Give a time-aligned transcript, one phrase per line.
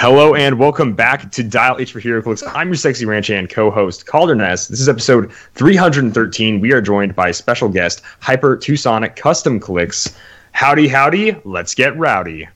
[0.00, 2.44] Hello and welcome back to Dial H for HeroClix.
[2.54, 4.68] I'm your sexy ranch and co-host Calder Ness.
[4.68, 6.60] This is episode 313.
[6.60, 10.16] We are joined by special guest Hyper Twosonic Custom Clicks.
[10.52, 11.34] Howdy, howdy.
[11.44, 12.48] Let's get rowdy.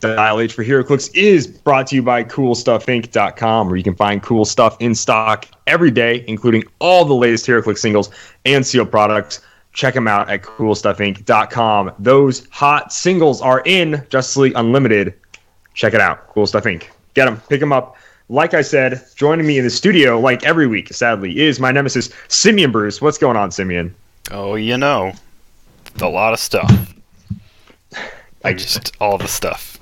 [0.00, 4.44] Dial H for HeroClix is brought to you by CoolStuffInc.com, where you can find cool
[4.44, 8.10] stuff in stock every day, including all the latest HeroClix singles
[8.44, 9.40] and sealed products.
[9.72, 11.92] Check them out at CoolStuffInc.com.
[11.98, 15.14] Those hot singles are in Justice League Unlimited.
[15.74, 16.28] Check it out.
[16.28, 16.88] Cool Stuff Inc.
[17.14, 17.96] Get them, pick them up.
[18.28, 22.10] Like I said, joining me in the studio, like every week, sadly, is my nemesis,
[22.28, 23.00] Simeon Bruce.
[23.00, 23.94] What's going on, Simeon?
[24.30, 25.12] Oh, you know,
[26.00, 26.94] a lot of stuff.
[28.44, 29.77] I just all the stuff.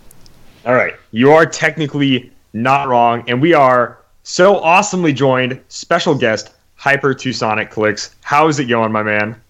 [0.67, 0.95] All right.
[1.13, 3.25] You are technically not wrong.
[3.29, 8.17] And we are so awesomely joined, special guest, Hyper Twosonic Clicks.
[8.23, 9.41] How is it going, my man?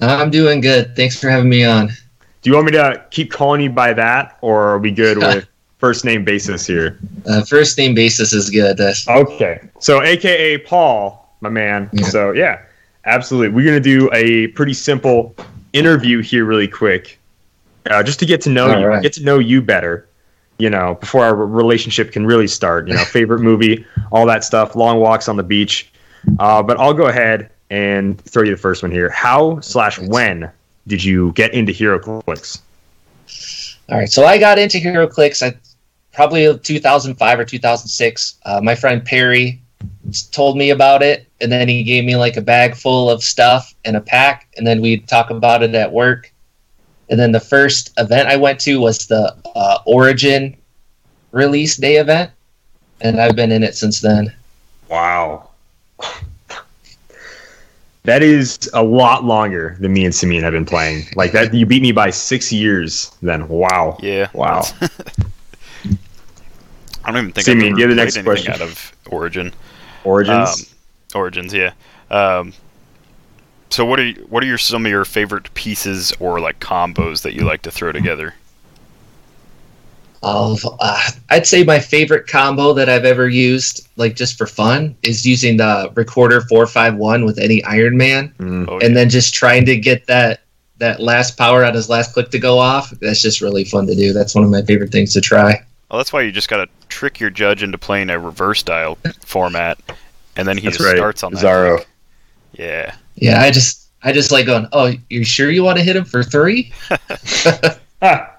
[0.00, 0.96] I'm doing good.
[0.96, 1.88] Thanks for having me on.
[1.88, 5.46] Do you want me to keep calling you by that, or are we good with
[5.78, 6.98] first name basis here?
[7.26, 8.76] Uh, first name basis is good.
[8.76, 9.60] That's- Okay.
[9.78, 11.88] So, AKA Paul, my man.
[11.92, 12.06] Yeah.
[12.08, 12.60] So, yeah,
[13.04, 13.48] absolutely.
[13.54, 15.34] We're going to do a pretty simple
[15.74, 17.18] interview here, really quick,
[17.90, 19.02] uh, just to get to know All you, right.
[19.02, 20.08] get to know you better.
[20.58, 22.88] You know, before our relationship can really start.
[22.88, 25.90] You know, favorite movie, all that stuff, long walks on the beach.
[26.38, 29.10] Uh, but I'll go ahead and throw you the first one here.
[29.10, 30.50] How slash when
[30.86, 32.60] did you get into HeroClix?
[33.88, 34.08] All right.
[34.08, 35.56] So I got into HeroClix I
[36.12, 38.38] probably 2005 or 2006.
[38.44, 39.60] Uh, my friend Perry
[40.30, 43.74] told me about it, and then he gave me like a bag full of stuff
[43.84, 46.32] and a pack, and then we'd talk about it at work.
[47.08, 50.56] And then the first event I went to was the uh, Origin
[51.32, 52.30] release day event,
[53.00, 54.32] and I've been in it since then.
[54.88, 55.50] Wow.
[58.04, 61.06] That is a lot longer than me and Simeon have been playing.
[61.16, 63.10] Like that, you beat me by six years.
[63.22, 63.96] Then, wow.
[64.00, 64.28] Yeah.
[64.34, 64.62] Wow.
[67.04, 68.52] I don't even think Simeon, I've give ever the next question.
[68.52, 69.54] out of Origin.
[70.04, 70.74] Origins.
[71.14, 71.72] Um, Origins, yeah.
[72.10, 72.52] Um,
[73.70, 77.22] so what are you, what are your some of your favorite pieces or like combos
[77.22, 78.34] that you like to throw together?
[80.22, 84.96] of uh, I'd say my favorite combo that I've ever used, like just for fun,
[85.02, 88.66] is using the recorder four five one with any Iron Man, Mm.
[88.68, 88.94] Oh, and yeah.
[88.94, 90.40] then just trying to get that
[90.78, 92.90] that last power on his last click to go off.
[93.02, 94.12] That's just really fun to do.
[94.14, 95.62] That's one of my favorite things to try.
[95.90, 98.96] well, that's why you just gotta trick your judge into playing a reverse dial
[99.26, 99.78] format,
[100.36, 100.96] and then he That's just right.
[100.96, 101.44] starts on that.
[101.44, 101.76] Bizarro.
[101.76, 101.88] click.
[102.54, 102.94] Yeah.
[103.16, 104.66] Yeah, I just I just like going.
[104.72, 106.72] Oh, you sure you want to hit him for three?
[108.02, 108.30] Ah,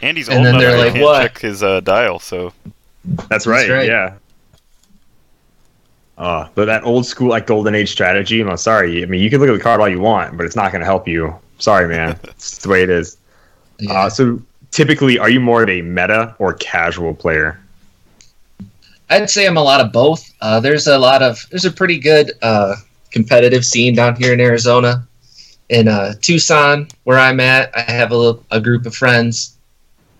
[0.00, 2.52] And he's And old then enough they're like, can't "What?" check his uh, dial, so
[3.28, 3.68] that's right.
[3.68, 3.88] right.
[3.88, 4.14] Yeah.
[6.16, 8.40] Uh, but that old school, like golden age strategy.
[8.40, 9.02] I'm sorry.
[9.02, 10.80] I mean, you can look at the card all you want, but it's not going
[10.80, 11.34] to help you.
[11.58, 12.16] Sorry, man.
[12.24, 13.16] it's the way it is.
[13.80, 13.92] Yeah.
[13.92, 17.58] Uh, so, typically, are you more of a meta or casual player?
[19.10, 20.32] I'd say I'm a lot of both.
[20.40, 22.76] Uh, there's a lot of there's a pretty good uh,
[23.14, 25.06] competitive scene down here in Arizona.
[25.70, 29.56] In uh, Tucson, where I'm at, I have a, little, a group of friends,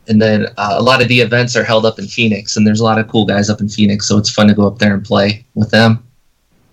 [0.09, 2.81] and then uh, a lot of the events are held up in Phoenix, and there's
[2.81, 4.94] a lot of cool guys up in Phoenix, so it's fun to go up there
[4.94, 6.03] and play with them.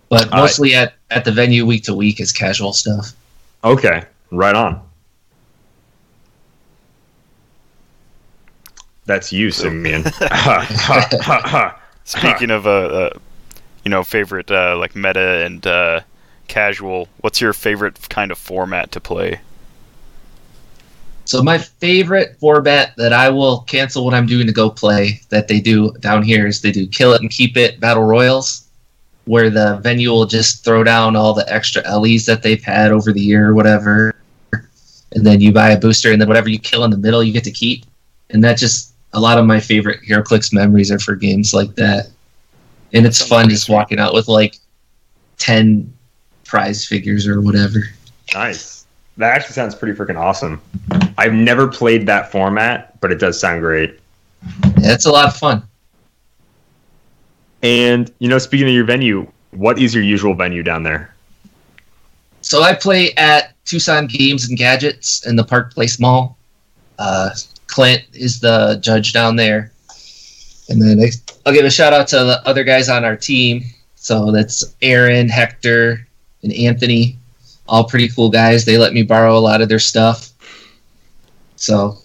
[0.08, 3.12] But mostly at, at the venue week to week is casual stuff.
[3.64, 4.82] Okay, right on.
[9.06, 10.04] That's you, Simeon.
[12.04, 13.10] Speaking of uh, uh,
[13.84, 16.02] you know, favorite uh, like meta and uh,
[16.52, 19.40] casual, what's your favorite kind of format to play?
[21.24, 25.48] So my favorite format that I will cancel what I'm doing to go play that
[25.48, 28.68] they do down here is they do kill it and keep it battle royals,
[29.26, 33.14] where the venue will just throw down all the extra LEs that they've had over
[33.14, 34.14] the year or whatever,
[34.52, 37.32] and then you buy a booster and then whatever you kill in the middle you
[37.32, 37.86] get to keep,
[38.32, 42.10] and that just a lot of my favorite HeroClix memories are for games like that,
[42.92, 44.58] and it's fun just walking out with like
[45.38, 45.94] ten
[46.52, 47.80] prize figures or whatever.
[48.34, 48.86] nice.
[49.16, 50.62] That actually sounds pretty freaking awesome.
[51.18, 53.98] I've never played that format, but it does sound great.
[54.80, 55.64] Yeah, it's a lot of fun.
[57.64, 61.14] And you know, speaking of your venue, what is your usual venue down there?
[62.42, 66.38] So I play at Tucson Games and Gadgets in the Park Place Mall.
[67.00, 67.30] Uh,
[67.68, 69.72] Clint is the judge down there,
[70.68, 71.12] and then I,
[71.46, 73.64] I'll give a shout out to the other guys on our team.
[73.96, 76.08] So that's Aaron, Hector,
[76.44, 77.18] and Anthony.
[77.68, 78.66] All pretty cool guys.
[78.66, 80.30] They let me borrow a lot of their stuff.
[81.56, 81.98] So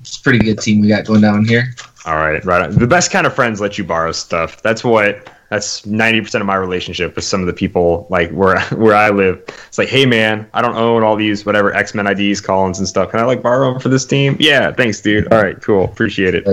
[0.00, 1.74] it's a pretty good team we got going down here.
[2.04, 2.62] All right, right.
[2.62, 2.74] on.
[2.74, 4.62] The best kind of friends let you borrow stuff.
[4.62, 5.28] That's what.
[5.50, 9.10] That's ninety percent of my relationship with some of the people like where where I
[9.10, 9.44] live.
[9.68, 12.88] It's like, hey man, I don't own all these whatever X Men IDs, Collins and
[12.88, 13.10] stuff.
[13.10, 14.34] Can I like borrow them for this team?
[14.40, 15.30] Yeah, thanks, dude.
[15.30, 16.46] All right, cool, appreciate it.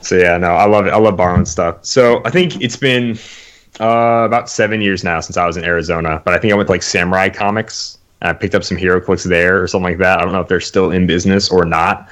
[0.00, 0.90] So yeah, no, I love it.
[0.90, 1.84] I love borrowing stuff.
[1.84, 3.18] So I think it's been
[3.80, 6.66] uh, about seven years now since I was in Arizona, but I think I went
[6.68, 7.98] to like Samurai Comics.
[8.20, 10.18] And I picked up some HeroClix there or something like that.
[10.18, 12.08] I don't know if they're still in business or not,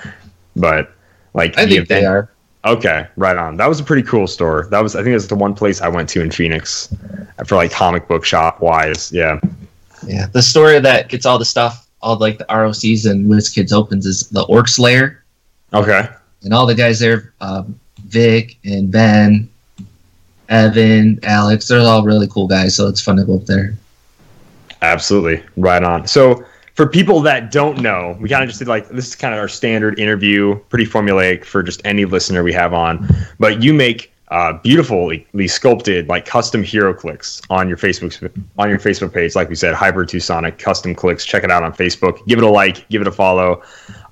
[0.54, 0.92] but
[1.34, 2.30] like I think they are.
[2.64, 3.56] Okay, right on.
[3.56, 4.66] That was a pretty cool store.
[4.70, 6.94] That was I think that's the one place I went to in Phoenix
[7.46, 9.12] for like comic book shop wise.
[9.12, 9.40] Yeah.
[10.06, 14.06] Yeah, the store that gets all the stuff, all like the ROCs and WizKids opens
[14.06, 15.24] is the Orcs Lair,
[15.72, 16.08] Okay.
[16.42, 19.48] and all the guys there, um, Vic and Ben,
[20.48, 22.76] Evan, Alex, they're all really cool guys.
[22.76, 23.74] So it's fun to go up there.
[24.82, 25.42] Absolutely.
[25.56, 26.06] Right on.
[26.06, 26.44] So
[26.74, 29.40] for people that don't know, we kind of just did like this is kind of
[29.40, 33.08] our standard interview, pretty formulaic for just any listener we have on.
[33.38, 39.14] But you make uh, beautifully sculpted like custom HeroClix on your Facebook on your Facebook
[39.14, 39.34] page.
[39.34, 41.24] Like we said, Hyper Two Sonic custom clicks.
[41.24, 42.24] Check it out on Facebook.
[42.26, 42.86] Give it a like.
[42.90, 43.62] Give it a follow.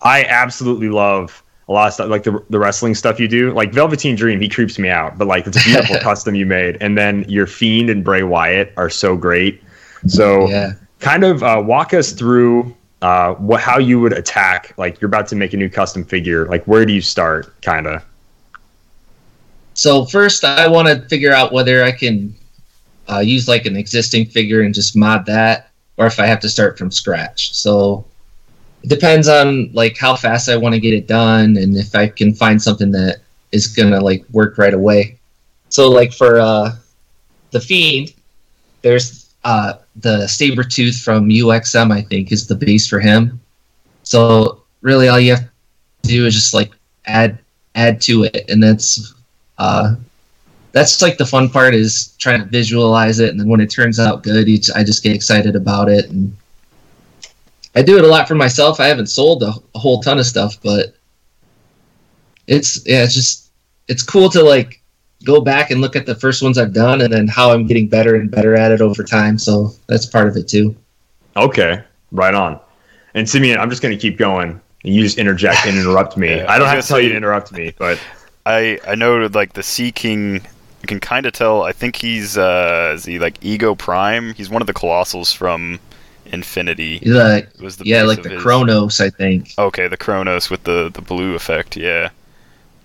[0.00, 3.52] I absolutely love a lot of stuff like the, the wrestling stuff you do.
[3.52, 6.76] Like Velveteen Dream, he creeps me out, but like it's a beautiful custom you made.
[6.80, 9.62] And then your Fiend and Bray Wyatt are so great.
[10.06, 10.72] So Yeah.
[11.00, 14.74] kind of uh, walk us through uh, what how you would attack.
[14.76, 16.46] Like you're about to make a new custom figure.
[16.46, 17.60] Like where do you start?
[17.62, 18.02] Kind of.
[19.74, 22.34] So first, I want to figure out whether I can
[23.10, 26.48] uh, use like an existing figure and just mod that, or if I have to
[26.48, 27.54] start from scratch.
[27.54, 28.04] So
[28.84, 32.06] it depends on like how fast I want to get it done, and if I
[32.06, 33.20] can find something that
[33.50, 35.18] is gonna like work right away.
[35.70, 36.76] So like for uh,
[37.50, 38.12] the fiend,
[38.82, 41.92] there's uh, the Sabretooth from UXM.
[41.92, 43.40] I think is the base for him.
[44.02, 45.48] So really, all you have
[46.02, 46.70] to do is just like
[47.06, 47.38] add
[47.74, 49.14] add to it, and that's
[49.56, 49.94] uh,
[50.72, 54.00] that's like the fun part is trying to visualize it and then when it turns
[54.00, 56.36] out good each i just get excited about it and
[57.74, 60.26] i do it a lot for myself i haven't sold a, a whole ton of
[60.26, 60.94] stuff but
[62.46, 63.50] it's yeah it's just
[63.88, 64.80] it's cool to like
[65.24, 67.88] go back and look at the first ones i've done and then how i'm getting
[67.88, 70.76] better and better at it over time so that's part of it too
[71.36, 71.82] Okay,
[72.12, 72.60] right on.
[73.14, 74.60] And Simeon, I'm just going to keep going.
[74.82, 76.28] You just interject and interrupt me.
[76.36, 78.00] Yeah, I don't I have to tell you gonna to interrupt me, but
[78.46, 80.34] I I know like the Sea King.
[80.34, 81.62] You can kind of tell.
[81.62, 84.34] I think he's uh, is he like Ego Prime?
[84.34, 85.80] He's one of the Colossals from
[86.26, 86.98] Infinity.
[87.00, 90.90] the, Was the yeah like the his- chronos i think Okay, the Kronos with the
[90.92, 91.76] the blue effect.
[91.76, 92.08] Yeah,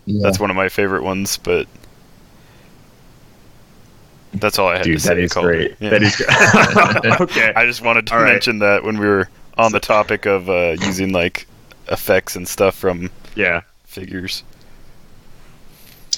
[0.06, 0.22] yeah.
[0.22, 1.38] that's one of my favorite ones.
[1.38, 1.68] But
[4.34, 5.24] that's all I had dude, to say.
[5.24, 5.48] is Colin.
[5.50, 5.76] great.
[5.80, 5.90] Yeah.
[5.90, 7.22] That is great.
[7.22, 7.54] okay.
[7.56, 8.34] I just wanted to All right.
[8.34, 9.28] mention that when we were
[9.58, 11.48] on the topic of uh, using like
[11.88, 13.62] effects and stuff from Yeah.
[13.86, 14.44] figures.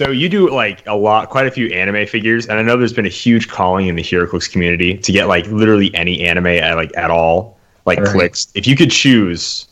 [0.03, 2.91] So you do like a lot, quite a few anime figures, and I know there's
[2.91, 6.73] been a huge calling in the HeroClix community to get like literally any anime at
[6.73, 8.07] like at all, like Right.
[8.07, 8.47] clicks.
[8.55, 9.67] If you could choose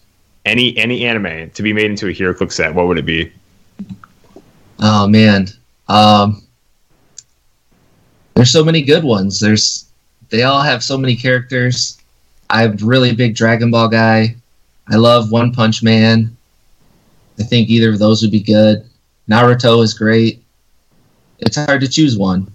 [0.45, 3.31] any any anime to be made into a HeroClix set, what would it be?
[4.79, 5.47] Oh man.
[5.87, 6.43] Um
[8.35, 9.39] There's so many good ones.
[9.39, 9.85] There's
[10.29, 11.99] they all have so many characters.
[12.51, 14.35] I'm a really big Dragon Ball guy.
[14.89, 16.37] I love One Punch Man.
[17.39, 18.87] I think either of those would be good.
[19.30, 20.44] Naruto is great.
[21.40, 22.52] It's hard to choose one.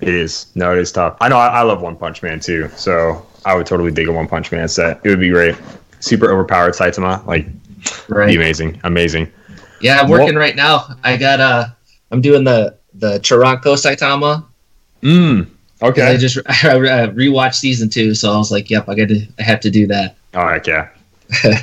[0.00, 0.46] It is.
[0.54, 1.16] No, it is tough.
[1.20, 1.36] I know.
[1.38, 4.50] I, I love One Punch Man too, so I would totally dig a One Punch
[4.52, 5.00] Man set.
[5.04, 5.56] It would be great.
[6.00, 8.36] Super overpowered Saitama, like be Right.
[8.36, 9.30] amazing, amazing.
[9.80, 10.96] Yeah, I'm working right now.
[11.02, 11.66] I got uh
[12.10, 14.44] I'm doing the the Chiranko Saitama.
[15.02, 15.48] Mm.
[15.82, 16.02] Okay.
[16.02, 19.42] I just I rewatched season two, so I was like, yep, I got to I
[19.42, 20.16] have to do that.
[20.34, 20.66] All right.
[20.66, 20.88] Yeah.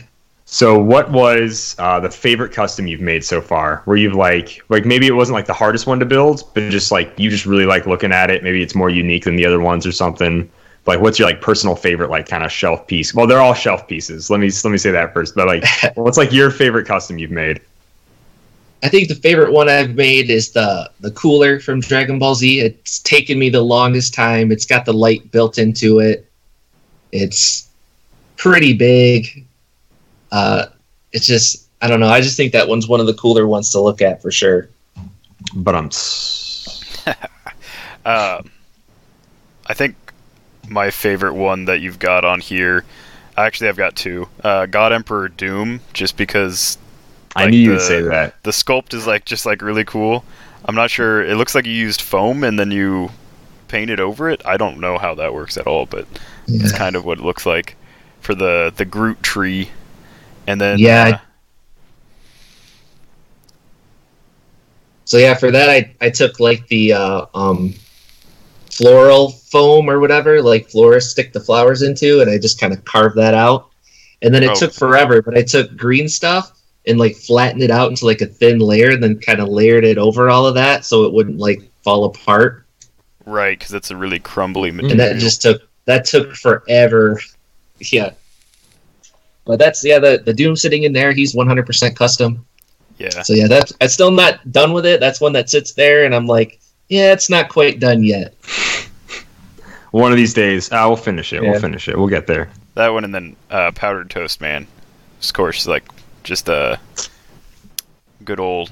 [0.54, 3.84] so, what was uh, the favorite custom you've made so far?
[3.86, 6.92] Where you've like, like maybe it wasn't like the hardest one to build, but just
[6.92, 8.44] like you just really like looking at it.
[8.44, 10.52] Maybe it's more unique than the other ones or something.
[10.86, 13.14] Like, what's your like personal favorite like kind of shelf piece?
[13.14, 14.30] Well, they're all shelf pieces.
[14.30, 15.36] Let me let me say that first.
[15.36, 15.64] But like,
[15.96, 17.62] what's like your favorite custom you've made?
[18.84, 22.60] I think the favorite one I've made is the the cooler from Dragon Ball Z.
[22.60, 24.52] It's taken me the longest time.
[24.52, 26.30] It's got the light built into it.
[27.14, 27.70] It's
[28.36, 29.46] pretty big.
[30.32, 30.66] Uh,
[31.12, 32.10] it's just I don't know.
[32.10, 34.70] I just think that one's one of the cooler ones to look at for sure.
[35.56, 35.90] But I'm.
[38.06, 38.42] Uh,
[39.66, 39.96] I think
[40.68, 42.84] my favorite one that you've got on here.
[43.38, 44.28] Actually, I've got two.
[44.44, 46.78] Uh, God Emperor Doom, just because
[47.36, 48.36] I knew you the- would say that.
[48.44, 50.24] the sculpt is like just like really cool.
[50.66, 51.24] I'm not sure.
[51.24, 53.10] It looks like you used foam and then you
[53.68, 54.42] painted over it.
[54.46, 56.06] I don't know how that works at all, but
[56.48, 57.76] it's kind of what it looks like
[58.20, 59.70] for the the Groot tree.
[60.48, 61.18] And then Yeah, uh,
[65.06, 67.74] So yeah, for that I, I took like the uh, um,
[68.72, 72.86] floral foam or whatever, like florists stick the flowers into, and I just kind of
[72.86, 73.70] carved that out.
[74.22, 74.56] And then it Oh.
[74.56, 76.58] took forever, but I took green stuff
[76.88, 79.84] and like flattened it out into like a thin layer, and then kind of layered
[79.84, 82.66] it over all of that so it wouldn't like fall apart.
[83.26, 84.92] Right, because it's a really crumbly material.
[84.92, 87.20] And that just took that took forever.
[87.92, 88.12] Yeah.
[89.46, 92.46] But that's yeah, the the Doom sitting in there, he's 100% custom.
[92.98, 93.10] yeah.
[93.24, 95.00] So yeah, that's I'm still not done with it.
[95.00, 98.36] That's one that sits there, and I'm like, yeah, it's not quite done yet.
[99.92, 101.44] One of these days, uh, we'll finish it.
[101.44, 101.52] Yeah.
[101.52, 101.98] We'll finish it.
[101.98, 102.50] We'll get there.
[102.76, 104.66] That one and then uh, powdered toast man.
[105.22, 105.84] Of course, like
[106.24, 106.80] just a
[108.24, 108.72] good old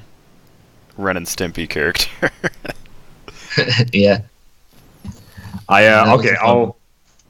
[0.98, 2.32] Ren and Stimpy character.
[3.94, 4.22] yeah,
[5.68, 6.36] I uh, okay.
[6.42, 6.78] I'll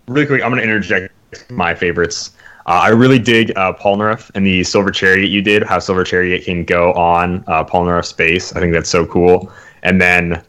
[0.08, 0.44] really quick.
[0.44, 1.14] I'm gonna interject
[1.50, 2.32] my favorites.
[2.70, 5.64] Uh, I really dig uh, Polnareff and the Silver Chariot you did.
[5.64, 8.56] How Silver Chariot can go on uh, Polnareff's base.
[8.56, 9.52] I think that's so cool.
[9.82, 10.44] And then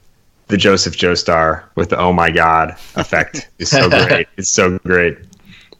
[0.48, 4.28] the Joseph Joestar with the Oh my God effect is so great.
[4.36, 5.16] It's so great.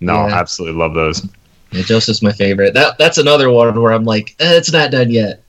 [0.01, 0.35] No, Yeah.
[0.35, 1.29] absolutely love those.
[1.73, 2.73] yeah, Joseph's my favorite.
[2.73, 5.43] That that's another one where I'm like, eh, it's not done yet.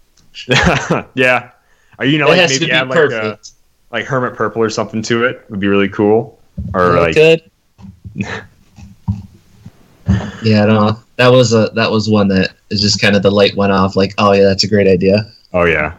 [1.13, 1.51] yeah.
[1.99, 3.51] Are you know it like maybe be add like perfect.
[3.93, 6.37] like Hermit Purple or something to it would be really cool.
[6.73, 8.43] Or Yeah, like.
[10.43, 13.55] yeah, no, that was a that was one that is just kind of the light
[13.55, 13.95] went off.
[13.95, 15.31] Like, oh yeah, that's a great idea.
[15.53, 15.95] Oh yeah.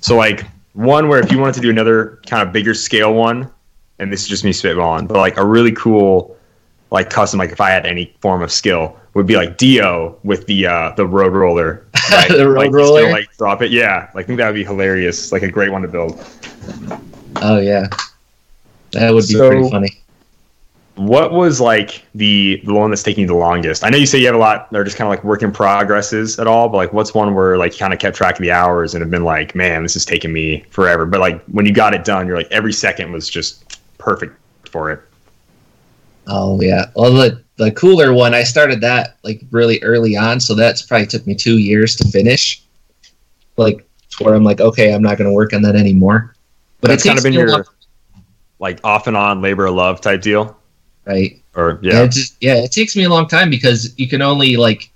[0.00, 3.50] So like one where if you wanted to do another kind of bigger scale one,
[3.98, 6.36] and this is just me spitballing, but like a really cool
[6.90, 10.46] like custom, like if I had any form of skill, would be like Dio with
[10.46, 11.86] the uh the road roller.
[12.10, 12.28] right?
[12.28, 13.00] The road like, roller?
[13.02, 13.70] gonna, like drop it.
[13.70, 14.10] Yeah.
[14.14, 15.32] Like I think that would be hilarious.
[15.32, 16.24] Like a great one to build.
[17.42, 17.86] Oh yeah,
[18.92, 20.02] that would be So- pretty funny.
[20.96, 23.84] What was like the the one that's taking you the longest?
[23.84, 24.70] I know you say you have a lot.
[24.72, 27.58] They're just kind of like work in progresses at all, but like what's one where
[27.58, 29.94] like you kind of kept track of the hours and have been like, man, this
[29.94, 31.04] is taking me forever.
[31.04, 34.38] But like when you got it done, you're like every second was just perfect
[34.70, 35.00] for it.
[36.28, 36.86] Oh yeah.
[36.94, 41.06] Well, the the cooler one, I started that like really early on, so that's probably
[41.06, 42.62] took me two years to finish.
[43.56, 46.34] Like to where I'm like, okay, I'm not going to work on that anymore.
[46.80, 47.64] But That's kind of been your long-
[48.58, 50.56] like off and on labor of love type deal,
[51.06, 51.42] right.
[51.54, 51.94] or Yeah.
[51.94, 54.90] yeah, it just, yeah, it takes me a long time because you can only like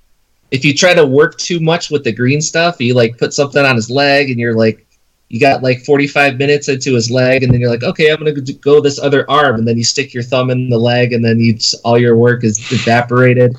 [0.51, 3.65] if you try to work too much with the green stuff, you like put something
[3.65, 4.87] on his leg and you're like
[5.29, 8.45] you got like 45 minutes into his leg and then you're like, okay, I'm going
[8.45, 11.25] to go this other arm and then you stick your thumb in the leg and
[11.25, 13.55] then you just, all your work is evaporated.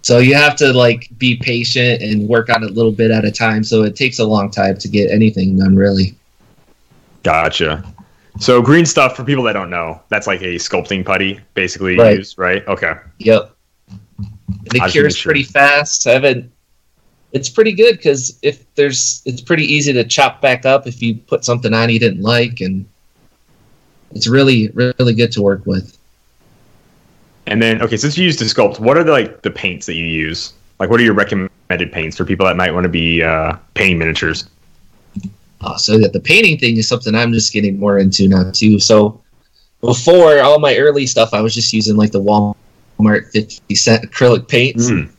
[0.00, 3.26] So you have to like be patient and work on it a little bit at
[3.26, 3.62] a time.
[3.62, 6.14] So it takes a long time to get anything done really.
[7.22, 7.84] gotcha.
[8.38, 12.18] So green stuff for people that don't know, that's like a sculpting putty, basically Right.
[12.18, 12.66] used, right?
[12.68, 12.94] Okay.
[13.18, 13.54] Yep.
[14.66, 15.30] it I cure's sure.
[15.30, 16.06] pretty fast.
[16.06, 16.50] I haven't.
[17.32, 21.14] It's pretty good because if there's, it's pretty easy to chop back up if you
[21.14, 22.84] put something on you didn't like, and
[24.12, 25.96] it's really, really good to work with.
[27.46, 29.94] And then okay, since you use to sculpt, what are the like the paints that
[29.94, 30.52] you use?
[30.78, 33.98] Like, what are your recommended paints for people that might want to be uh, painting
[33.98, 34.48] miniatures?
[35.62, 38.78] Uh, so that the painting thing is something I'm just getting more into now too.
[38.78, 39.20] So
[39.80, 44.48] before all my early stuff, I was just using like the Walmart 50 cent acrylic
[44.48, 44.90] paints.
[44.90, 45.10] Mm.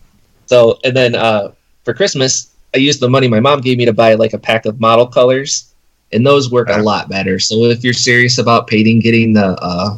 [0.48, 1.51] So, and then uh,
[1.86, 4.65] for Christmas, I used the money my mom gave me to buy like a pack
[4.65, 5.74] of model colors,
[6.12, 6.79] and those work Okay.
[6.79, 7.39] a lot better.
[7.39, 9.98] So, if you're serious about painting, getting the uh,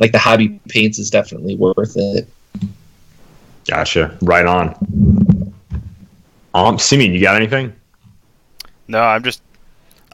[0.00, 2.28] like the hobby paints is definitely worth it.
[3.68, 4.16] Gotcha.
[4.22, 5.54] Right on.
[6.54, 7.72] Um, Simeon, you got anything?
[8.88, 9.42] No, I'm just.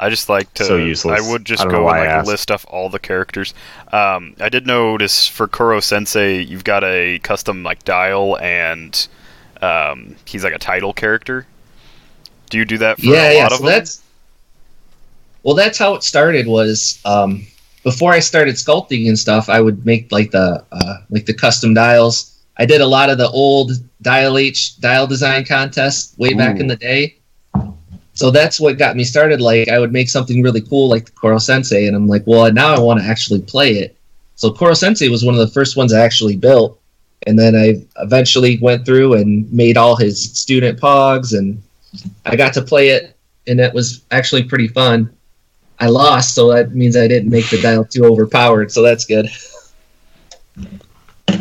[0.01, 0.65] I just like to.
[0.65, 1.21] So useless.
[1.21, 3.53] I would just I go and like list off all the characters.
[3.93, 9.07] Um, I did notice for Koro Sensei, you've got a custom like dial, and
[9.61, 11.47] um, he's like a title character.
[12.49, 13.43] Do you do that for yeah, a yeah.
[13.43, 13.73] lot of So them?
[13.73, 14.03] that's
[15.43, 16.47] well, that's how it started.
[16.47, 17.47] Was um,
[17.85, 21.75] before I started sculpting and stuff, I would make like the uh, like the custom
[21.75, 22.39] dials.
[22.57, 26.67] I did a lot of the old dial H dial design contests way back in
[26.67, 27.20] the day.
[28.15, 29.41] So that's what got me started.
[29.41, 32.53] Like I would make something really cool, like the Koro Sensei, and I'm like, well,
[32.53, 33.97] now I want to actually play it.
[34.35, 36.81] So Koro Sensei was one of the first ones I actually built,
[37.27, 41.63] and then I eventually went through and made all his student pogs, and
[42.27, 45.11] I got to play it, and it was actually pretty fun.
[45.79, 49.29] I lost, so that means I didn't make the dial too overpowered, so that's good.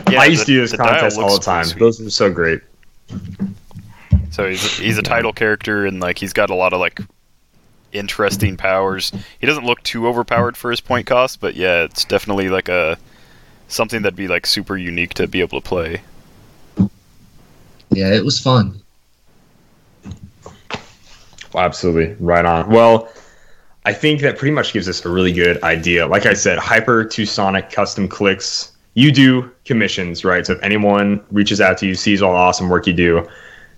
[0.10, 1.66] Yeah, I used the- to do this contest all the time.
[1.66, 1.80] sweet.
[1.80, 2.62] Those were so great.
[4.40, 7.02] So he's he's a title character and like he's got a lot of like
[7.92, 9.12] interesting powers.
[9.38, 12.98] He doesn't look too overpowered for his point cost, but yeah, it's definitely like a
[13.68, 16.02] something that'd be like super unique to be able to play.
[17.90, 18.82] Yeah, it was fun.
[21.54, 22.16] Absolutely.
[22.26, 22.70] Right on.
[22.70, 23.12] Well,
[23.84, 26.08] I think that pretty much gives us a really good idea.
[26.08, 28.72] Like I said, Hyper to Sonic custom clicks.
[28.94, 30.46] You do commissions, right?
[30.46, 33.28] So if anyone reaches out to you, sees all the awesome work you do,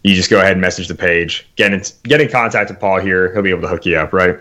[0.03, 1.47] you just go ahead and message the page.
[1.55, 3.31] Get in, get in contact with Paul here.
[3.33, 4.39] He'll be able to hook you up, right?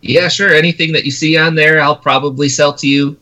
[0.00, 0.54] Yeah, sure.
[0.54, 3.18] Anything that you see on there, I'll probably sell to you.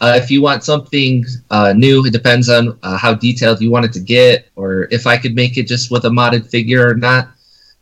[0.00, 3.84] Uh, if you want something uh, new, it depends on uh, how detailed you want
[3.84, 6.94] it to get, or if I could make it just with a modded figure or
[6.94, 7.28] not.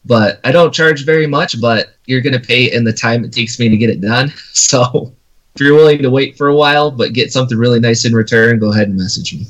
[0.05, 3.33] But I don't charge very much, but you're going to pay in the time it
[3.33, 4.33] takes me to get it done.
[4.53, 5.13] So
[5.55, 8.59] if you're willing to wait for a while, but get something really nice in return,
[8.59, 9.47] go ahead and message me.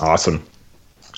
[0.00, 0.44] Awesome.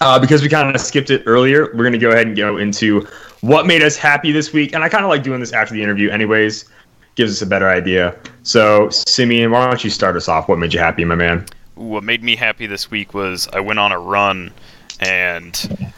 [0.03, 2.57] Uh, because we kind of skipped it earlier, we're going to go ahead and go
[2.57, 3.07] into
[3.41, 4.75] what made us happy this week.
[4.75, 6.69] And I kind of like doing this after the interview, anyways
[7.15, 8.17] gives us a better idea.
[8.43, 10.49] So, Simeon, why don't you start us off?
[10.49, 11.47] What made you happy, my man?
[11.75, 14.53] What made me happy this week was I went on a run,
[15.01, 15.95] and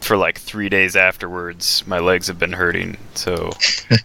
[0.00, 2.96] for like three days afterwards, my legs have been hurting.
[3.14, 3.52] So,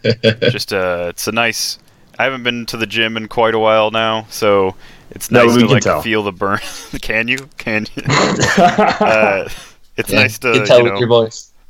[0.49, 1.79] just uh, it's a nice.
[2.19, 4.75] I haven't been to the gym in quite a while now, so
[5.09, 6.01] it's nice to like tell.
[6.01, 6.59] feel the burn.
[7.01, 7.47] can you?
[7.57, 8.03] Can you?
[8.57, 9.47] uh,
[9.95, 11.53] it's yeah, nice to you, tell you know, your voice.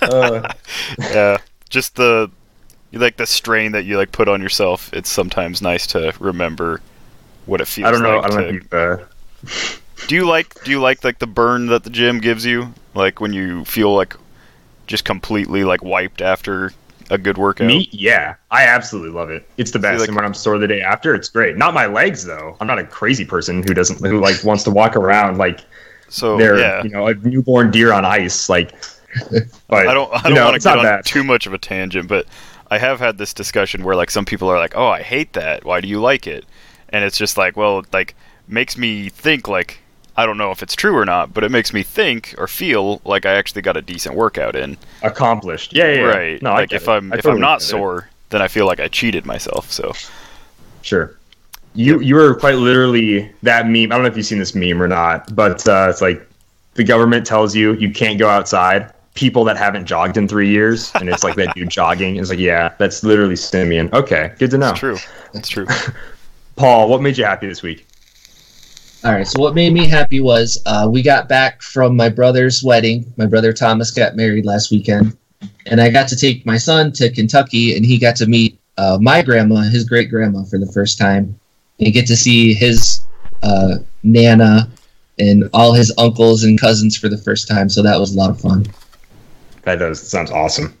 [0.00, 0.52] Uh.
[1.00, 1.38] yeah,
[1.70, 2.30] just the
[2.92, 4.92] you like the strain that you like put on yourself.
[4.92, 6.80] It's sometimes nice to remember
[7.46, 7.88] what it feels.
[7.88, 8.18] I don't know.
[8.18, 8.76] Like I don't to...
[8.76, 9.06] know.
[9.42, 10.06] If, uh...
[10.06, 12.74] do you like do you like like the burn that the gym gives you?
[12.94, 14.14] Like when you feel like
[14.86, 16.72] just completely like wiped after
[17.10, 17.66] a good workout.
[17.66, 19.48] Me, yeah, I absolutely love it.
[19.56, 20.00] It's the best.
[20.00, 21.56] Like, and when I'm sore the day after, it's great.
[21.56, 22.56] Not my legs though.
[22.60, 25.60] I'm not a crazy person who doesn't who like wants to walk around like
[26.08, 26.82] so they're yeah.
[26.82, 28.48] you know a newborn deer on ice.
[28.48, 28.74] Like,
[29.68, 31.04] but I don't I don't want to get on bad.
[31.04, 32.26] too much of a tangent, but
[32.70, 35.64] I have had this discussion where like some people are like, "Oh, I hate that.
[35.64, 36.44] Why do you like it?"
[36.88, 38.14] And it's just like, well, like
[38.48, 39.80] makes me think like
[40.16, 43.00] I don't know if it's true or not, but it makes me think or feel
[43.04, 44.78] like I actually got a decent workout in.
[45.02, 45.74] Accomplished.
[45.74, 46.00] Yeah, yeah.
[46.00, 46.42] Right.
[46.42, 48.04] No, like if I'm if totally I'm not sore, it.
[48.30, 49.70] then I feel like I cheated myself.
[49.70, 49.92] So.
[50.82, 51.16] Sure.
[51.74, 53.92] You you were quite literally that meme.
[53.92, 56.26] I don't know if you've seen this meme or not, but uh, it's like
[56.74, 60.92] the government tells you you can't go outside, people that haven't jogged in three years,
[60.94, 62.16] and it's like that dude jogging.
[62.16, 63.90] It's like, yeah, that's literally Simeon.
[63.92, 64.68] Okay, good to know.
[64.68, 64.96] That's true.
[65.32, 65.66] That's true.
[66.56, 67.86] Paul, what made you happy this week?
[69.04, 72.62] All right, so what made me happy was uh, we got back from my brother's
[72.64, 73.12] wedding.
[73.16, 75.16] My brother Thomas got married last weekend,
[75.66, 78.98] and I got to take my son to Kentucky, and he got to meet uh,
[79.00, 81.38] my grandma, his great grandma, for the first time,
[81.78, 83.00] and get to see his
[83.42, 84.68] uh, nana
[85.18, 87.68] and all his uncles and cousins for the first time.
[87.68, 88.66] So that was a lot of fun.
[89.62, 90.76] That does sounds awesome.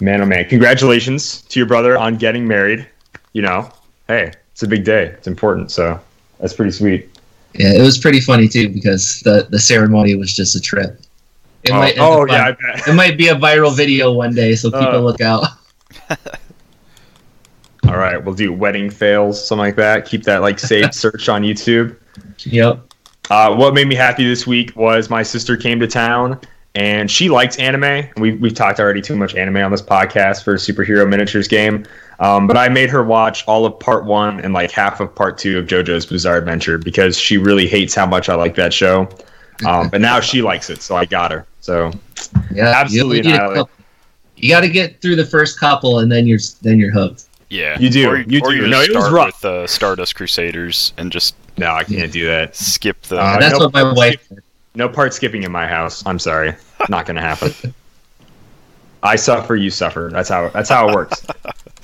[0.00, 0.46] Man, oh man!
[0.48, 2.86] Congratulations to your brother on getting married.
[3.32, 3.70] You know,
[4.08, 5.06] hey, it's a big day.
[5.06, 5.70] It's important.
[5.70, 6.00] So
[6.38, 7.10] that's pretty sweet.
[7.54, 11.00] Yeah, it was pretty funny too because the the ceremony was just a trip.
[11.62, 12.54] It oh, might, oh yeah,
[12.86, 15.46] it might be a viral video one day, so keep uh, a lookout.
[17.88, 20.04] all right, we'll do wedding fails, something like that.
[20.06, 21.96] Keep that like saved search on YouTube.
[22.40, 22.92] Yep.
[23.30, 26.40] Uh, what made me happy this week was my sister came to town
[26.76, 28.06] and she likes anime.
[28.16, 31.86] We we've talked already too much anime on this podcast for a superhero miniatures game.
[32.18, 35.36] Um, but I made her watch all of part one and like half of part
[35.36, 39.08] two of JoJo's Bizarre Adventure because she really hates how much I like that show.
[39.66, 41.46] Um, but now she likes it, so I got her.
[41.60, 41.90] So
[42.52, 43.30] yeah, absolutely.
[43.30, 43.66] You,
[44.36, 47.24] you got to get through the first couple, and then you're then you're hooked.
[47.48, 48.08] Yeah, you do.
[48.08, 48.56] Or, you or do.
[48.56, 49.42] You no, it was rough.
[49.42, 52.54] with uh, Stardust Crusaders and just no, I can't do that.
[52.54, 53.18] Skip the.
[53.18, 54.30] Uh, that's no what my wife.
[54.74, 56.04] No part skipping in my house.
[56.04, 56.54] I'm sorry,
[56.88, 57.74] not gonna happen.
[59.02, 60.10] I suffer, you suffer.
[60.12, 61.24] That's how that's how it works.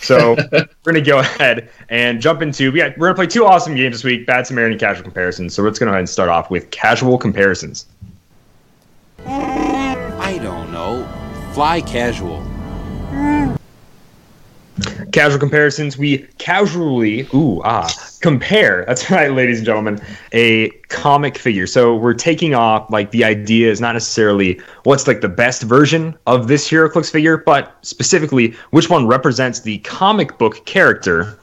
[0.02, 3.74] So we're gonna go ahead and jump into we got, we're gonna play two awesome
[3.74, 5.54] games this week: Bad Samaritan and Casual Comparisons.
[5.54, 7.86] So let's go ahead and start off with casual comparisons.
[9.24, 11.08] I don't know.
[11.52, 12.41] Fly casual.
[15.12, 17.88] Casual comparisons, we casually, ooh, ah,
[18.20, 18.84] compare.
[18.88, 20.00] That's right, ladies and gentlemen,
[20.32, 21.66] a comic figure.
[21.66, 26.16] So we're taking off, like, the idea is not necessarily what's like the best version
[26.26, 31.38] of this HeroClix figure, but specifically which one represents the comic book character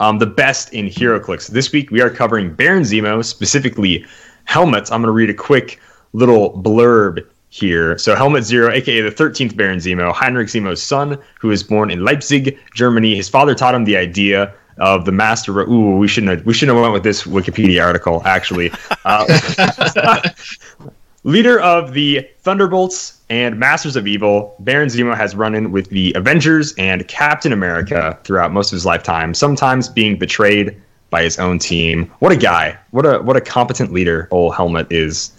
[0.00, 1.48] um, the best in HeroClix.
[1.48, 4.04] This week we are covering Baron Zemo, specifically
[4.44, 4.90] helmets.
[4.90, 5.78] I'm going to read a quick
[6.12, 7.98] little blurb here.
[7.98, 12.04] So Helmut Zemo, aka the 13th Baron Zemo, Heinrich Zemo's son, who was born in
[12.04, 13.16] Leipzig, Germany.
[13.16, 15.60] His father taught him the idea of the master.
[15.60, 18.72] Ooh, we shouldn't have, we shouldn't have went with this Wikipedia article actually.
[19.04, 20.28] Uh,
[21.24, 26.12] leader of the Thunderbolts and Masters of Evil, Baron Zemo has run in with the
[26.14, 31.58] Avengers and Captain America throughout most of his lifetime, sometimes being betrayed by his own
[31.58, 32.10] team.
[32.20, 32.78] What a guy!
[32.92, 35.32] What a what a competent leader old Helmut is.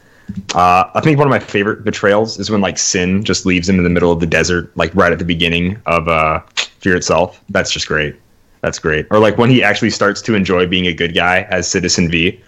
[0.56, 3.78] Uh, I think one of my favorite betrayals is when like Sin just leaves him
[3.78, 6.40] in the middle of the desert, like right at the beginning of uh,
[6.80, 7.42] fear itself.
[7.50, 8.16] That's just great.
[8.62, 9.08] That's great.
[9.12, 12.40] Or like when he actually starts to enjoy being a good guy as Citizen V.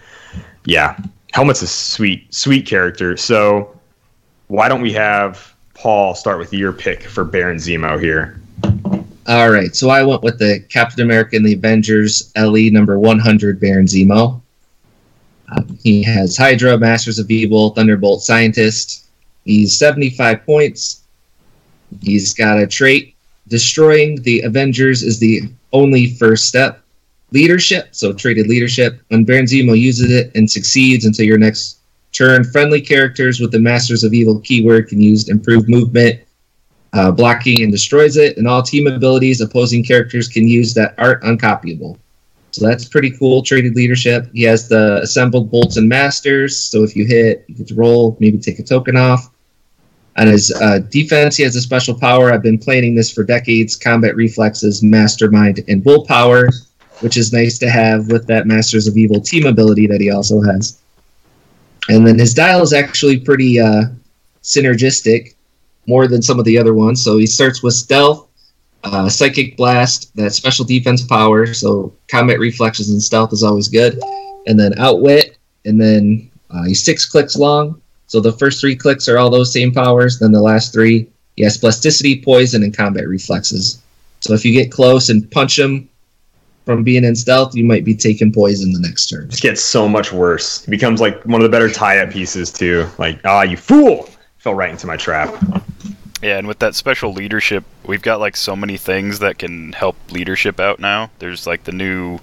[0.64, 0.98] Yeah,
[1.32, 3.16] Helmut's a sweet, sweet character.
[3.16, 3.78] So
[4.48, 8.40] why don't we have Paul start with your pick for Baron Zemo here?
[9.26, 13.58] All right, so I went with the Captain America and the Avengers LE number 100
[13.58, 14.40] Baron Zemo.
[15.56, 19.06] Um, he has Hydra, Masters of Evil, Thunderbolt, Scientist.
[19.44, 21.02] He's 75 points.
[22.02, 23.14] He's got a trait.
[23.48, 26.82] Destroying the Avengers is the only first step.
[27.30, 29.00] Leadership, so traded leadership.
[29.08, 31.78] When Baron Zemo uses it and succeeds until your next
[32.12, 36.20] turn, friendly characters with the Masters of Evil keyword can use improved movement,
[36.92, 38.36] uh, blocking, and destroys it.
[38.38, 41.98] And all team abilities opposing characters can use that aren't uncopyable.
[42.54, 43.42] So that's pretty cool.
[43.42, 44.28] Traded leadership.
[44.32, 46.56] He has the assembled bolts and masters.
[46.56, 49.28] So if you hit, you get to roll, maybe take a token off.
[50.18, 52.32] On his uh, defense, he has a special power.
[52.32, 56.48] I've been planning this for decades combat reflexes, mastermind, and willpower,
[57.00, 60.40] which is nice to have with that Masters of Evil team ability that he also
[60.42, 60.78] has.
[61.88, 63.86] And then his dial is actually pretty uh,
[64.44, 65.34] synergistic,
[65.88, 67.02] more than some of the other ones.
[67.02, 68.28] So he starts with stealth,
[68.84, 71.52] uh, psychic blast, that special defense power.
[71.52, 73.98] So combat reflexes and stealth is always good.
[74.46, 77.80] And then outwit, and then uh, he's six clicks long.
[78.06, 80.18] So the first three clicks are all those same powers.
[80.18, 83.82] Then the last three, he has plasticity, poison, and combat reflexes.
[84.20, 85.88] So if you get close and punch him
[86.66, 89.28] from being in stealth, you might be taking poison the next turn.
[89.30, 90.64] It gets so much worse.
[90.64, 92.86] He becomes like one of the better tie-up pieces too.
[92.98, 94.08] Like, ah, you fool!
[94.38, 95.34] Fell right into my trap.
[96.24, 99.94] Yeah, and with that special leadership, we've got like so many things that can help
[100.10, 101.10] leadership out now.
[101.18, 102.18] There's like the new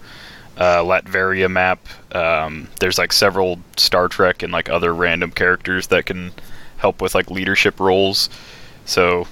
[0.57, 1.85] uh, Latveria map.
[2.11, 6.31] Um, there's like several Star Trek and like other random characters that can
[6.77, 8.27] help with like leadership roles.
[8.85, 9.27] So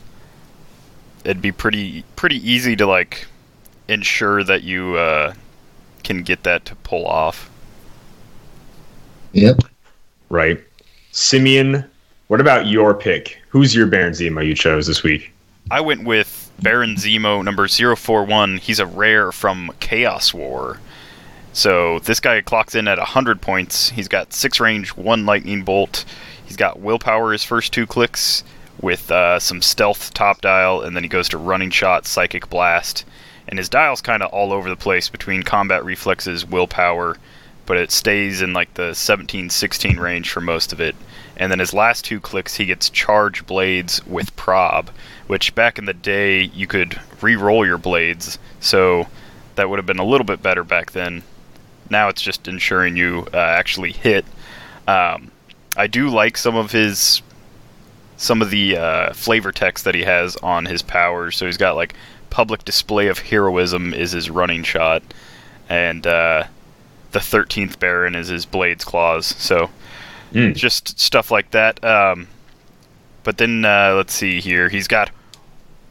[1.26, 3.26] it'd be pretty pretty easy to like
[3.88, 5.34] ensure that you uh,
[6.04, 7.50] can get that to pull off.
[9.34, 9.62] Yep.
[10.30, 10.64] Right.
[11.10, 11.90] Simeon,
[12.30, 13.42] what about your pick?
[13.50, 15.34] Who's your Baron Zemo you chose this week?
[15.72, 18.58] I went with Baron Zemo number 041.
[18.60, 20.80] He's a rare from Chaos War.
[21.54, 23.90] So this guy clocks in at 100 points.
[23.90, 26.06] He's got 6 range, 1 lightning bolt.
[26.46, 28.44] He's got willpower his first two clicks
[28.80, 33.06] with uh, some stealth top dial, and then he goes to running shot, psychic blast.
[33.48, 37.18] And his dial's kind of all over the place between combat reflexes, willpower,
[37.66, 40.96] but it stays in like the 17 16 range for most of it.
[41.40, 44.90] And then his last two clicks, he gets charge blades with prob,
[45.28, 49.08] which back in the day you could re roll your blades, so
[49.56, 51.24] that would have been a little bit better back then.
[51.90, 54.26] Now it's just ensuring you uh, actually hit.
[54.86, 55.32] Um,
[55.78, 57.22] I do like some of his
[58.18, 61.38] some of the uh, flavor text that he has on his powers.
[61.38, 61.96] So he's got like
[62.30, 65.02] public display of heroism is his running shot,
[65.70, 66.44] and uh,
[67.12, 69.26] the thirteenth Baron is his blades claws.
[69.26, 69.70] So
[70.34, 70.56] Mm.
[70.56, 71.84] just stuff like that.
[71.84, 72.28] Um,
[73.24, 74.70] but then uh, let's see here.
[74.70, 75.10] He's got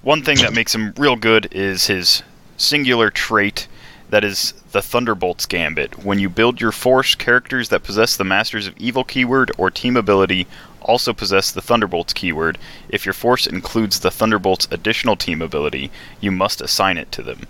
[0.03, 2.22] one thing that makes him real good is his
[2.57, 3.68] singular trait
[4.11, 6.05] that is the Thunderbolt's Gambit.
[6.05, 9.96] When you build your force, characters that possess the Masters of Evil keyword or team
[9.96, 10.46] ability
[10.81, 12.57] also possess the Thunderbolt's keyword.
[12.88, 17.46] If your force includes the Thunderbolt's additional team ability, you must assign it to them.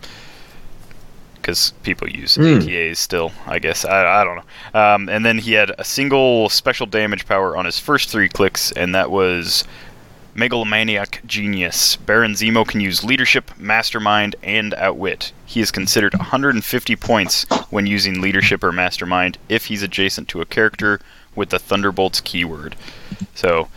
[1.49, 2.59] Because people use Hmm.
[2.59, 3.87] ATAs still, I guess.
[3.87, 4.79] I, I don't know.
[4.79, 8.71] Um, and then he had a single special damage power on his first three clicks,
[8.73, 9.65] and that was
[10.35, 11.97] Megalomaniac Genius.
[11.97, 15.33] Baron Zemo can use Leadership, Mastermind, and Outwit.
[15.47, 20.45] He is considered 150 points when using Leadership or Mastermind if he's adjacent to a
[20.45, 21.01] character
[21.35, 22.77] with the Thunderbolts keyword.
[23.35, 23.69] So,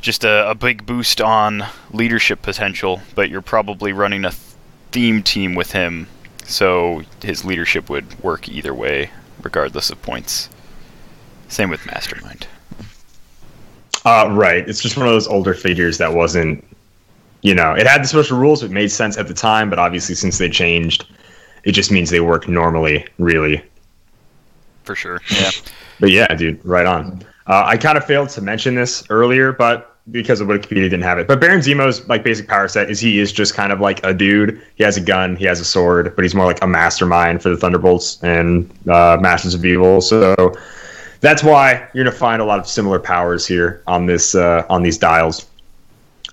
[0.00, 4.40] just a, a big boost on leadership potential, but you're probably running a th-
[4.90, 6.08] theme team with him,
[6.44, 9.10] so his leadership would work either way,
[9.42, 10.48] regardless of points.
[11.48, 12.46] Same with Mastermind.
[14.04, 14.68] Uh, right.
[14.68, 16.64] It's just one of those older figures that wasn't,
[17.42, 18.62] you know, it had the special rules.
[18.62, 21.06] It made sense at the time, but obviously since they changed,
[21.64, 23.62] it just means they work normally, really.
[24.84, 25.20] For sure.
[25.30, 25.50] Yeah.
[26.00, 27.24] But yeah, dude, right on.
[27.46, 31.18] Uh, I kind of failed to mention this earlier, but because of Wikipedia didn't have
[31.18, 31.28] it.
[31.28, 34.12] But Baron Zemo's like basic power set is he is just kind of like a
[34.12, 34.60] dude.
[34.74, 37.50] He has a gun, he has a sword, but he's more like a mastermind for
[37.50, 40.00] the Thunderbolts and uh, Masters of Evil.
[40.00, 40.54] So
[41.20, 44.82] that's why you're gonna find a lot of similar powers here on this uh, on
[44.82, 45.46] these dials.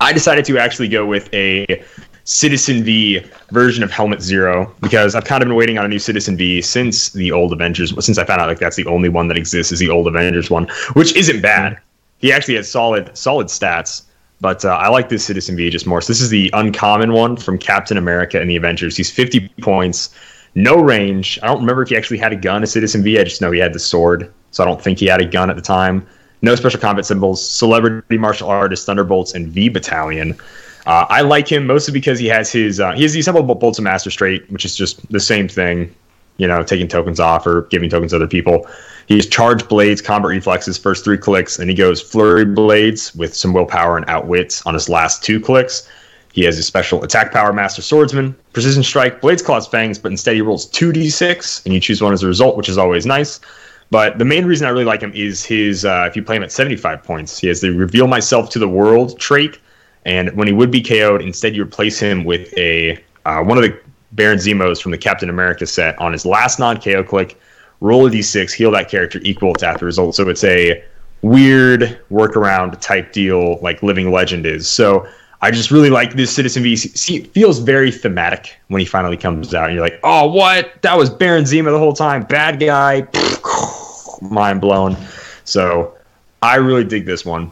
[0.01, 1.83] I decided to actually go with a
[2.23, 5.99] Citizen V version of Helmut Zemo because I've kind of been waiting on a new
[5.99, 7.93] Citizen V since the old Avengers.
[8.03, 10.49] Since I found out like that's the only one that exists is the old Avengers
[10.49, 11.79] one, which isn't bad.
[12.19, 14.03] He actually had solid solid stats.
[14.41, 16.01] But uh, I like this Citizen V just more.
[16.01, 18.95] So this is the uncommon one from Captain America and the Avengers.
[18.95, 20.15] He's 50 points,
[20.55, 21.37] no range.
[21.43, 23.19] I don't remember if he actually had a gun, a Citizen V.
[23.19, 24.31] I just know he had the sword.
[24.51, 26.07] So I don't think he had a gun at the time.
[26.41, 30.37] No special combat symbols, celebrity martial artist, Thunderbolts, and V Battalion.
[30.85, 33.77] Uh, I like him mostly because he has his uh, he has the assemblable bolts
[33.77, 35.93] of master straight, which is just the same thing,
[36.39, 38.67] you know, taking tokens off or giving tokens to other people.
[39.07, 43.35] He has charge blades, combat reflexes, first three clicks, and he goes flurry blades with
[43.35, 45.87] some willpower and outwits on his last two clicks.
[46.31, 50.35] He has a special attack power, master swordsman, precision strike, blades, claws, fangs, but instead
[50.35, 53.39] he rolls two d6, and you choose one as a result, which is always nice.
[53.91, 56.43] But the main reason I really like him is his uh, if you play him
[56.43, 59.57] at 75 points, he has the reveal myself to the world trait,
[60.05, 63.63] and when he would be KO'd, instead you replace him with a uh, one of
[63.63, 63.77] the
[64.11, 67.37] Baron Zemos from the Captain America set on his last non-KO click
[67.81, 70.15] roll a d6, heal that character equal to after result.
[70.15, 70.83] So it's a
[71.21, 74.67] weird workaround type deal like Living Legend is.
[74.67, 75.07] So
[75.41, 76.75] I just really like this Citizen V.
[76.75, 79.65] See, it feels very thematic when he finally comes out.
[79.65, 80.81] And you're like, oh, what?
[80.81, 82.23] That was Baron Zemo the whole time.
[82.23, 83.07] Bad guy.
[84.21, 84.97] Mind blown.
[85.45, 85.95] So
[86.41, 87.51] I really dig this one.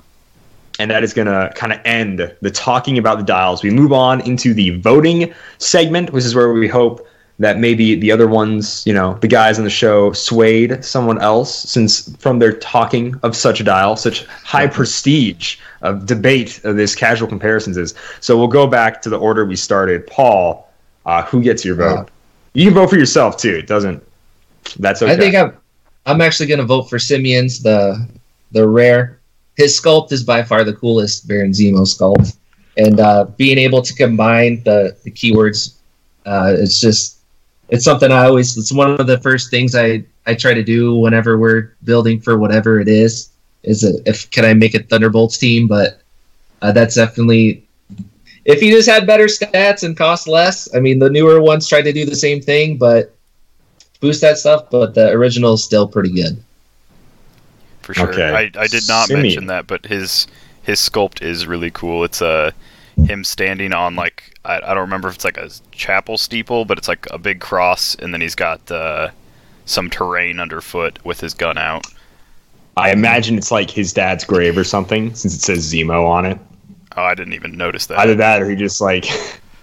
[0.80, 3.64] And that is going to kind of end the talking about the dials.
[3.64, 7.08] We move on into the voting segment, which is where we hope
[7.40, 11.54] that maybe the other ones, you know, the guys on the show swayed someone else
[11.54, 16.96] since from their talking of such a dial, such high prestige of debate of this
[16.96, 17.94] casual comparisons is.
[18.22, 20.08] So we'll go back to the order we started.
[20.08, 20.68] Paul,
[21.06, 22.00] uh, who gets your vote?
[22.00, 22.06] Uh,
[22.54, 23.54] you can vote for yourself too.
[23.56, 24.04] It doesn't.
[24.80, 25.14] That's okay.
[25.14, 25.56] I think I'm
[26.08, 28.08] I'm actually gonna vote for Simeon's the
[28.52, 29.17] the rare.
[29.58, 32.38] His sculpt is by far the coolest Baron Zemo sculpt,
[32.78, 35.78] and uh, being able to combine the the keywords,
[36.26, 37.18] uh, it's just
[37.70, 40.96] it's something I always it's one of the first things I I try to do
[40.96, 43.30] whenever we're building for whatever it is
[43.64, 45.68] is a, if can I make a Thunderbolts team?
[45.68, 46.02] But
[46.62, 47.68] uh, that's definitely
[48.46, 51.82] if he just had better stats and cost less I mean the newer ones try
[51.82, 53.14] to do the same thing but
[54.00, 56.42] boost that stuff but the original is still pretty good
[57.88, 58.10] for sure.
[58.12, 58.52] Okay.
[58.56, 59.22] I, I did not Simeon.
[59.24, 60.28] mention that, but his
[60.64, 62.04] his sculpt is really cool.
[62.04, 62.52] It's uh,
[62.98, 66.78] him standing on like I, I don't remember if it's like a chapel steeple, but
[66.78, 69.10] it's like a big cross, and then he's got uh,
[69.66, 71.88] some terrain underfoot with his gun out.
[72.76, 76.38] I imagine it's like his dad's grave or something, since it says Zemo on it.
[76.98, 78.00] Oh, I didn't even notice that.
[78.00, 79.06] Either that, or he just like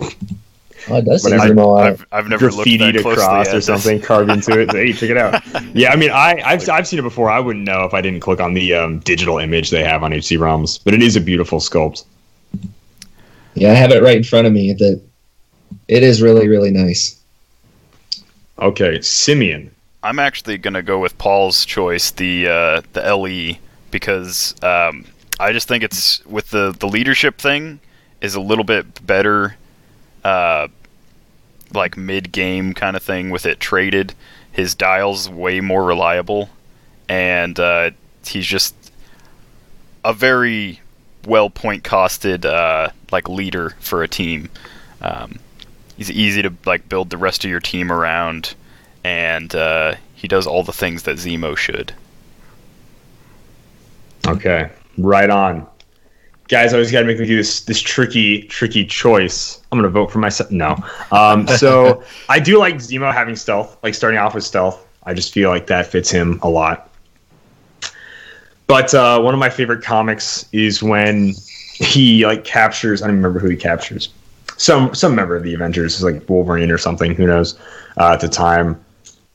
[0.88, 1.54] oh it does say Whatever.
[1.54, 1.80] Zemo.
[1.80, 4.70] I've, I've never looked graffitied that closely across at or something, carved into it.
[4.70, 5.42] So, hey, check it out.
[5.74, 7.30] Yeah, I mean, I, I've, I've seen it before.
[7.30, 10.12] I wouldn't know if I didn't click on the um, digital image they have on
[10.12, 12.04] HCRealms, but it is a beautiful sculpt.
[13.54, 15.00] yeah I have it right in front of me that
[15.88, 17.20] it is really really nice
[18.58, 19.70] Okay, Simeon.
[20.02, 23.56] I'm actually gonna go with Paul's choice, the uh, the LE,
[23.90, 25.04] because um,
[25.40, 27.80] I just think it's with the the leadership thing
[28.20, 29.56] is a little bit better,
[30.24, 30.68] uh,
[31.72, 34.14] like mid game kind of thing with it traded.
[34.52, 36.48] His dial's way more reliable,
[37.08, 37.90] and uh,
[38.24, 38.74] he's just
[40.04, 40.80] a very
[41.26, 44.50] well point costed uh, like leader for a team.
[45.00, 45.38] Um,
[45.96, 48.54] he's easy to like build the rest of your team around
[49.04, 51.92] and uh, he does all the things that Zemo should.
[54.26, 55.66] Okay, right on.
[56.54, 59.60] Guys, I always got to make me do this this tricky tricky choice.
[59.72, 60.52] I'm gonna vote for myself.
[60.52, 60.76] No,
[61.10, 64.86] um, so I do like Zemo having stealth, like starting off with stealth.
[65.02, 66.92] I just feel like that fits him a lot.
[68.68, 71.32] But uh, one of my favorite comics is when
[71.74, 73.02] he like captures.
[73.02, 74.10] I don't remember who he captures.
[74.56, 77.16] Some some member of the Avengers, like Wolverine or something.
[77.16, 77.58] Who knows?
[77.98, 78.80] Uh, at the time,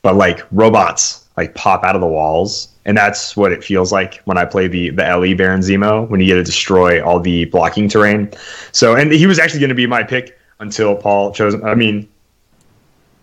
[0.04, 2.68] but like robots like pop out of the walls.
[2.86, 6.20] And that's what it feels like when i play the the le baron zemo when
[6.20, 8.30] you get to destroy all the blocking terrain.
[8.72, 12.08] So and he was actually going to be my pick until paul chose i mean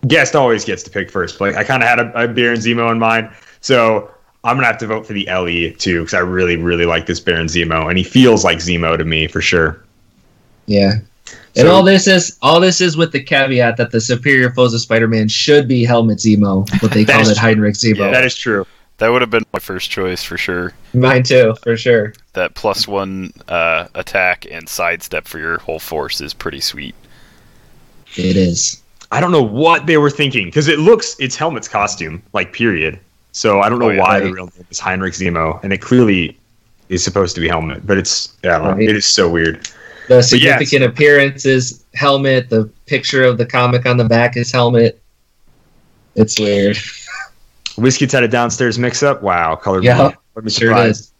[0.07, 2.91] guest always gets to pick first but i kind of had a, a baron zemo
[2.91, 3.29] in mind.
[3.61, 4.09] So
[4.43, 7.19] i'm gonna have to vote for the le too because i really really like this
[7.19, 9.83] baron zemo and he feels like zemo to me for sure.
[10.65, 10.95] Yeah.
[11.57, 14.73] And So- all this is all this is with the caveat that the superior foes
[14.73, 17.97] of Spider-Man should be Helmut Zemo, but they That call it Heinrich Zemo.
[17.97, 18.11] Yeah.
[18.11, 18.65] that is true
[18.99, 20.73] That would have been my first choice for sure.
[20.93, 22.13] Mine too, for sure.
[22.33, 26.95] That plus one uh, attack and sidestep for your whole force is pretty sweet.
[28.15, 28.81] It is.
[29.11, 32.99] I don't know what they were thinking because it looks it's Helmut's costume, like period.
[33.31, 34.01] So I don't know Oh, yeah.
[34.01, 36.37] why the real name is Heinrich Zemo, and it clearly
[36.89, 38.81] is supposed to be Helmut, but it's I Right.
[38.81, 39.67] it is so weird.
[40.07, 40.29] The yes.
[40.29, 42.49] significant appearance is Helmut.
[42.49, 44.99] The picture of the comic on the back is Helmut.
[46.15, 46.77] It's weird.
[47.77, 49.21] WizKids had a downstairs mix-up.
[49.21, 50.99] Wow, colored Yeah, a Sure it surprise.
[50.99, 51.11] is.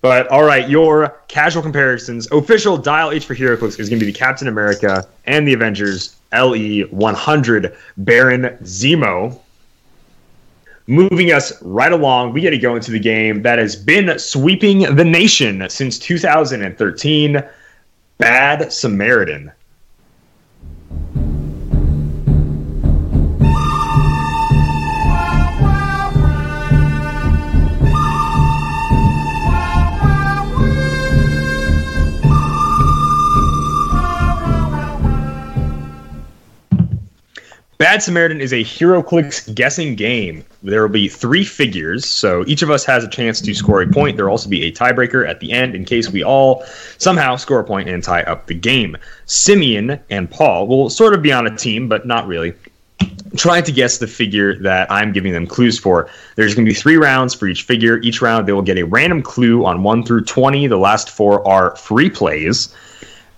[0.00, 2.30] But all right, your casual comparisons.
[2.32, 6.16] Official Dial H for HeroClix is going to be the Captain America and the Avengers
[6.32, 9.38] LE 100 Baron Zemo.
[10.86, 14.80] Moving us right along, we get to go into the game that has been sweeping
[14.96, 17.42] the nation since 2013
[18.20, 19.50] Bad Samaritan.
[37.80, 40.44] Bad Samaritan is a HeroClix guessing game.
[40.62, 43.86] There will be three figures, so each of us has a chance to score a
[43.86, 44.16] point.
[44.16, 46.62] There will also be a tiebreaker at the end in case we all
[46.98, 48.98] somehow score a point and tie up the game.
[49.24, 52.52] Simeon and Paul will sort of be on a team, but not really.
[53.38, 56.10] Trying to guess the figure that I'm giving them clues for.
[56.36, 57.96] There's going to be three rounds for each figure.
[58.00, 60.66] Each round, they will get a random clue on 1 through 20.
[60.66, 62.74] The last four are free plays.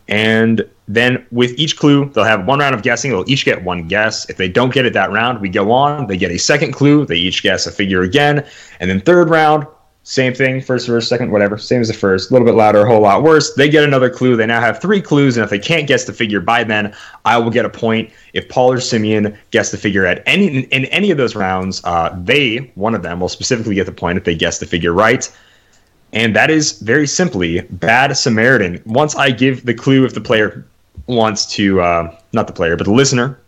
[0.09, 3.11] And then with each clue, they'll have one round of guessing.
[3.11, 4.29] They'll each get one guess.
[4.29, 6.07] If they don't get it that round, we go on.
[6.07, 7.07] They get a second clue.
[7.07, 8.45] They each guess a figure again.
[8.81, 9.67] And then third round,
[10.05, 10.61] same thing.
[10.61, 11.57] First verse, second, whatever.
[11.57, 12.31] Same as the first.
[12.31, 13.55] A little bit louder, a whole lot worse.
[13.55, 14.37] They get another clue.
[14.37, 15.37] They now have three clues.
[15.37, 18.11] And if they can't guess the figure by then, I will get a point.
[18.33, 22.19] If Paul or Simeon guess the figure at any in any of those rounds, uh,
[22.25, 25.31] they, one of them, will specifically get the point if they guess the figure right.
[26.13, 28.83] And that is very simply Bad Samaritan.
[28.85, 30.65] Once I give the clue, if the player
[31.07, 33.39] wants to, uh, not the player, but the listener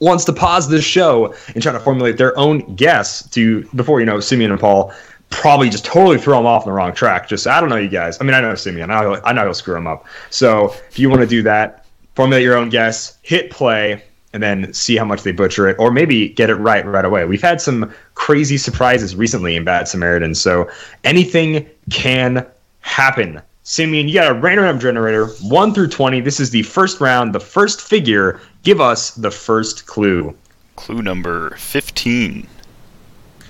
[0.00, 4.06] wants to pause the show and try to formulate their own guess to, before you
[4.06, 4.92] know, Simeon and Paul
[5.30, 7.28] probably just totally throw them off on the wrong track.
[7.28, 8.18] Just, I don't know you guys.
[8.20, 8.90] I mean, I know Simeon.
[8.90, 10.06] I know, I know he'll screw them up.
[10.30, 14.72] So if you want to do that, formulate your own guess, hit play, and then
[14.72, 17.24] see how much they butcher it, or maybe get it right right away.
[17.24, 20.70] We've had some crazy surprises recently in Bad Samaritan, so
[21.04, 22.46] anything can
[22.80, 23.40] happen.
[23.62, 26.22] Simeon, you got a random generator, 1 through 20.
[26.22, 28.40] This is the first round, the first figure.
[28.62, 30.34] Give us the first clue.
[30.76, 32.46] Clue number 15.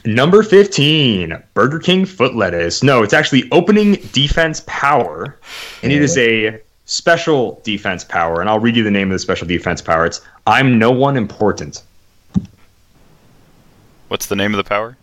[0.05, 2.83] Number 15, Burger King foot lettuce.
[2.83, 5.38] No, it's actually opening defense power,
[5.83, 8.40] and it is a special defense power.
[8.40, 10.07] And I'll read you the name of the special defense power.
[10.07, 11.85] It's I'm no one important.
[14.09, 14.96] What's the name of the power?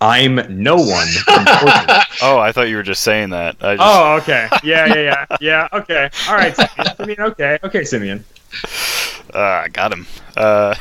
[0.00, 1.90] I'm no one important.
[2.22, 3.56] Oh, I thought you were just saying that.
[3.60, 4.48] I just, oh, okay.
[4.62, 5.36] Yeah, yeah, yeah.
[5.40, 6.08] Yeah, okay.
[6.28, 6.96] All right, Simeon.
[6.96, 7.58] Simean, okay.
[7.64, 8.24] Okay, Simeon.
[9.34, 10.06] uh, I got him.
[10.36, 10.74] Uh,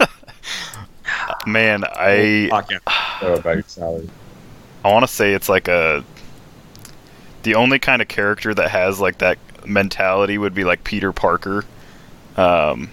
[1.46, 3.38] man, I Podcast.
[3.38, 4.10] About your salary.
[4.84, 6.04] I want to say it's like a
[7.44, 11.64] the only kind of character that has like that mentality would be like Peter Parker.
[12.36, 12.90] Um,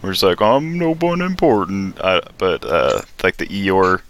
[0.00, 4.00] where it's like I'm no one important, uh, but uh, like the Eeyore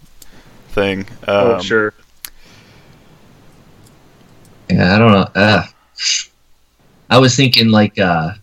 [0.69, 1.01] thing.
[1.27, 1.93] Um, oh, sure.
[4.69, 5.27] Yeah, I don't know.
[5.33, 5.63] Uh,
[7.09, 8.33] I was thinking like uh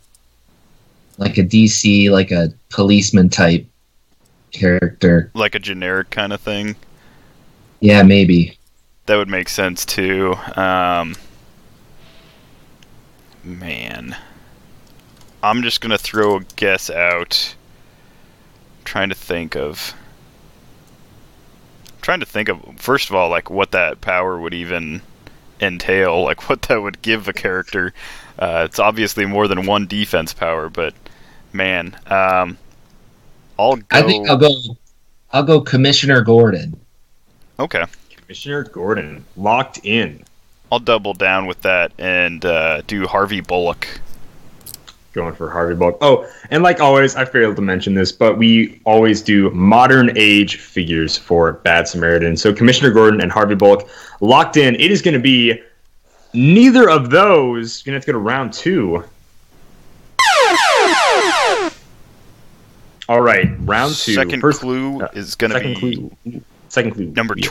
[1.18, 3.66] like a DC, like a policeman type
[4.50, 5.31] character.
[5.35, 6.77] Like a generic kind of thing.
[7.81, 8.59] Yeah, maybe.
[9.07, 10.35] That would make sense too.
[10.57, 11.14] Um,
[13.44, 14.16] man,
[15.42, 17.54] I'm just gonna throw a guess out.
[18.85, 19.94] trying to think of.
[22.00, 25.02] trying to think of first of all, like what that power would even
[25.61, 27.92] entail, like what that would give a character.
[28.38, 30.94] Uh, it's obviously more than one defense power, but
[31.52, 32.59] man, um,
[33.59, 33.85] I'll go.
[33.90, 34.52] I think I'll go.
[35.33, 36.78] I'll go Commissioner Gordon.
[37.59, 37.85] Okay,
[38.16, 40.24] Commissioner Gordon locked in.
[40.72, 43.87] I'll double down with that and uh, do Harvey Bullock.
[45.12, 45.98] Going for Harvey Bullock.
[46.00, 50.57] Oh, and like always, I failed to mention this, but we always do modern age
[50.57, 52.37] figures for Bad Samaritan.
[52.37, 53.88] So Commissioner Gordon and Harvey Bullock
[54.20, 54.74] locked in.
[54.74, 55.62] It is going to be
[56.33, 57.87] neither of those.
[57.87, 59.05] You're going to have to go to round two.
[63.09, 64.14] All right, round two.
[64.14, 66.42] Second First- clue uh, is going to be clue.
[66.70, 67.05] Second clue.
[67.12, 67.49] number Yeah.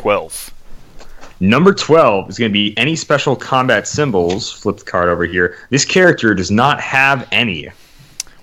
[1.44, 1.50] 12.
[1.50, 4.52] Number 12 is going to be any special combat symbols.
[4.52, 5.58] Flip the card over here.
[5.70, 7.70] This character does not have any.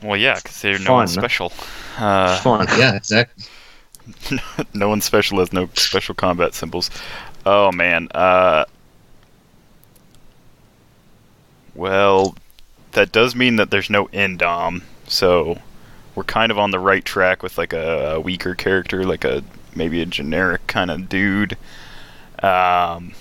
[0.03, 1.53] Well, yeah, because they're no one special.
[1.98, 2.66] Uh, Fun.
[2.78, 3.44] Yeah, exactly.
[4.74, 6.90] no one special has no special combat symbols.
[7.46, 8.09] Oh, man.
[8.14, 8.64] Uh,
[11.74, 12.34] well,
[12.92, 15.59] that does mean that there's no Indom, so
[16.14, 19.42] we're kind of on the right track with like a, a weaker character, like a
[19.74, 21.57] maybe a generic kind of dude.
[22.43, 23.12] Um,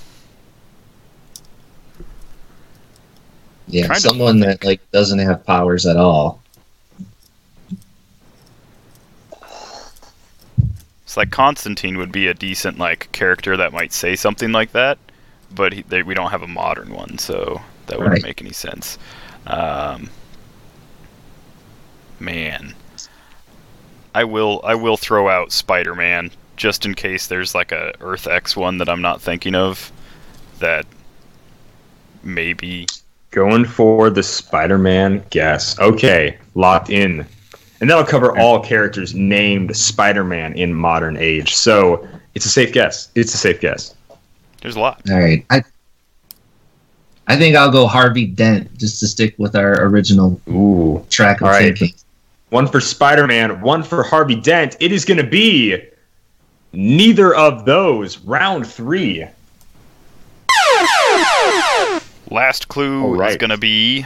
[3.68, 6.42] Yeah, someone that like doesn't have powers at all.
[11.04, 14.98] It's like Constantine would be a decent like character that might say something like that,
[15.52, 18.24] but he, they, we don't have a modern one, so that wouldn't Right.
[18.24, 18.98] make any sense.
[19.48, 20.10] Um,
[22.20, 22.76] man,
[24.14, 28.56] I will I will throw out Spider-Man just in case there's like a Earth X
[28.56, 29.92] one that I'm not thinking of
[30.60, 30.86] that
[32.22, 32.86] maybe
[33.32, 35.78] Going for the Spider-Man guess.
[35.80, 37.28] Okay, locked in.
[37.80, 41.56] And that'll cover all characters named Spider-Man in modern age.
[41.56, 43.10] So it's a safe guess.
[43.14, 43.94] It's a safe guess.
[44.62, 45.02] there's a lot.
[45.12, 45.46] All right.
[45.52, 45.62] I
[47.28, 51.06] I think I'll go Harvey Dent just to stick with our original Ooh.
[51.12, 51.78] track of All right.
[51.78, 51.96] thinking.
[52.50, 54.76] One for Spider-Man, one for Harvey Dent.
[54.80, 55.80] It is going to be
[56.74, 58.20] neither of those.
[58.20, 59.28] Round three.
[62.32, 64.06] Last clue All is going to be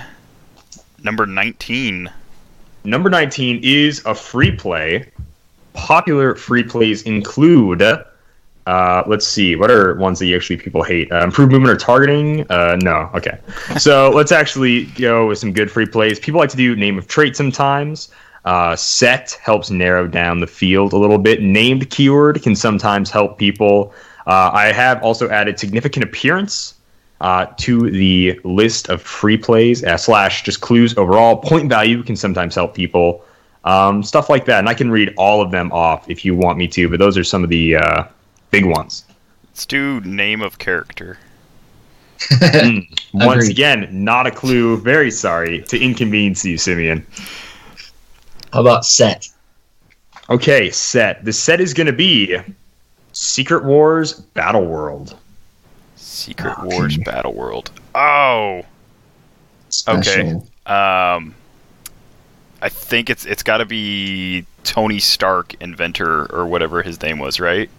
[1.03, 2.09] number 19.
[2.85, 5.11] Number 19 is a free play.
[5.73, 11.11] Popular free plays include, uh, let's see, what are ones that you actually people hate?
[11.11, 12.49] Uh, improved movement or targeting?
[12.49, 13.09] Uh, no.
[13.13, 13.37] Okay.
[13.79, 16.19] So let's actually go with some good free plays.
[16.19, 18.09] People like to do name of trait sometimes.
[18.45, 21.41] Uh, set helps narrow down the field a little bit.
[21.41, 23.93] Named keyword can sometimes help people.
[24.27, 26.75] Uh, I have also added significant appearance
[27.21, 31.37] uh, to the list of free plays uh, slash just clues overall.
[31.37, 33.23] Point value can sometimes help people.
[33.63, 34.59] Um, stuff like that.
[34.59, 37.17] And I can read all of them off if you want me to, but those
[37.17, 38.03] are some of the uh,
[38.51, 39.05] big ones.
[39.47, 41.17] Let's do name of character.
[42.29, 42.87] Mm.
[43.13, 43.51] Once Agreed.
[43.51, 44.77] again, not a clue.
[44.77, 47.05] Very sorry to inconvenience you, Simeon.
[48.53, 49.27] How about set?
[50.29, 51.25] Okay, set.
[51.25, 52.37] The set is going to be
[53.11, 55.17] Secret Wars Battle World.
[55.95, 56.67] Secret Okay.
[56.75, 57.71] Wars Battle World.
[57.95, 58.61] Oh,
[59.69, 60.47] Special.
[60.67, 61.33] um,
[62.61, 67.39] I think it's it's got to be Tony Stark, inventor or whatever his name was,
[67.39, 67.69] right?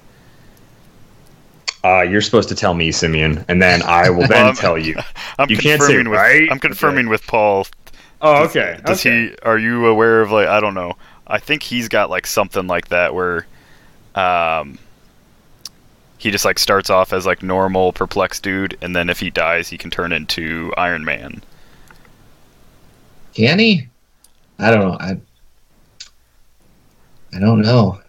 [1.85, 4.97] Uh, you're supposed to tell me, Simeon, and then I will then I'm- tell you.
[5.39, 6.49] I'm You can't say with right?
[6.51, 7.67] I'm confirming with Paul.
[8.21, 8.79] Oh, okay.
[8.85, 9.29] Does okay.
[9.29, 9.37] he?
[9.43, 10.95] Are you aware of like I don't know?
[11.27, 13.47] I think he's got like something like that where,
[14.15, 14.79] um,
[16.19, 19.69] he just like starts off as like normal perplexed dude, and then if he dies,
[19.69, 21.43] he can turn into Iron Man.
[23.35, 23.89] Can he?
[24.59, 24.97] I don't know.
[25.01, 25.17] I
[27.35, 28.01] I don't know.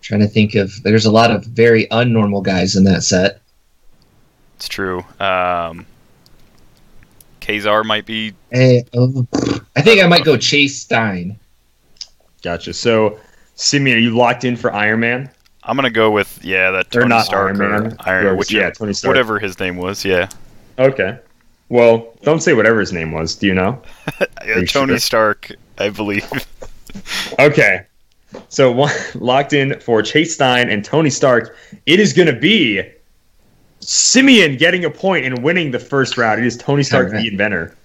[0.00, 3.40] trying to think of there's a lot of very unnormal guys in that set.
[4.56, 5.04] It's true.
[5.20, 5.86] Um,
[7.42, 8.32] Ka-Zar might be.
[8.50, 9.26] Hey, oh,
[9.76, 11.38] I think I might go Chase Stein.
[12.42, 12.72] Gotcha.
[12.72, 13.18] So,
[13.56, 15.30] Simeon, are you locked in for Iron Man?
[15.64, 17.96] I'm gonna go with yeah that Or Tony not Stark Iron or Man?
[18.00, 19.10] Iron, Or- which, yeah, Tony Stark.
[19.10, 20.04] whatever his name was.
[20.04, 20.28] Yeah,
[20.78, 21.18] Okay.
[21.68, 23.34] Well, don't say whatever his name was.
[23.34, 23.80] Do you know?
[24.46, 24.98] Yeah, you Tony sure?
[24.98, 26.28] Stark, I believe.
[27.38, 27.82] Okay.
[28.48, 31.56] So one locked in for Chase Stein and Tony Stark.
[31.86, 32.82] It is going to be
[33.82, 36.40] Simeon getting a point and winning the first round.
[36.40, 37.22] It is Tony Stark, Alright.
[37.22, 37.76] the inventor.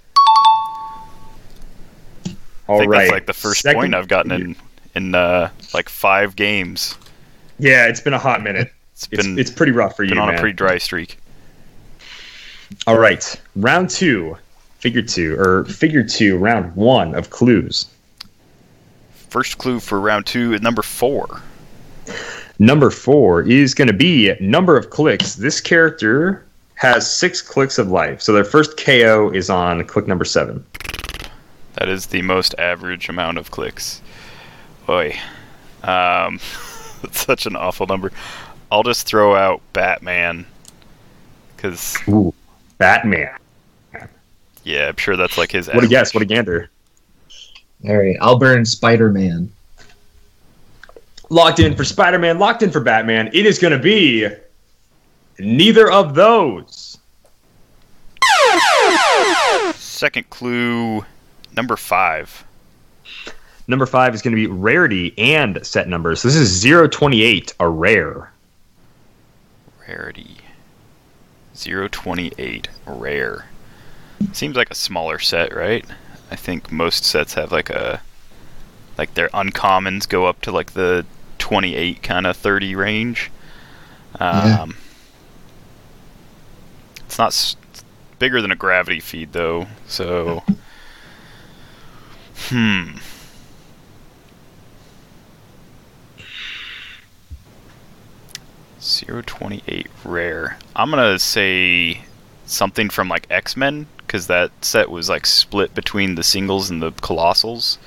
[2.70, 3.00] I think right.
[3.00, 4.56] that's like the first Second- point I've gotten in
[4.96, 6.96] in uh, like five games.
[7.60, 8.72] Yeah, it's been a hot minute.
[8.98, 10.38] It's It's, been it's pretty rough for been you, on man.
[10.38, 11.20] a pretty dry streak.
[12.88, 14.36] All right, round two,
[14.80, 17.86] figure two, or figure two, round one of clues.
[19.30, 21.44] First clue for round two is number four.
[22.60, 25.36] Number four is going to be number of clicks.
[25.36, 26.46] This character
[26.76, 30.66] has six clicks of life, so their first KO is on click number seven.
[31.74, 34.02] That is the most average amount of clicks.
[34.88, 35.16] Boy,
[35.84, 36.40] um,
[37.02, 38.12] that's such an awful number.
[38.72, 40.46] I'll just throw out Batman
[41.56, 42.34] because Ooh,
[42.80, 43.38] Batman.
[44.64, 45.68] yeah, I'm sure that's like his.
[45.68, 46.14] What a guess!
[46.14, 46.70] What a gander!
[47.88, 49.52] All right, I'll burn Spider Man.
[51.30, 52.40] Locked in for Spider-Man.
[52.40, 53.30] Locked in for Batman.
[53.34, 54.28] It is going to be
[55.40, 56.98] neither of those.
[59.74, 61.04] Second clue,
[61.56, 62.46] number five.
[63.68, 66.22] Number five is going to be rarity and set numbers.
[66.22, 68.32] So this is 028, a rare.
[69.88, 70.38] Rarity.
[71.56, 72.70] 028.
[72.86, 73.46] Rare.
[74.32, 75.86] Seems like a smaller set, right?
[76.32, 78.02] I think most sets have like a.
[78.98, 81.06] Like their uncommons go up to like the
[81.48, 83.32] 28 kind of 30 range.
[84.20, 84.64] Yeah.
[84.64, 84.76] Um,
[87.06, 87.56] It's not s-
[88.20, 90.44] bigger than a gravity feed though, so.
[92.50, 92.98] Hmm.
[98.82, 100.58] Zero twenty eight rare.
[100.76, 102.02] I'm gonna say
[102.46, 106.82] something from like X Men because that set was like split between the singles and
[106.82, 107.78] the colossals.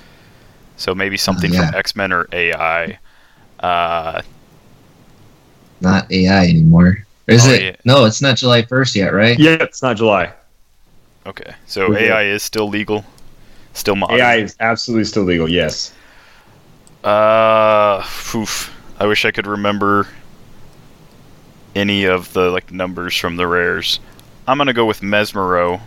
[0.76, 1.66] So maybe something yeah.
[1.70, 2.98] from X Men or AI.
[3.60, 4.22] Uh,
[5.80, 7.06] Not AI anymore.
[7.26, 7.62] Is Oh, it?
[7.62, 7.76] yeah.
[7.84, 9.38] No, it's not July 1st yet, right?
[9.38, 10.32] Yeah, it's not July.
[11.26, 12.08] Okay, so Okay.
[12.08, 13.04] AI is still legal,
[13.74, 14.18] still modern.
[14.18, 15.48] AI is absolutely still legal.
[15.48, 15.92] Yes.
[17.04, 18.04] Uh,
[18.34, 18.74] oof.
[18.98, 20.06] I wish I could remember
[21.74, 24.00] any of the like numbers from the rares.
[24.46, 25.80] I'm gonna go with Mesmero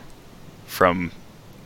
[0.66, 1.12] from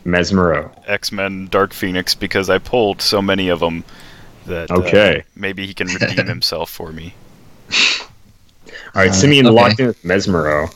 [0.04, 0.70] Mesmero.
[0.86, 3.84] X Men Dark Phoenix because I pulled so many of them
[4.48, 5.22] that uh, Okay.
[5.36, 7.14] maybe he can redeem himself for me.
[7.70, 9.54] All right, Uh, Simeon okay.
[9.54, 10.74] locked in with Mesmero.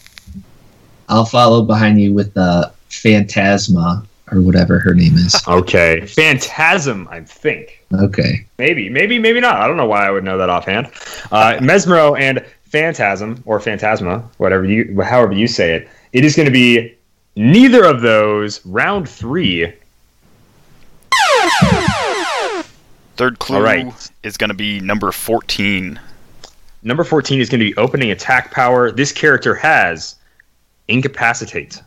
[1.08, 5.34] I'll follow behind you with the Phantasma or whatever her name is.
[5.48, 6.06] Okay.
[6.06, 7.84] Phantasm, I think.
[7.92, 8.46] Okay.
[8.58, 9.56] Maybe, maybe, maybe not.
[9.56, 10.86] I don't know why I would know that offhand.
[11.30, 15.88] Uh, Mesmero and Phantasm or Phantasma, whatever you, however you say it.
[16.12, 16.94] It is going to be
[17.36, 18.64] neither of those.
[18.64, 19.72] Round three.
[23.22, 24.10] Third clue right.
[24.24, 26.00] is gonna be number 14.
[26.82, 28.90] Number fourteen is going to be opening attack power.
[28.90, 30.16] This character has
[30.88, 31.80] incapacitate.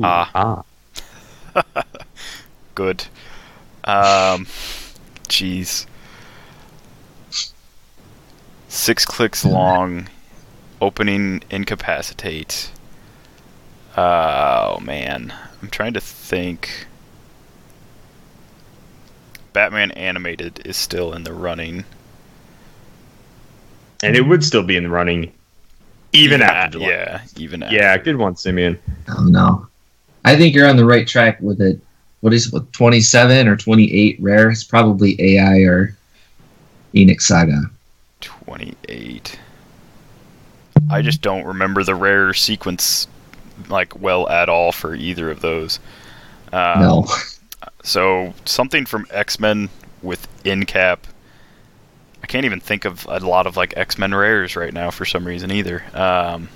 [0.00, 0.64] Ah.
[1.56, 1.62] ah.
[2.76, 3.04] Good.
[3.82, 4.46] Um,
[5.28, 5.86] jeez.
[8.68, 10.08] Six clicks long.
[10.80, 12.70] Opening incapacitate.
[13.96, 16.86] Oh man, I'm trying to think.
[19.52, 21.84] Batman animated is still in the running.
[24.02, 25.32] And it would still be in the running,
[26.12, 26.88] even, after July.
[26.88, 27.76] Yeah, even after.
[27.76, 28.78] Yeah, good one, Simeon.
[29.08, 29.66] Oh no.
[30.24, 31.80] I think you're on the right track with it.
[32.20, 32.72] What is it?
[32.72, 34.50] 27 or 28 rare?
[34.50, 35.96] It's probably AI or
[36.92, 37.62] Phoenix Saga.
[38.20, 39.38] 28.
[40.90, 43.06] I just don't remember the rare sequence
[43.68, 45.78] like well at all for either of those.
[46.52, 47.06] Um, no.
[47.82, 49.68] So something from X Men
[50.02, 50.98] with Incap.
[52.22, 55.04] I can't even think of a lot of like X Men rares right now for
[55.04, 55.82] some reason either.
[55.94, 56.48] Um,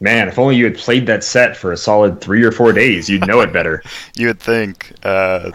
[0.00, 3.08] Man, if only you had played that set for a solid three or four days,
[3.08, 3.82] you'd know it better.
[4.14, 5.50] you would think uh,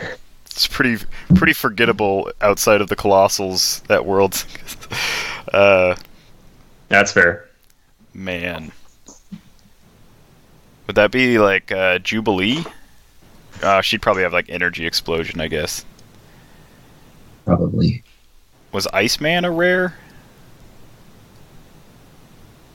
[0.46, 1.04] it's pretty
[1.36, 4.46] pretty forgettable outside of the Colossals that world.
[5.54, 5.96] uh,
[6.90, 7.48] That's fair.
[8.14, 8.74] man,
[10.88, 12.66] would that be like uh, Jubilee?
[13.62, 15.86] Uh, she'd probably have like Energy Explosion, I guess.
[17.46, 18.04] Probably.
[18.72, 19.96] Was Iceman a rare?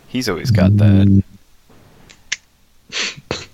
[0.08, 1.22] He's always got that.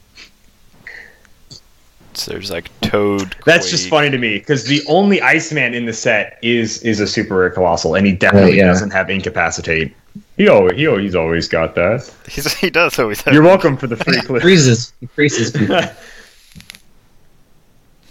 [2.16, 3.34] So there's like Toad.
[3.44, 7.08] That's just funny to me because the only Iceman in the set is is a
[7.08, 8.66] super rare colossal, and he definitely Right, yeah.
[8.66, 9.92] doesn't have incapacitate.
[10.36, 12.08] He always, he always, he's always got that.
[12.28, 13.34] He's, he does always have.
[13.34, 14.42] You're welcome for the free clip.
[14.42, 14.92] freezes.
[15.00, 15.80] He freezes people.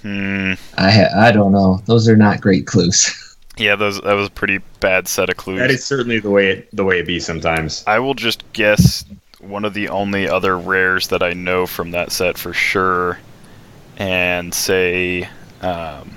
[0.04, 0.54] Hmm.
[0.78, 1.82] I ha- I don't know.
[1.86, 3.20] Those are not great clues.
[3.56, 5.60] Yeah, those that was a pretty bad set of clues.
[5.60, 7.84] that is certainly the way it the way it be sometimes.
[7.86, 9.06] I will just guess
[9.42, 13.20] one of the only other rares that I know from that set for sure,
[13.98, 15.30] and say,
[15.62, 16.16] um,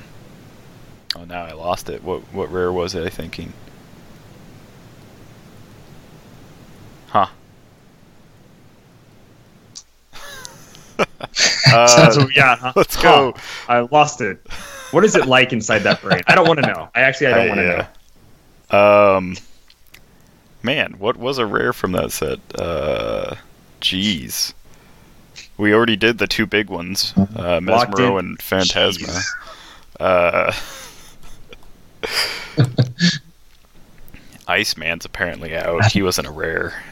[1.15, 2.03] oh now I lost it.
[2.03, 3.05] What what rare was it?
[3.05, 3.53] I thinking?
[7.09, 7.27] Huh.
[11.77, 12.73] Uh, So, yeah, huh?
[12.77, 13.33] let's go.
[13.37, 13.73] Huh.
[13.73, 14.39] I lost it.
[14.91, 16.23] What is it like inside that brain?
[16.27, 16.89] I don't want to know.
[16.95, 17.89] I actually I don't want to
[18.73, 19.17] know.
[19.17, 19.37] Um,
[20.63, 22.39] man, what was a rare from that set?
[22.55, 23.35] Uh,
[23.81, 24.53] jeez.
[25.59, 29.07] We already did the two big ones, uh, Mesmero and Phantasma.
[29.07, 29.27] Jeez.
[29.99, 30.53] Uh,
[34.49, 35.87] Iceman's apparently out.
[35.93, 36.83] He wasn't a rare.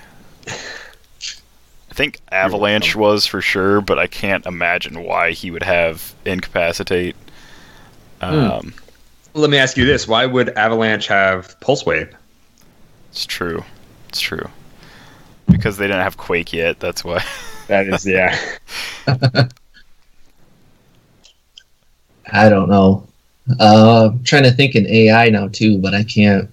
[1.94, 7.14] I think Avalanche was for sure, but I can't imagine why he would have incapacitate.
[8.20, 8.74] Um,
[9.34, 12.12] Let me ask you this: Why would Avalanche have Pulse Wave?
[13.12, 13.62] It's true.
[14.08, 14.50] It's true.
[15.48, 17.22] Because they didn't have Quake yet, that's why.
[17.68, 18.36] That is, yeah.
[22.30, 23.06] I don't know.
[23.58, 26.52] Uh, I'm trying to think in AI now too, but I can't.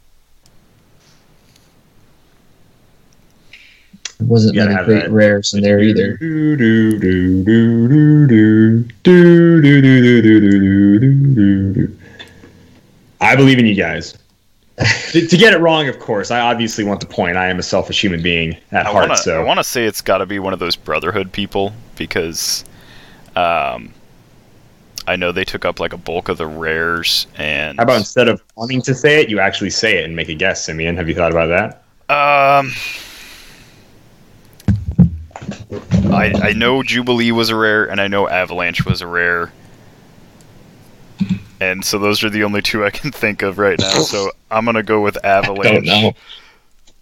[4.28, 5.12] wasn't many great that.
[5.12, 6.18] rares in there either.
[13.22, 14.18] I believe in you guys.
[15.12, 17.38] to, to, get it wrong, of course, I obviously want the point.
[17.38, 19.10] I am a selfish human being at I heart.
[19.10, 21.74] Wanna, so I want to say it's got to be one of those Brotherhood people
[21.98, 22.66] because,
[23.36, 23.94] um,
[25.08, 27.28] I know they took up like a bulk of the rares.
[27.38, 30.30] And how about instead of wanting to say it, you actually say it and make
[30.30, 30.96] a guess, Simeon?
[30.96, 31.84] Have you thought about that?
[32.14, 32.72] Um.
[36.12, 39.52] I I know Jubilee was a rare and I know Avalanche was a rare.
[41.60, 43.90] And so those are the only two I can think of right now.
[43.90, 45.86] So I'm gonna go with I Avalanche.
[45.86, 46.14] don't know.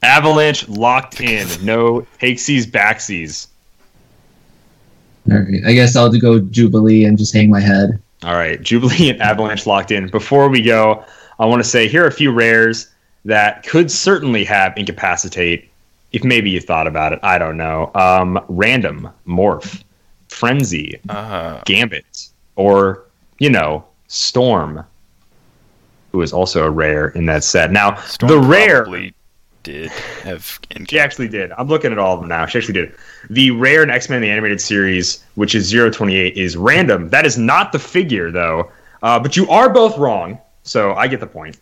[0.04, 1.48] Avalanche locked in.
[1.66, 3.48] No takesies, backsies.
[5.32, 5.62] All right.
[5.66, 8.02] I guess I'll go Jubilee and just hang my head.
[8.24, 10.08] All right, Jubilee and Avalanche locked in.
[10.08, 11.06] Before we go,
[11.40, 12.90] I want to say here are a few rares
[13.26, 15.69] that could certainly have incapacitate
[16.12, 17.20] if maybe you thought about it.
[17.24, 17.92] I don't know.
[17.96, 19.84] Um, random, morph,
[20.30, 23.04] frenzy, Uh, gambit, or
[23.40, 24.84] you know, storm,
[26.12, 27.72] who is also a rare in that set.
[27.72, 28.86] Now, Storm the rare
[29.64, 29.92] did
[30.24, 30.60] have.
[30.90, 31.52] she actually did.
[31.58, 32.46] I'm looking at all of them now.
[32.48, 32.96] She actually did.
[33.30, 37.10] The rare in X Men the animated series, which is 028, is random.
[37.10, 38.72] That is not the figure though.
[39.04, 41.58] Uh, but you are both wrong, so I get the point.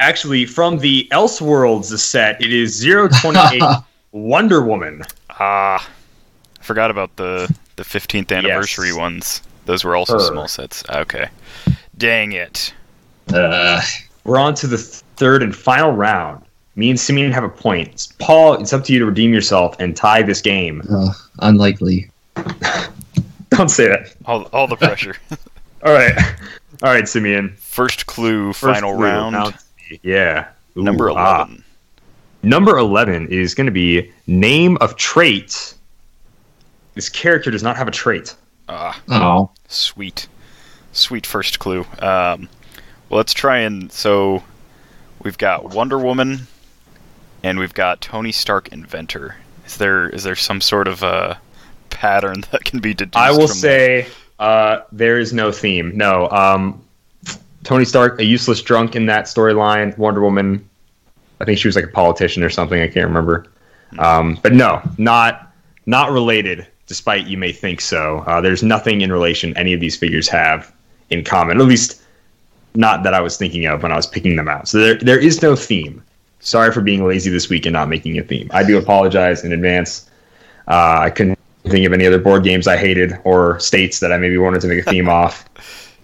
[0.00, 3.62] Actually, from the Elseworlds set, it is 028
[4.12, 5.02] Wonder Woman.
[5.38, 5.86] Ah,
[6.58, 8.96] I forgot about the the 15th anniversary Yes.
[8.96, 9.42] ones.
[9.66, 10.20] Those were also Her.
[10.26, 10.82] small sets.
[10.90, 11.28] Okay.
[11.96, 12.72] Dang it.
[13.32, 13.80] Uh,
[14.24, 16.42] We're on to the third and final round.
[16.76, 18.08] Me and Simeon have a point.
[18.18, 20.82] Paul, it's up to you to redeem yourself and tie this game.
[20.90, 22.10] uh, unlikely.
[23.50, 24.14] Don't say that.
[24.24, 25.14] All, all the pressure.
[25.84, 26.16] All right.
[26.82, 27.54] All right, Simeon.
[27.58, 29.34] First clue, First final clue, round.
[29.34, 29.60] round C.
[30.02, 30.48] Yeah.
[30.76, 31.44] Ooh, Number ah.
[31.44, 31.64] 11.
[32.42, 35.74] Number 11 is going to be name of trait.
[36.94, 38.34] This character does not have a trait.
[38.68, 40.26] Ah, Oh, sweet.
[40.92, 41.80] Sweet first clue.
[41.98, 42.48] Um,
[43.08, 43.90] well, let's try and.
[43.92, 44.42] So,
[45.22, 46.46] we've got Wonder Woman,
[47.42, 49.36] and we've got Tony Stark Inventor.
[49.66, 51.34] Is there is there some sort of uh,
[51.90, 53.16] pattern that can be deduced?
[53.16, 54.06] I will from say
[54.38, 55.96] uh, there is no theme.
[55.96, 56.28] No.
[56.30, 56.82] Um,
[57.64, 59.96] Tony Stark, a useless drunk in that storyline.
[59.98, 60.68] Wonder Woman,
[61.40, 62.80] I think she was like a politician or something.
[62.80, 63.46] I can't remember.
[63.98, 65.52] Um, but no, not
[65.86, 66.66] not related.
[66.86, 70.72] Despite you may think so, uh, there's nothing in relation any of these figures have
[71.10, 71.60] in common.
[71.60, 72.02] At least,
[72.74, 74.68] not that I was thinking of when I was picking them out.
[74.68, 76.02] So there there is no theme.
[76.40, 78.50] Sorry for being lazy this week and not making a theme.
[78.52, 80.08] I do apologize in advance.
[80.66, 84.16] Uh, I couldn't think of any other board games I hated or states that I
[84.16, 85.44] maybe wanted to make a theme off.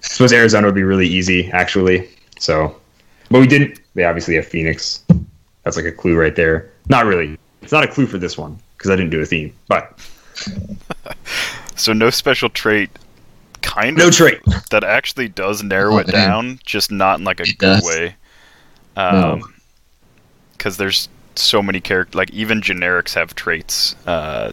[0.07, 2.09] I suppose Arizona would be really easy, actually.
[2.39, 2.75] So,
[3.31, 3.81] but we didn't.
[3.95, 5.03] They obviously have Phoenix.
[5.65, 6.71] That's like a clue right there.
[6.89, 7.37] Not really.
[7.63, 9.53] It's not a clue for this one because I didn't do a theme.
[9.69, 9.99] But
[11.77, 12.89] So no special trait.
[13.63, 14.41] Kind no of trait.
[14.71, 16.15] that actually does narrow Oh, it man.
[16.15, 17.85] down, just not in like a It good does.
[17.85, 18.15] way.
[18.97, 19.53] Um,
[20.53, 22.15] because there's so many characters.
[22.15, 23.97] Like even generics have traits.
[24.07, 24.53] Uh,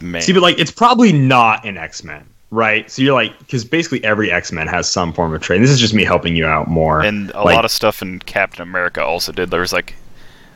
[0.00, 2.88] man, See, but like it's probably not an X Men, right?
[2.88, 5.60] So you're like, because basically every X Men has some form of trait.
[5.60, 7.00] This is just me helping you out more.
[7.00, 9.50] and a like- lot of stuff in Captain America also did.
[9.50, 9.96] There was like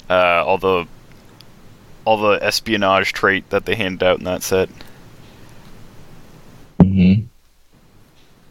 [0.08, 0.86] uh, all the
[2.04, 4.68] all the espionage trait that they handed out in that set.
[6.80, 7.14] hmm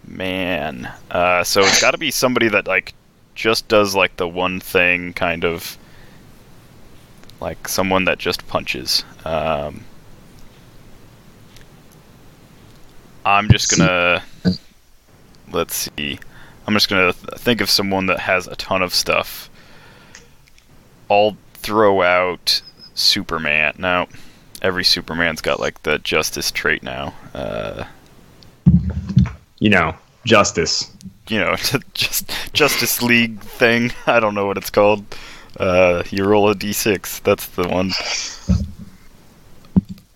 [0.08, 2.94] Man, uh, so it's got to be somebody that like
[3.34, 5.78] just does like the one thing, kind of
[7.42, 9.04] like someone that just punches.
[9.26, 9.84] Um,
[13.26, 14.24] I'm just gonna
[15.52, 16.20] let's see.
[16.68, 19.50] I'm just gonna th- think of someone that has a ton of stuff.
[21.10, 22.62] I'll throw out
[22.94, 23.74] Superman.
[23.78, 24.08] Now,
[24.62, 27.14] every Superman's got like the Justice trait now.
[27.34, 27.86] Uh,
[29.60, 29.96] you know,
[30.26, 30.92] justice.
[31.28, 31.56] you know,
[31.94, 33.92] just Justice League thing.
[34.06, 35.04] I don't know what it's called.
[35.60, 37.24] Uh, you roll a d6.
[37.24, 37.92] That's the one.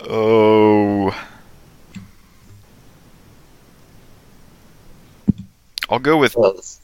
[0.01, 1.15] Oh.
[5.89, 6.35] I'll go with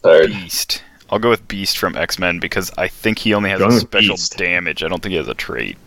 [0.04, 0.84] Beast.
[1.10, 3.80] I'll go with Beast from X Men because I think he only has Going a
[3.80, 4.38] special Beast.
[4.38, 4.84] damage.
[4.84, 5.78] I don't think he has a trait.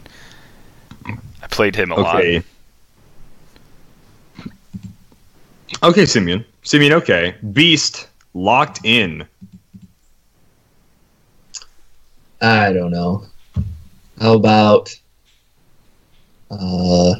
[1.07, 2.37] I played him a Okay.
[2.37, 2.45] lot.
[5.83, 6.45] Okay, Simeon.
[6.63, 7.35] Simeon, okay.
[7.53, 9.27] Beast locked in.
[12.41, 13.25] I don't know.
[14.21, 14.95] How about
[16.51, 17.15] uh,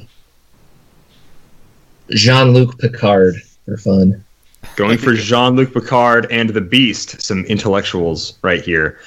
[2.11, 4.25] Jean Luc Picard for fun?
[4.77, 8.99] Going for Jean Luc Picard and the Beast, some intellectuals right here.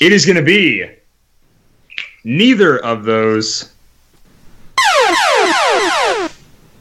[0.00, 0.84] It is going to be
[2.24, 3.72] neither of those.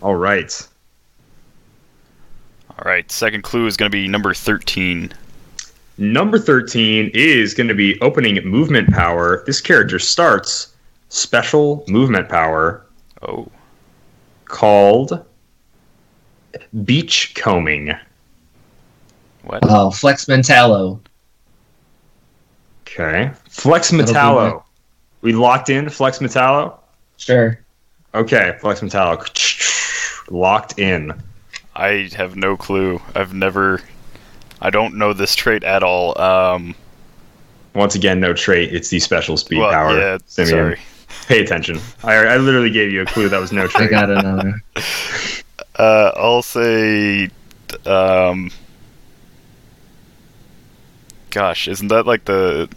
[0.01, 0.67] All right.
[2.71, 3.09] All right.
[3.11, 5.11] Second clue is going to be number thirteen.
[5.97, 9.45] Number 13 is going to be opening movement power.
[9.45, 10.73] This character starts
[11.07, 12.85] special movement power
[13.21, 13.49] Oh.
[14.43, 15.23] called
[16.83, 17.93] beach combing.
[19.43, 19.59] What?
[19.63, 20.99] Oh, Flex Mentallo.
[22.81, 23.31] Okay.
[23.49, 24.63] Flex That'll Metallo.
[25.21, 26.77] We locked in Flex Metallo?
[27.17, 27.59] Sure.
[28.13, 29.21] Okay, Flex Metallo.
[30.31, 31.13] Locked in.
[31.75, 32.99] I have no clue.
[33.13, 33.81] I've never
[34.61, 36.19] I don't know this trait at all.
[36.19, 36.73] Um,
[37.73, 38.73] Once again, no trait.
[38.73, 39.97] It's the special speed well, power.
[39.97, 40.49] yeah, Simeon.
[40.51, 40.79] sorry.
[41.27, 41.79] Pay attention.
[42.03, 43.87] I, I literally gave you a clue that was no trait.
[43.87, 44.55] I got another.
[45.77, 47.29] Uh, I'll say,
[47.85, 48.51] um,
[51.31, 52.69] gosh, isn't that like the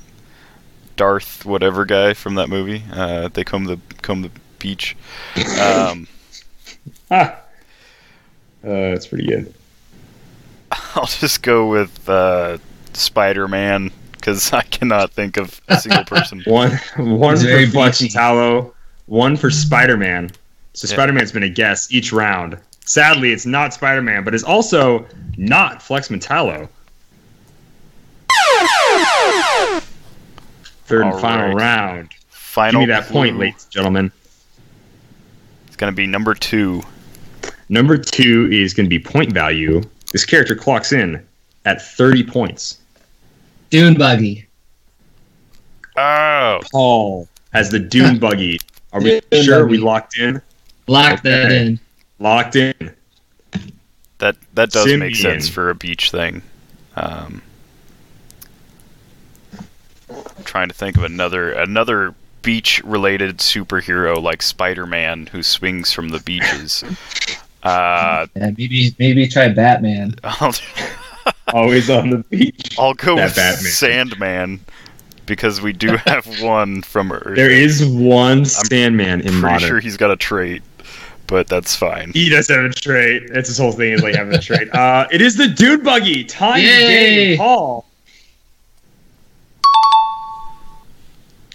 [0.96, 2.82] Darth whatever guy from that movie?
[2.92, 4.96] Uh, they come the come the beach.
[5.60, 6.06] Um,
[7.10, 7.38] Ah.
[8.62, 9.54] Uh, that's pretty good.
[10.94, 12.58] I'll just go with uh,
[12.92, 16.42] Spider-Man because I cannot think of a single person.
[16.46, 17.70] One, one for very
[18.10, 18.74] Tallow,
[19.06, 20.30] one for Spider Man.
[20.74, 20.94] So Yeah.
[20.94, 22.58] Spider Man's been a guess each round.
[22.88, 26.68] Sadly, it's not Spider Man, but it's also not Flex Metallo.
[30.86, 31.54] Third and final right.
[31.54, 32.08] round.
[32.08, 34.12] Give Final me that point, ladies and gentlemen.
[35.66, 36.82] It's gonna be number two.
[37.68, 39.82] Number two is going to be point value.
[40.12, 41.24] This character clocks in
[41.66, 42.78] at 30 points.
[43.68, 44.46] Dune buggy.
[45.96, 48.58] Oh, Paul has the Dune buggy.
[48.92, 50.40] Are we Dune sure we locked in?
[50.86, 51.78] Lock that in.
[52.18, 52.94] Locked in.
[54.18, 56.42] that that does make sense for a beach thing.
[56.96, 57.42] Um,
[60.10, 66.08] I'm trying to think of another another beach related superhero like Spider-Man who swings from
[66.10, 66.84] the beaches.
[67.64, 70.14] Uh, Yeah, maybe maybe try Batman.
[71.52, 72.76] Always on the beach.
[72.78, 73.72] I'll go That with Batman.
[73.72, 74.60] Sandman
[75.26, 77.34] because we do have one from Earth.
[77.34, 79.68] There is one Sandman in pretty modern.
[79.68, 80.62] sure he's got a trait,
[81.28, 82.10] but that's fine.
[82.12, 83.30] He does have a trait.
[83.32, 84.74] That's his whole thing is like having a trait.
[84.74, 86.24] Uh, it is the Dune Buggy.
[86.24, 87.28] Time Yay!
[87.28, 87.84] game, Paul.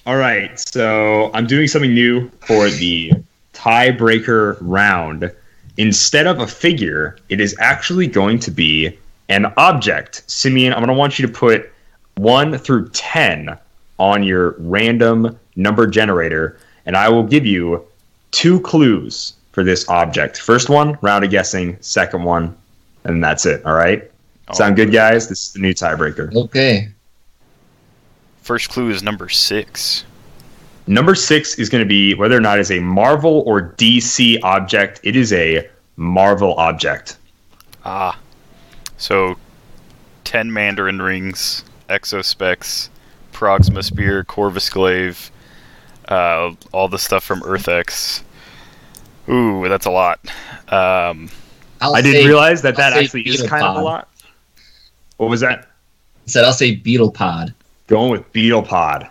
[0.06, 3.14] All right, so I'm doing something new for the
[3.54, 5.32] tiebreaker round.
[5.78, 8.98] Instead of a figure, it is actually going to be
[9.30, 10.24] an object.
[10.28, 11.72] Simeon, I'm going to want you to put
[12.16, 13.58] one through ten
[13.98, 17.86] on your random number generator, and I will give you
[18.32, 20.42] two clues for this object.
[20.42, 21.78] First one, round of guessing.
[21.80, 22.56] Second one,
[23.06, 23.66] and that's it.
[23.66, 24.10] All right.
[24.52, 25.30] Sound good, guys?
[25.30, 26.36] This is the new tiebreaker.
[26.36, 26.90] Okay.
[28.42, 30.04] First clue is number six.
[30.86, 35.00] Number six is going to be whether or not it's a Marvel or DC object.
[35.04, 37.18] It is a Marvel object.
[37.86, 38.20] Ah.
[38.98, 39.38] So,
[40.26, 42.90] 10 Mandarin rings, Exospecs,
[43.32, 45.32] Proxima Spear, Corvus Glaive,
[46.10, 48.24] uh, all the stuff from Earth X.
[49.30, 50.20] Ooh, that's a lot.
[50.70, 51.30] Um,
[51.82, 54.10] I'll I didn't say- realize that I'll that say actually is kind of a lot.
[55.18, 55.60] What was that?
[56.26, 57.54] I said I'll say beetle pod.
[57.88, 59.10] Going with beetle pod.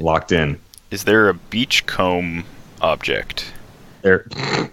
[0.00, 0.58] Locked in.
[0.90, 2.44] is there a beachcomb
[2.80, 3.52] object?
[4.02, 4.26] There.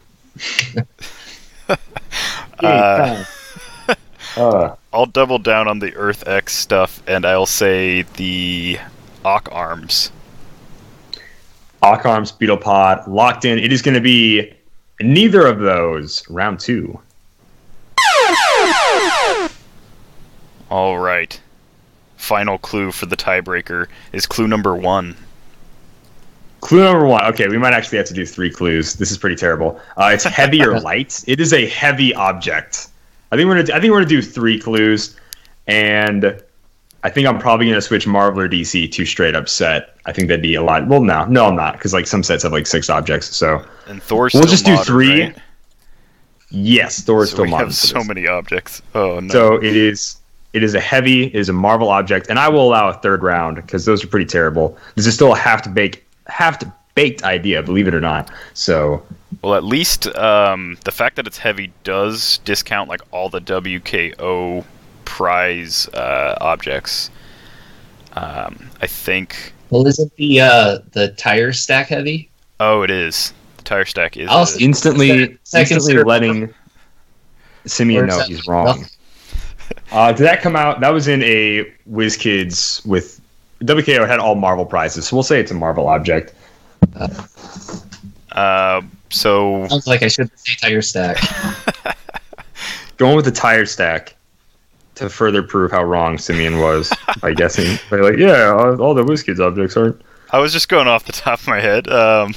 [2.60, 3.24] Uh,
[4.38, 8.80] Uh, I'll double down on the Earth X stuff, and I'll say the
[9.26, 10.10] Ock Arms.
[11.82, 13.58] Arms, Beetlepod, locked in.
[13.60, 14.54] It is going to be
[15.00, 16.28] neither of those.
[16.30, 17.00] Round two.
[20.70, 21.40] All right.
[22.18, 25.16] Final clue for the tiebreaker is clue number one.
[26.62, 27.26] Clue number one.
[27.26, 28.94] Okay, we might actually have to do three clues.
[28.94, 29.82] This is pretty terrible.
[29.98, 31.24] Uh, it's heavy or light.
[31.28, 32.90] It is a heavy object.
[33.32, 33.76] I think we're gonna.
[33.76, 35.16] I think we're gonna do three clues,
[35.68, 36.42] and
[37.04, 39.96] I think I'm probably gonna switch Marvel or DC to straight up set.
[40.06, 40.88] I think that'd be a lot.
[40.88, 43.36] Well, no, no, I'm not because like some sets have like six objects.
[43.36, 45.22] So And Thor's We'll just do modern, three.
[45.24, 45.38] right?
[46.50, 48.82] yes, Thor is So still we have so many objects.
[48.94, 49.30] Oh no.
[49.30, 50.18] So it is.
[50.54, 51.24] It is a heavy.
[51.28, 54.08] It is a Marvel object, and I will allow a third round because those are
[54.08, 54.78] pretty terrible.
[54.96, 58.30] This is still a half to bake, half to baked idea, believe it or not.
[58.54, 59.02] So
[59.42, 64.66] Well, at least um, the fact that it's heavy does discount like all the WKO
[65.12, 67.10] prize uh, objects.
[68.14, 69.54] Um, I think.
[69.70, 72.30] Well, isn't the uh, the tire stack heavy?
[72.62, 73.34] Oh, it is.
[73.58, 74.30] The tire stack is.
[74.30, 76.54] I'll instantly, Second- second instantly letting
[77.66, 78.86] Simeon know he's wrong.
[79.94, 80.82] Uh, did that come out?
[80.82, 83.22] That was in a WizKids with
[83.64, 86.34] WKO had all Marvel prizes, so we'll say it's a Marvel object.
[88.34, 91.18] uh, so Sounds like I should say tire stack.
[92.98, 94.16] Going with the tire stack
[95.02, 96.92] to further prove how wrong Simeon was
[97.22, 97.78] by guessing.
[97.90, 100.00] By like, yeah, all, all the WizKids objects aren't.
[100.32, 101.88] I was just going off the top of my head.
[101.90, 102.34] Um,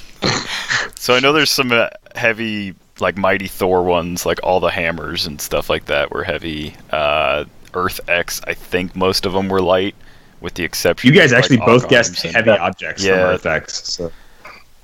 [0.97, 5.27] so I know there's some uh, heavy, like Mighty Thor ones, like all the hammers
[5.27, 6.75] and stuff like that were heavy.
[6.91, 7.45] Uh,
[7.75, 9.95] Earth X, I think most of them were light,
[10.41, 11.13] with the exception.
[11.13, 13.13] You guys of, like, actually both guessed and- heavy objects Yeah.
[13.17, 13.93] from Earth X.
[13.93, 14.13] So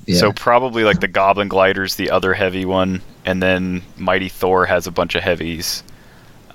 [0.06, 0.18] Yeah.
[0.18, 4.86] So probably like the Goblin Glider's the other heavy one, and then Mighty Thor has
[4.86, 5.82] a bunch of heavies.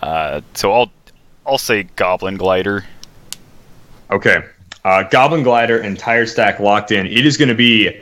[0.02, 0.92] Uh, so I'll
[1.46, 2.86] I'll say Goblin Glider.
[4.12, 4.44] Okay.
[4.84, 7.06] Uh, Goblin Glider and Tire Stack locked in.
[7.06, 8.02] It is going to be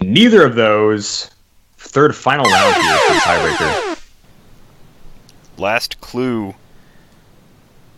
[0.00, 1.30] neither of those.
[1.78, 4.00] Third final round here for tiebreaker.
[5.58, 6.54] Last clue.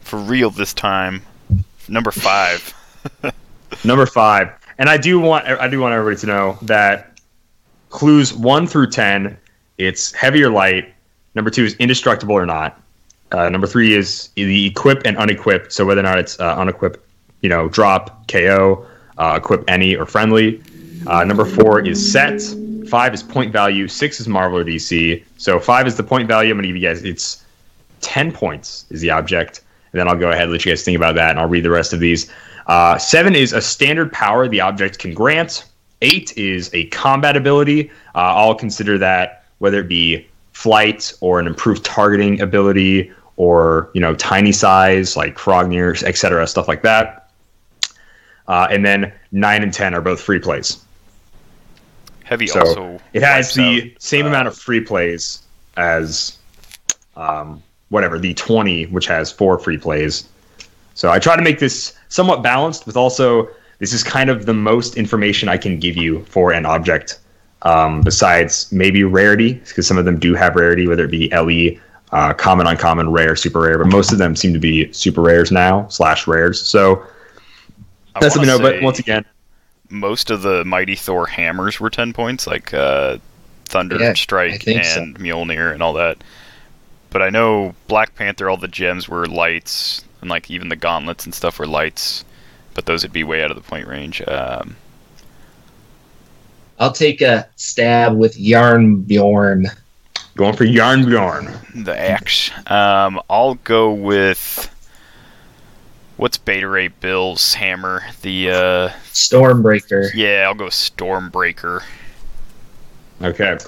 [0.00, 1.22] For real this time.
[1.88, 2.74] Number five.
[3.84, 7.18] Number five, and I do want I do want everybody to know that
[7.88, 9.36] clues one through ten,
[9.78, 10.92] it's heavy or light.
[11.34, 12.79] Number two is indestructible or not.
[13.32, 15.70] Uh, number three is the equip and unequip.
[15.70, 16.96] So whether or not it's uh, unequip,
[17.42, 18.86] you know, drop, KO,
[19.18, 20.62] uh, equip any or friendly.
[21.06, 22.42] Uh, number four is set.
[22.88, 23.86] Five is point value.
[23.86, 25.22] Six is Marvel or DC.
[25.36, 26.50] So five is the point value.
[26.50, 27.44] I'm going to give you guys it's
[28.00, 29.60] ten points is the object,
[29.92, 31.64] and then I'll go ahead and let you guys think about that, and I'll read
[31.64, 32.30] the rest of these.
[32.66, 35.64] Uh, seven is a standard power the object can grant.
[36.02, 37.90] Eight is a combat ability.
[38.14, 44.02] Uh, I'll consider that whether it be flight or an improved targeting ability or you
[44.02, 47.30] know tiny size like Frognir, etc., stuff like that.
[48.46, 50.84] Uh, and then nine and ten are both free plays.
[52.24, 53.00] Heavy So also.
[53.14, 55.42] it has the out, same uh, amount of free plays
[55.78, 56.36] as
[57.16, 60.28] um, whatever the 20 which has four free plays
[60.94, 64.54] so i try to make this somewhat balanced with also this is kind of the
[64.54, 67.18] most information i can give you for an object
[67.62, 71.80] um, besides maybe rarity because some of them do have rarity whether it be le
[72.12, 75.50] uh, common uncommon rare super rare but most of them seem to be super rares
[75.52, 77.04] now slash rares so
[78.14, 79.24] I that's let me know but once again
[79.90, 83.18] most of the Mighty Thor hammers were 10 points, like uh,
[83.66, 85.02] Thunder Yeah, I Strike think so.
[85.02, 86.22] and Mjolnir and all that.
[87.10, 91.24] But I know Black Panther, all the gems were lights, and like even the gauntlets
[91.24, 92.24] and stuff were lights,
[92.74, 94.22] but those would be way out of the point range.
[94.28, 94.76] Um,
[96.78, 99.66] I'll take a stab with Jarnbjorn.
[100.40, 102.50] Going for Jarnbjorn the axe.
[102.66, 104.74] Um, I'll go with.
[106.16, 108.00] What's Beta Ray Bill's hammer?
[108.22, 110.08] The, uh, Stormbreaker.
[110.14, 111.82] yeah, I'll go Stormbreaker.
[113.20, 113.58] Okay.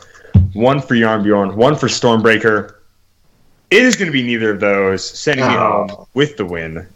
[0.54, 2.76] One for Jarnbjorn, one for Stormbreaker.
[3.70, 5.86] It is going to be neither of those, sending me Oh.
[5.90, 6.86] home with the win.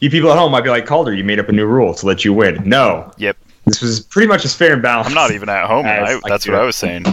[0.00, 2.04] You people at home might be like, Calder, you made up a new rule to
[2.04, 2.62] let you win.
[2.68, 3.10] No.
[3.16, 3.38] Yep.
[3.68, 5.10] This was pretty much as fair and balanced.
[5.10, 5.86] I'm not even at home.
[5.88, 7.04] I, that's what I was saying.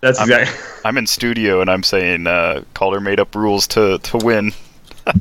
[0.00, 0.62] That's I'm- exactly.
[0.84, 4.52] I'm in studio and I'm saying uh, Calder made up rules to, to win.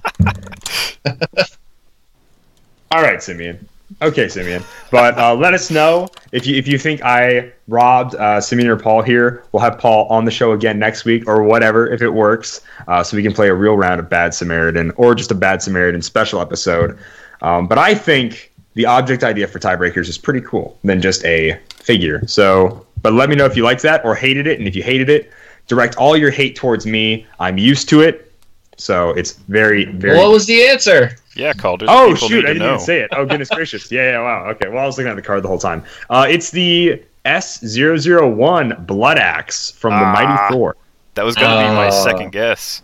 [2.92, 3.68] All right, Simeon.
[4.02, 4.64] Okay, Simeon.
[4.92, 8.78] But uh, let us know if you if you think I robbed uh, Simeon or
[8.78, 9.44] Paul here.
[9.52, 13.04] We'll have Paul on the show again next week or whatever if it works, uh,
[13.04, 16.02] so we can play a real round of Bad Samaritan or just a Bad Samaritan
[16.02, 16.98] special episode.
[17.42, 21.60] Um, but I think the object idea for tiebreakers is pretty cool than just a
[21.76, 22.26] figure.
[22.28, 24.84] So, but let me know if you liked that or hated it, and if you
[24.84, 25.32] hated it,
[25.68, 27.26] direct all your hate towards me.
[27.40, 28.32] I'm used to it,
[28.78, 31.16] so it's very very What was the answer?
[31.36, 31.86] Yeah, Calder.
[31.90, 32.30] Oh shoot!
[32.30, 32.74] need I to didn't know.
[32.76, 33.10] even say it.
[33.12, 33.92] Oh goodness gracious!
[33.92, 34.50] Yeah, yeah, wow.
[34.52, 35.84] Okay, well I was looking at the card the whole time.
[36.10, 40.14] Uh, it's the S001 Blood Axe from the Ah.
[40.14, 40.76] Mighty Thor.
[41.16, 42.04] That was gonna be my Oh.
[42.04, 42.82] second guess.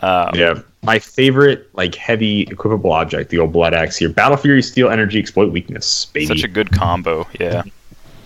[0.00, 4.08] Um, Yeah, my favorite like heavy equipable object, the old Blood Axe here.
[4.08, 6.26] Battle Fury, Steal Energy, Exploit Weakness, baby.
[6.26, 7.26] Such a good combo.
[7.38, 7.62] Yeah.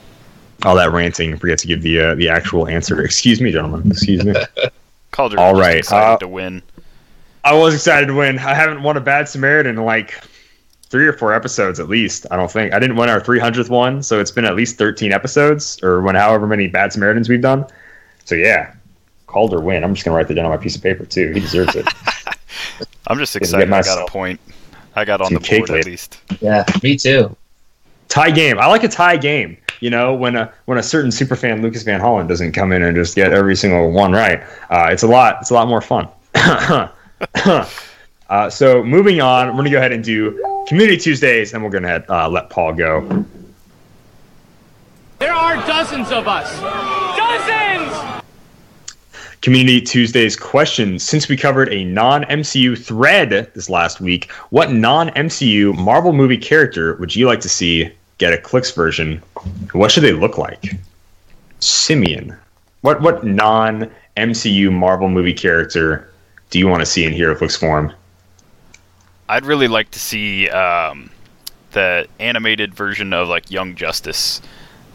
[0.64, 1.36] All that ranting.
[1.38, 3.00] Forget to give the uh, the actual answer.
[3.04, 3.90] Excuse me, gentlemen.
[3.90, 4.34] Excuse me.
[5.10, 5.40] Calder.
[5.40, 6.62] All was Excited uh, to win.
[7.42, 8.38] I was excited to win.
[8.38, 10.22] I haven't won a Bad Samaritan in like
[10.90, 12.26] three or four episodes at least.
[12.30, 15.12] I don't think I didn't win our 300th one, so it's been at least 13
[15.12, 17.64] episodes or when however many Bad Samaritans we've done.
[18.24, 18.74] So yeah,
[19.26, 19.82] Calder win.
[19.82, 21.32] I'm just gonna write that down on my piece of paper too.
[21.32, 21.86] He deserves it.
[23.06, 23.72] I'm just excited.
[23.72, 24.40] I got a point.
[24.94, 26.20] I got on the cake board at least.
[26.40, 27.36] Yeah, me too.
[28.08, 28.58] tie game.
[28.58, 29.56] I like a tie game.
[29.80, 32.82] You know, when a when a certain super fan Lucas Van Holland doesn't come in
[32.82, 35.38] and just get every single one right, uh, it's a lot.
[35.40, 36.08] It's a lot more fun.
[38.28, 41.88] uh, so moving on, we're gonna go ahead and do Community Tuesdays, and we're gonna
[41.88, 43.24] head, uh, let Paul go.
[45.18, 46.50] There are dozens of us.
[47.16, 47.69] Dozens!
[49.42, 50.98] Community Tuesdays question.
[50.98, 56.36] Since we covered a non MCU thread this last week, what non MCU Marvel movie
[56.36, 59.22] character would you like to see get a clicks version?
[59.72, 60.76] What should they look like?
[61.60, 62.36] Simeon.
[62.82, 66.10] What what non MCU Marvel movie character
[66.50, 67.92] do you want to see in HeroClix form?
[69.28, 71.10] I'd really like to see um,
[71.70, 74.42] the animated version of like Young Justice,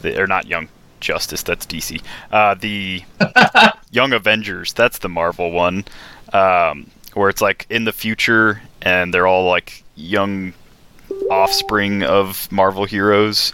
[0.02, 0.68] the, or not Young
[1.00, 1.44] Justice.
[1.44, 2.02] That's DC.
[2.32, 3.04] Uh, the
[3.92, 4.74] Young Avengers.
[4.74, 5.86] That's the Marvel one,
[6.34, 10.54] um, where it's like in the future and they're all like young
[11.30, 13.52] offspring of Marvel heroes.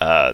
[0.00, 0.32] Uh,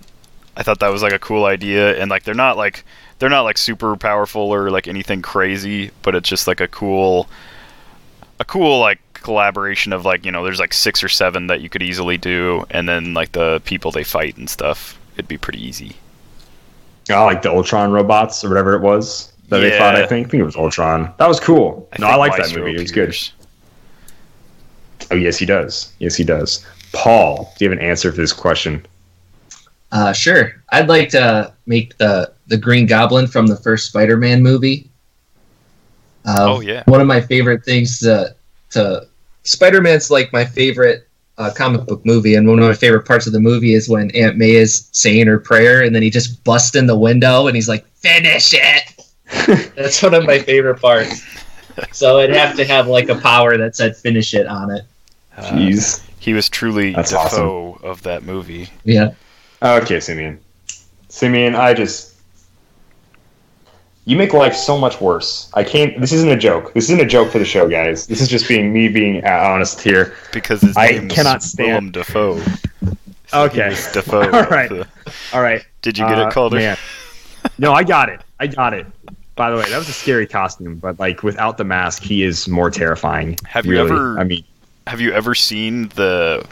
[0.56, 2.84] I thought that was like a cool idea, and like they're not like
[3.18, 7.28] they're not like super powerful or like anything crazy, but it's just like a cool,
[8.40, 11.68] a cool like collaboration of like you know there's like six or seven that you
[11.68, 15.64] could easily do, and then like the people they fight and stuff, it'd be pretty
[15.64, 15.96] easy.
[17.10, 19.94] Oh, like the Ultron robots or whatever it was that they fought.
[19.96, 20.26] I think.
[20.26, 21.12] I think it was Ultron.
[21.18, 21.88] That was cool.
[21.98, 22.76] no, I like that Maestro movie.
[22.76, 23.16] It was good.
[25.10, 25.92] Oh yes, he does.
[25.98, 26.66] Yes, he does.
[26.92, 28.84] Paul, do you have an answer for this question?
[29.90, 30.52] Uh, sure.
[30.70, 34.90] I'd like to make the the Green Goblin from the first Spider-Man movie.
[36.26, 36.82] Uh, Oh, yeah.
[36.86, 38.34] One of my favorite things to
[38.70, 39.06] to
[39.44, 41.07] Spider-Man's like my favorite
[41.38, 44.10] uh, comic book movie, and one of my favorite parts of the movie is when
[44.14, 47.56] Aunt May is saying her prayer, and then he just busts in the window, and
[47.56, 51.24] he's like, "Finish it." That's one of my favorite parts.
[51.92, 54.82] So it'd have to have like a power that said "finish it" on it.
[55.36, 56.02] Uh, Jeez.
[56.18, 58.68] he was truly That's Defoe of that movie.
[58.84, 59.12] Yeah.
[59.62, 60.40] Okay, Simeon.
[61.08, 62.16] Simeon, I just
[64.08, 65.50] you make life so much worse.
[65.54, 66.00] I can't.
[66.00, 66.72] This isn't a joke.
[66.72, 68.06] This isn't a joke for the show, guys.
[68.06, 70.14] This is just being me being uh, honest here.
[70.32, 72.42] Because his I cannot stand- Willem Dafoe.
[73.34, 73.68] Okay.
[73.72, 74.22] It's Defoe.
[74.32, 74.70] All right.
[75.34, 75.62] All right.
[75.82, 76.56] Did you get Uh, it, Calder?
[76.56, 76.76] man.
[77.58, 78.20] No, I got it.
[78.40, 78.86] I got it.
[79.36, 82.48] By the way, that was a scary costume, but like without the mask, he is
[82.48, 83.36] more terrifying.
[83.46, 83.90] Have you really.
[83.90, 84.42] ever- I mean,
[84.86, 86.44] Have you ever seen the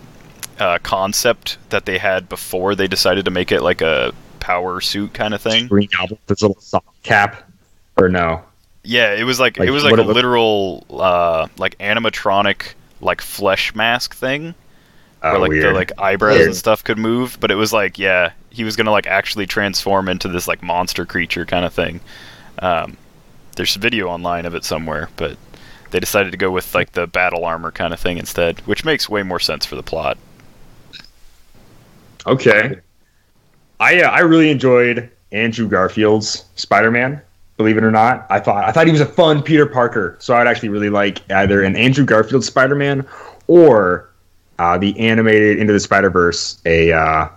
[0.59, 5.15] uh, concept that they had before they decided to make it like a power suit
[5.15, 5.67] kind of thing?
[5.69, 7.46] Green Goblin with his little soft cap,
[7.97, 8.43] or no?
[8.85, 13.75] Yeah, it was like, Like, it was like a literal uh, like animatronic like flesh
[13.75, 14.55] mask thing
[15.23, 15.65] Oh, where like weird.
[15.65, 16.47] the like eyebrows Weird.
[16.49, 20.09] and stuff could move, but it was like yeah, he was gonna like actually transform
[20.09, 22.01] into this like monster creature kind of thing.
[22.61, 22.97] Um,
[23.57, 25.37] there's a video online of it somewhere, but
[25.91, 29.09] they decided to go with like the battle armor kind of thing instead, which makes
[29.09, 30.17] way more sense for the plot.
[32.27, 32.79] Okay.
[33.81, 37.21] I uh, I really enjoyed Andrew Garfield's Spider-Man.
[37.57, 40.17] Believe it or not, I thought I thought he was a fun Peter Parker.
[40.19, 43.07] So I'd actually really like either an Andrew Garfield Spider-Man
[43.47, 44.11] or
[44.59, 47.29] uh, the animated Into the Spider-Verse a uh,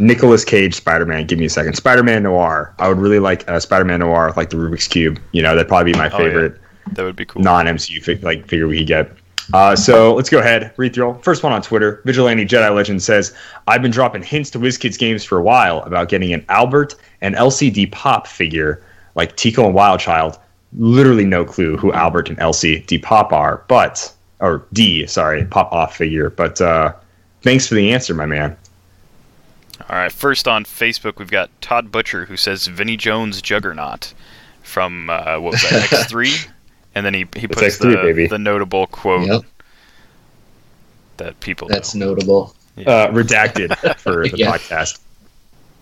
[0.00, 1.26] Nicolas Cage Spider-Man.
[1.26, 2.74] Give me a second, Spider-Man Noir.
[2.80, 5.20] I would really like a Spider-Man Noir with like the Rubik's cube.
[5.32, 6.16] You know, that'd probably be my Oh, yeah.
[6.18, 6.60] favorite
[6.92, 7.42] That would be cool.
[7.42, 9.12] non MCU fig- like figure we could get.
[9.52, 10.72] Uh, so let's go ahead.
[10.78, 11.18] Read through.
[11.22, 12.00] First one on Twitter.
[12.06, 13.34] Vigilante Jedi Legend says,
[13.68, 17.34] "I've been dropping hints to WizKids games for a while about getting an Albert and
[17.36, 18.82] LCD Pop figure
[19.14, 20.38] like Tico and Wildchild.
[20.76, 25.96] Literally no clue who Albert and LCD Pop are, but or D, sorry, Pop Off
[25.96, 26.30] figure.
[26.30, 26.92] But uh,
[27.42, 28.56] thanks for the answer, my man.
[29.88, 34.14] All right, first on Facebook, we've got Todd Butcher who says Vinnie Jones Juggernaut
[34.62, 36.48] from uh, what was that X3,
[36.94, 38.26] and then he he puts X3, the, baby.
[38.26, 39.42] the notable quote Yep.
[41.18, 42.06] that people That's know.
[42.14, 42.54] notable.
[42.78, 44.52] uh, redacted for the Yeah.
[44.56, 44.98] podcast.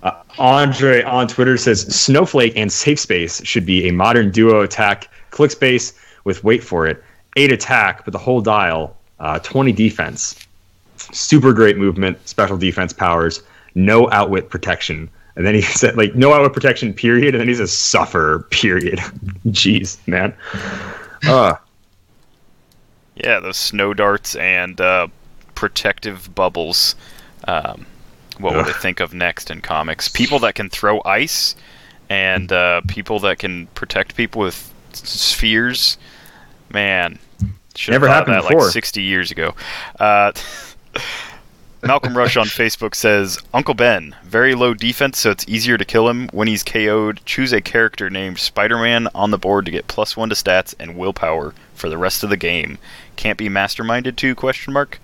[0.03, 5.09] Uh, Andre on Twitter says Snowflake and Safe Space should be a modern duo attack.
[5.31, 5.93] Click space
[6.25, 7.03] with wait for it,
[7.37, 10.35] eight attack with the whole dial, uh, twenty defense.
[10.97, 13.43] Super great movement, special defense powers,
[13.75, 15.09] no outwit protection.
[15.37, 18.99] And then he said like no outwit protection period, and then he says suffer period.
[19.47, 20.35] Jeez, man.
[21.27, 21.55] Uh,
[23.15, 25.07] Yeah, those snow darts and uh,
[25.55, 26.97] protective bubbles.
[27.47, 27.87] Um,
[28.43, 30.09] what would I think of next in comics?
[30.09, 31.55] People that can throw ice,
[32.11, 35.97] and uh, people that can protect people with spheres.
[36.70, 37.18] Man,
[37.74, 38.64] should Never happened that before.
[38.64, 39.55] like 60 years ago.
[39.99, 40.32] Uh,
[41.82, 46.09] Malcolm Rush on Facebook says, Uncle Ben, very low defense, so it's easier to kill
[46.09, 47.20] him when he's KO'd.
[47.24, 50.97] Choose a character named Spider-Man on the board to get plus one to stats and
[50.97, 52.78] willpower for the rest of the game.
[53.16, 54.36] Can't be masterminded too?
[54.36, 55.01] Question mark.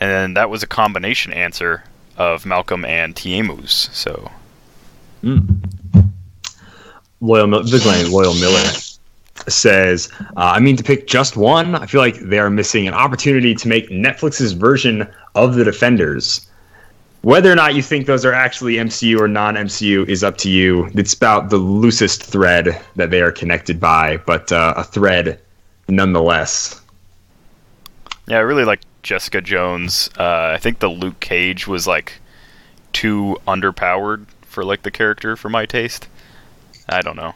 [0.00, 1.84] And then that was a combination answer
[2.18, 3.92] of Malcolm and Tiemus.
[3.94, 4.30] So
[7.20, 8.70] Loyal Mil- Vigilante Loyal Miller
[9.48, 11.74] says, uh, I mean to pick just one.
[11.74, 16.46] I feel like they are missing an opportunity to make Netflix's version of the Defenders.
[17.22, 20.50] Whether or not you think those are actually MCU or non MCU is up to
[20.50, 20.90] you.
[20.94, 25.40] It's about the loosest thread that they are connected by, but uh, a thread
[25.88, 26.80] nonetheless.
[28.26, 30.10] yeah, I really like Jessica Jones.
[30.18, 32.14] Uh, I think the Luke Cage was like
[32.92, 36.08] too underpowered for like the character for my taste.
[36.88, 37.34] I don't know.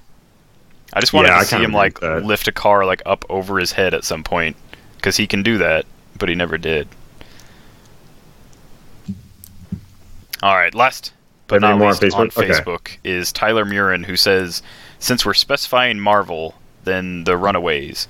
[0.93, 2.25] I just wanted Yeah, I to see him like that.
[2.25, 4.57] lift a car like up over his head at some point
[4.97, 5.85] because he can do that,
[6.19, 6.89] but he never did.
[10.43, 11.12] All right, last
[11.49, 12.75] but not more on least on Facebook?
[12.75, 12.99] Okay.
[13.05, 14.62] Is Tyler Murin who says,
[14.99, 16.55] since we're specifying Marvel,
[16.85, 18.09] then the Runaways,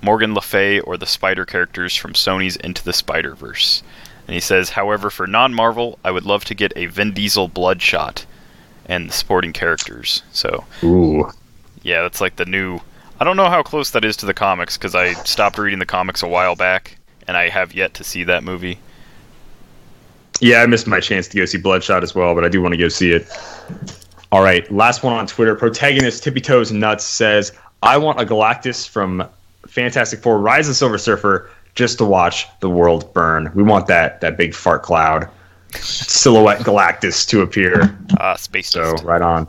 [0.00, 3.82] Morgan Le Fay, or the Spider characters from Sony's Into the Spider Verse.
[4.26, 7.48] And he says, however, for non Marvel, I would love to get a Vin Diesel
[7.48, 8.26] Bloodshot
[8.86, 10.22] and the supporting characters.
[10.32, 11.30] So, Ooh.
[11.82, 12.80] yeah, that's like the new.
[13.20, 15.86] I don't know how close that is to the comics because I stopped reading the
[15.86, 18.78] comics a while back, and I have yet to see that movie.
[20.40, 22.72] Yeah, I missed my chance to go see Bloodshot as well, but I do want
[22.74, 23.26] to go see it.
[24.30, 25.54] All right, last one on Twitter.
[25.54, 29.26] Protagonist Tippy Toes Nuts says, "I want a Galactus from
[29.68, 33.50] Fantastic Four: Rise of Silver Surfer just to watch the world burn.
[33.54, 35.28] We want that that big fart cloud,
[35.74, 39.04] silhouette Galactus to appear." Ah, Space So Beast.
[39.04, 39.46] right on.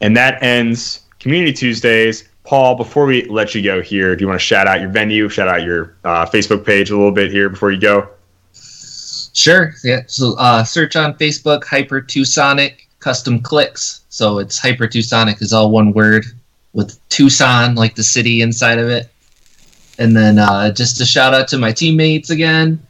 [0.00, 2.28] And that ends Community Tuesdays.
[2.44, 5.28] Paul, before we let you go here, do you want to shout out your venue,
[5.28, 8.08] shout out your uh, Facebook page a little bit here before you go?
[9.32, 9.72] Sure.
[9.84, 10.00] Yeah.
[10.06, 14.02] So uh, search on Facebook Hyper Tucsonic Custom Clix.
[14.08, 16.24] So it's Hyper Tucsonic is all one word
[16.72, 19.08] with Tucson like the city inside of it.
[20.00, 22.80] And then uh, just a shout out to my teammates again,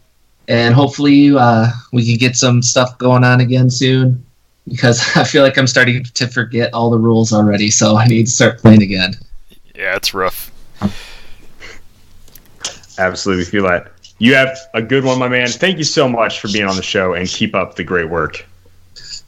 [0.46, 4.24] and hopefully uh, we can get some stuff going on again soon.
[4.68, 8.26] Because I feel like I'm starting to forget all the rules already, so I need
[8.26, 9.14] to start playing again.
[9.74, 10.52] Yeah, it's rough.
[12.96, 13.92] Absolutely feel that.
[14.18, 15.48] You have a good one, my man.
[15.48, 18.46] Thank you so much for being on the show and keep up the great work.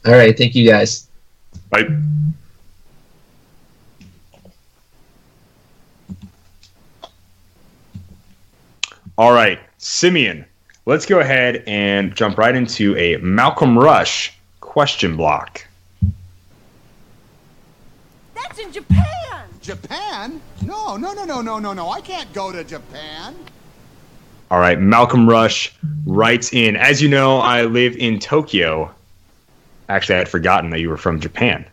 [0.05, 1.07] All right, thank you guys.
[1.69, 1.87] Bye.
[9.15, 10.43] All right, Simeon,
[10.87, 15.63] let's go ahead and jump right into a Malcolm Rush question block.
[18.33, 19.03] That's in Japan!
[19.61, 20.41] Japan?
[20.63, 21.91] No, no, no, no, no, no, no.
[21.91, 23.35] I can't go to Japan.
[24.49, 25.75] All right, Malcolm Rush
[26.07, 28.91] writes in As you know, I live in Tokyo.
[29.89, 31.65] Actually, I had forgotten that you were from Japan.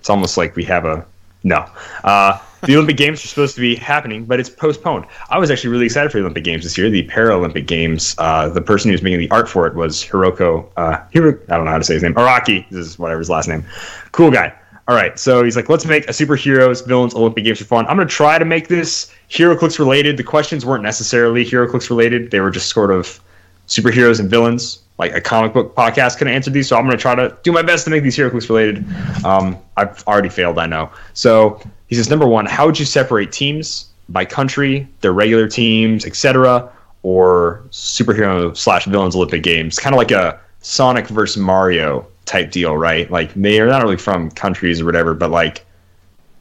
[0.00, 1.06] It's almost like we have a.
[1.42, 1.66] No.
[2.04, 5.06] Uh, the Olympic Games are supposed to be happening, but it's postponed.
[5.30, 6.90] I was actually really excited for the Olympic Games this year.
[6.90, 10.68] The Paralympic Games, uh, the person who was making the art for it was Hiroko.
[10.76, 12.14] Uh, Hiro, I don't know how to say his name.
[12.14, 12.68] Araki.
[12.70, 13.64] This is whatever his last name.
[14.12, 14.52] Cool guy.
[14.88, 17.86] All right, so he's like, let's make a superheroes, villains, Olympic Games for fun.
[17.88, 20.16] I'm to try to make this HeroClix related.
[20.16, 23.20] The questions weren't necessarily HeroClix related, they were just sort of
[23.66, 24.82] superheroes and villains.
[24.98, 27.36] Like a comic book podcast can have answered these, so I'm going to try to
[27.42, 28.84] do my best to make these HeroClix related.
[29.24, 30.90] Um, I've already failed, I know.
[31.12, 36.06] So he says, number one, how would you separate teams by country, their regular teams,
[36.06, 36.72] etc.,
[37.02, 39.78] or superhero slash villains Olympic Games?
[39.78, 43.10] Kind of like a Sonic versus Mario type deal, right?
[43.10, 45.64] Like they are not really from countries or whatever, but like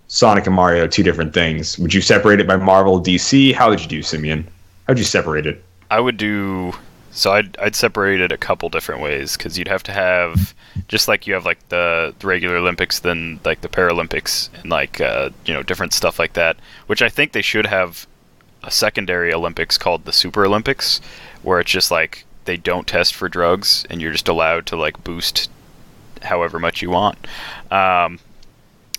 [0.08, 1.78] Sonic and Mario, two different things.
[1.80, 3.54] Would you separate it by Marvel, DC?
[3.54, 4.44] How would you do, Simeon?
[4.88, 5.64] How would you separate it?
[5.92, 6.74] I would do
[7.16, 7.32] so.
[7.32, 10.54] I'd I'd separate it a couple different ways because you'd have to have
[10.88, 15.02] just like you have like the, the regular Olympics, then like the Paralympics and like
[15.02, 16.58] uh, you know different stuff like that.
[16.88, 18.06] Which I think they should have
[18.64, 21.02] a secondary Olympics called the Super Olympics,
[21.42, 25.04] where it's just like they don't test for drugs and you're just allowed to like
[25.04, 25.50] boost
[26.22, 27.18] however much you want.
[27.72, 28.20] Um,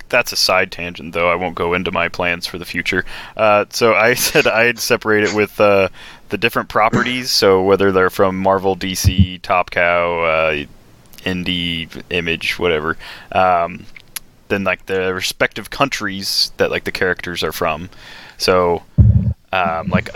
[0.08, 1.30] that's a side tangent, though.
[1.30, 3.04] I won't go into my plans for the future.
[3.36, 5.88] Uh, so I said I'd separate it with uh,
[6.28, 7.30] the different properties.
[7.30, 10.64] So whether they're from Marvel, DC, Top Cow, uh,
[11.18, 12.96] Indie, Image, whatever.
[13.32, 13.86] Um,
[14.48, 17.90] then like the respective countries that like the characters are from.
[18.38, 18.82] So
[19.52, 20.10] um, like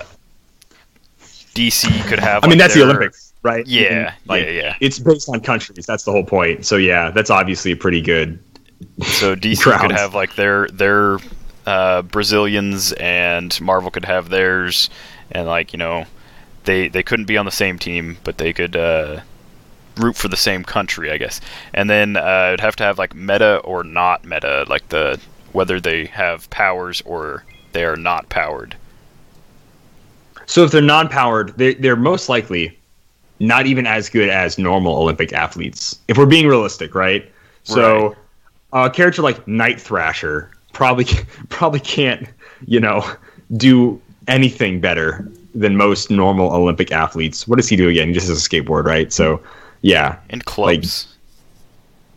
[1.54, 2.44] DC could have.
[2.44, 3.66] I mean, like, that's the Olympics, right?
[3.66, 4.76] Yeah, can, like, yeah, yeah.
[4.80, 5.86] It's based on countries.
[5.86, 6.64] That's the whole point.
[6.64, 8.38] So yeah, that's obviously a pretty good.
[9.02, 9.82] So DC Crowds.
[9.82, 11.18] could have like their their
[11.66, 14.90] uh, Brazilians, and Marvel could have theirs,
[15.32, 16.04] and like you know,
[16.64, 19.20] they they couldn't be on the same team, but they could uh,
[19.96, 21.40] root for the same country, I guess.
[21.74, 25.20] And then uh, it'd have to have like meta or not meta, like the
[25.52, 28.76] whether they have powers or they are not powered.
[30.46, 32.76] So if they're non-powered, they, they're most likely
[33.38, 35.98] not even as good as normal Olympic athletes.
[36.08, 37.30] If we're being realistic, right?
[37.62, 38.16] So
[38.72, 41.06] a character like Night Thrasher probably
[41.48, 42.28] probably can't,
[42.66, 43.08] you know,
[43.56, 47.48] do anything better than most normal Olympic athletes.
[47.48, 48.08] What does he do again?
[48.08, 49.12] He just has a skateboard, right?
[49.12, 49.42] So
[49.82, 51.16] yeah, And clubs.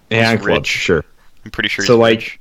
[0.09, 0.67] yeah, He's clubs, rich.
[0.67, 1.05] sure.
[1.45, 1.85] I'm pretty sure.
[1.85, 2.39] So like, rich.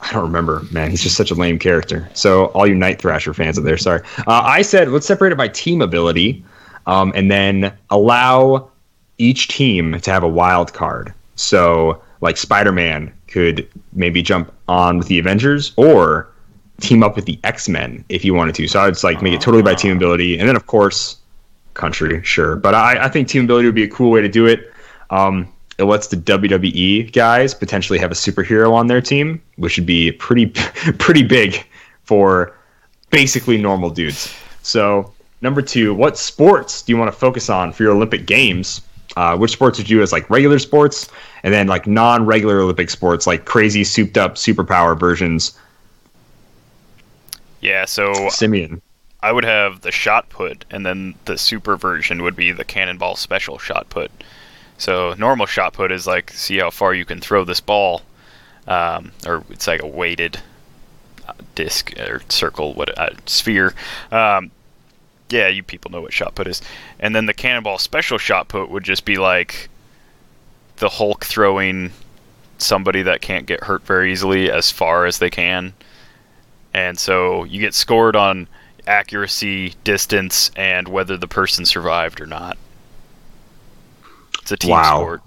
[0.00, 0.90] I don't remember, man.
[0.90, 2.08] He's just such a lame character.
[2.14, 4.00] So all you Night Thrasher fans out there, sorry.
[4.26, 6.42] Uh, I said let's separate it by team ability,
[6.86, 8.70] um, and then allow
[9.18, 11.12] each team to have a wild card.
[11.36, 16.28] So like Spider-Man could maybe jump on with the Avengers or
[16.80, 18.68] team up with the X-Men if you wanted to.
[18.68, 21.16] So I'd like make it totally by team ability, and then of course
[21.74, 22.56] country, sure.
[22.56, 24.72] But I, I think team ability would be a cool way to do it.
[25.10, 29.86] Um, it lets the WWE guys potentially have a superhero on their team, which would
[29.86, 30.46] be pretty
[30.98, 31.64] pretty big
[32.04, 32.54] for
[33.10, 34.34] basically normal dudes.
[34.62, 38.82] So number two, what sports do you want to focus on for your Olympic Games?
[39.16, 41.08] Uh, which sports would you as like regular sports,
[41.42, 45.58] and then like non-regular Olympic sports, like crazy souped-up superpower versions?
[47.60, 48.80] Yeah, so Simeon.
[49.22, 53.16] I would have the shot put, and then the super version would be the cannonball
[53.16, 54.10] special shot put.
[54.78, 58.02] So normal shot put is like see how far you can throw this ball,
[58.66, 60.40] um, or it's like a weighted
[61.28, 63.74] uh, disc or circle, what uh, sphere.
[64.10, 64.50] Um,
[65.28, 66.62] yeah, you people know what shot put is.
[66.98, 69.68] And then the cannonball special shot put would just be like
[70.76, 71.92] the Hulk throwing
[72.58, 75.74] somebody that can't get hurt very easily as far as they can.
[76.72, 78.48] And so you get scored on
[78.86, 82.56] accuracy, distance, and whether the person survived or not.
[84.42, 84.98] It's a team Wow.
[85.00, 85.22] sport.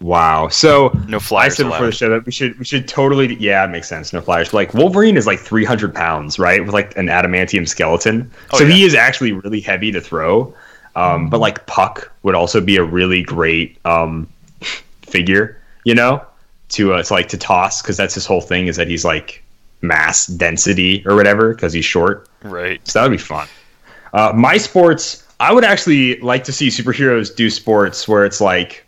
[0.00, 0.48] Wow.
[0.48, 3.64] So No I flyers said before the show that we should we should totally yeah
[3.64, 4.52] it makes sense no flyers.
[4.54, 8.84] Like Wolverine is like 300 pounds right with like an adamantium skeleton, Oh, so he
[8.84, 10.54] is actually really heavy to throw.
[10.94, 14.28] Um, but like Puck would also be a really great um,
[15.02, 16.24] figure, you know,
[16.70, 19.42] to uh, to like to toss because that's his whole thing is that he's like
[19.80, 22.28] mass density or whatever because he's short.
[22.42, 22.86] Right.
[22.86, 23.48] So that would be fun.
[24.12, 28.84] Uh, my sports, I would actually like to see superheroes do sports where it's like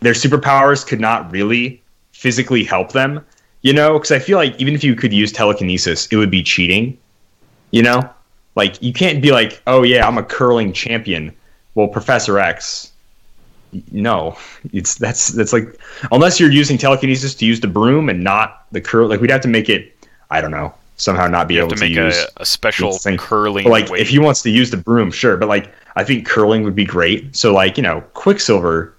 [0.00, 1.82] their superpowers could not really
[2.12, 3.24] physically help them,
[3.62, 3.94] you know?
[3.94, 6.96] Because I feel like even if you could use telekinesis, it would be cheating,
[7.70, 8.08] you know?
[8.54, 11.34] Like you can't be like, oh yeah, I'm a curling champion.
[11.74, 12.92] Well, Professor X,
[13.92, 14.36] no,
[14.72, 15.78] it's that's that's like
[16.10, 19.08] unless you're using telekinesis to use the broom and not the curl.
[19.08, 19.94] Like we'd have to make it,
[20.30, 22.98] I don't know, somehow not be You able have to make use a, a special
[22.98, 23.16] thing.
[23.16, 24.02] curling but, like weight.
[24.02, 25.36] if he wants to use the broom, sure.
[25.36, 27.34] But like I think curling would be great.
[27.34, 28.94] So like you know, Quicksilver,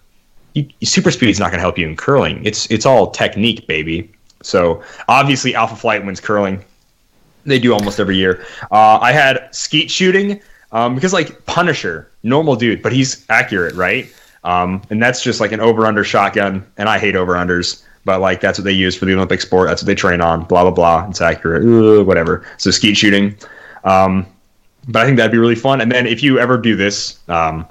[0.54, 2.44] you, super speed is not going to help you in curling.
[2.46, 4.12] It's it's all technique, baby.
[4.42, 6.64] So obviously, Alpha Flight wins curling.
[7.46, 8.46] They do almost every year.
[8.72, 10.42] Uh, I had skeet shooting
[10.72, 14.14] um, because like Punisher, normal dude, but he's accurate, right?
[14.44, 16.66] Um, and that's just like an over under shotgun.
[16.78, 19.68] And I hate over unders, but like that's what they use for the Olympic sport.
[19.68, 20.44] That's what they train on.
[20.44, 21.08] Blah blah blah.
[21.10, 22.06] It's accurate.
[22.06, 22.46] Whatever.
[22.58, 23.36] So skeet shooting.
[23.84, 24.26] Um,
[24.88, 25.82] but I think that'd be really fun.
[25.82, 27.68] And then if you ever do this, um,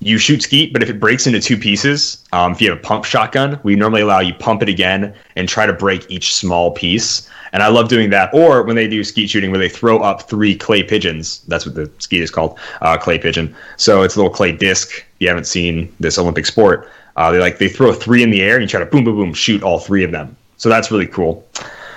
[0.00, 2.82] you shoot skeet, but if it breaks into two pieces, um, if you have a
[2.82, 6.70] pump shotgun, we normally allow you pump it again and try to break each small
[6.70, 7.28] piece.
[7.52, 8.32] And I love doing that.
[8.34, 11.40] Or when they do skeet shooting, where they throw up three clay pigeons.
[11.48, 13.54] That's what the skeet is called, uh, clay pigeon.
[13.76, 14.90] So it's a little clay disc.
[14.90, 18.42] If you haven't seen this Olympic sport, uh, they like they throw three in the
[18.42, 20.36] air and you try to boom, boom, boom, shoot all three of them.
[20.58, 21.46] So that's really cool.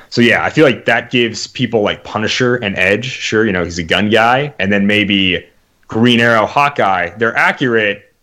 [0.10, 3.06] So yeah, I feel like that gives people like Punisher and Edge.
[3.06, 5.46] Sure, you know he's a gun guy, and then maybe
[5.88, 7.10] Green Arrow, Hawkeye.
[7.18, 8.14] They're accurate,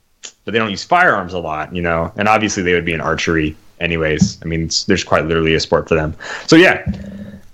[0.44, 2.12] but they don't use firearms a lot, you know.
[2.16, 4.38] And obviously they would be in archery, anyways.
[4.42, 6.16] I mean, it's, there's quite literally a sport for them.
[6.46, 6.84] So yeah,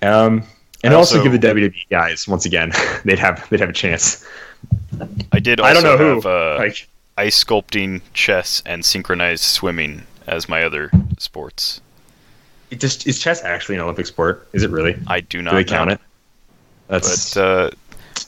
[0.00, 0.44] um,
[0.82, 2.72] and also, also- give the WWE guys once again.
[3.04, 4.26] they'd have they'd have a chance.
[5.32, 6.14] I did also I don't know who.
[6.14, 6.88] have uh, like
[7.22, 11.80] ice sculpting, chess, and synchronized swimming as my other sports.
[12.70, 14.48] it just is chess actually an Olympic sport?
[14.52, 14.96] Is it really?
[15.06, 15.76] I do not Do they know.
[15.78, 16.00] count it?
[16.88, 17.70] That's But uh,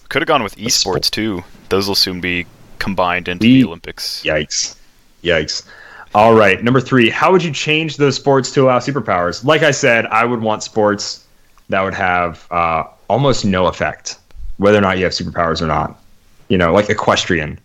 [0.08, 1.42] could have gone with esports too.
[1.70, 2.46] Those will soon be
[2.78, 4.22] combined into We- the Olympics.
[4.24, 4.76] Yikes.
[5.22, 5.66] Yikes.
[6.14, 6.62] All right.
[6.62, 9.44] Number three, how would you change those sports to allow superpowers?
[9.44, 11.26] Like I said, I would want sports
[11.70, 14.18] that would have uh, almost no effect,
[14.58, 16.00] whether or not you have superpowers or not.
[16.48, 17.58] You know, like equestrian.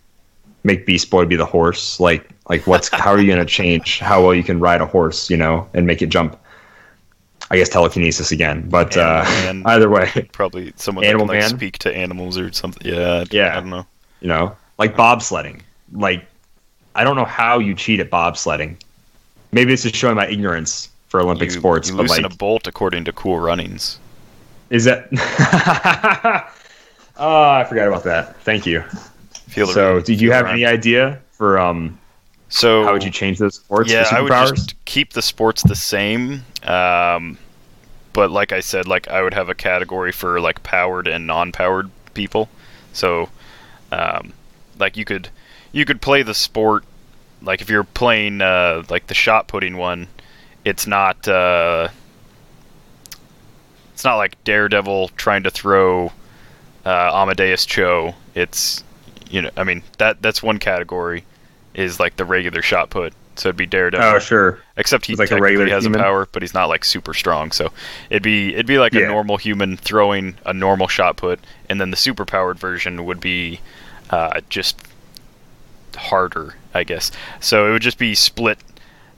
[0.62, 1.98] Make Beast Boy be the horse.
[2.00, 4.86] Like, like what's how are you going to change how well you can ride a
[4.86, 5.30] horse?
[5.30, 6.38] You know, and make it jump.
[7.52, 9.24] I guess telekinesis again, but uh,
[9.66, 11.58] either way, Probably someone Animal that can like Man?
[11.58, 12.86] speak to animals or something.
[12.86, 13.24] Yeah.
[13.32, 13.56] Yeah.
[13.56, 13.86] I don't know.
[14.20, 15.62] you know, like bobsledding.
[15.92, 16.24] Like,
[16.94, 18.76] I don't know how you cheat at bobsledding.
[19.50, 22.36] Maybe it's just showing my ignorance for Olympic you, sports, you but loosen like, a
[22.36, 23.98] bolt according to Cool Runnings.
[24.70, 25.08] is that?
[27.16, 28.40] oh, I forgot about that.
[28.42, 28.84] Thank you.
[29.50, 31.98] Feel So, did you feel have the any idea for um
[32.48, 33.90] So how would you change those sports?
[33.90, 36.44] Yeah, I would just keep the sports the same.
[36.62, 37.36] Um,
[38.12, 41.90] but like I said, like I would have a category for like powered and non-powered
[42.14, 42.48] people.
[42.92, 43.28] So,
[43.90, 44.32] um,
[44.78, 45.28] like you could
[45.72, 46.84] you could play the sport.
[47.42, 50.06] Like if you're playing uh, like the shot putting one,
[50.64, 51.88] it's not uh,
[53.94, 56.12] it's not like Daredevil trying to throw
[56.86, 58.14] uh, Amadeus Cho.
[58.34, 58.84] It's
[59.30, 61.24] you know I mean that that's one category
[61.74, 63.12] is like the regular shot put.
[63.36, 64.04] So it'd be Daredevil.
[64.06, 64.58] Oh, sure.
[64.76, 66.00] Except he It's like a regular has human?
[66.00, 67.52] a power, but he's not like super strong.
[67.52, 67.72] So
[68.10, 69.02] it'd be it'd be like Yeah.
[69.04, 71.40] a normal human throwing a normal shot put,
[71.70, 73.60] and then the super powered version would be
[74.10, 74.82] uh, just
[75.96, 77.12] harder, I guess.
[77.38, 78.58] So it would just be split.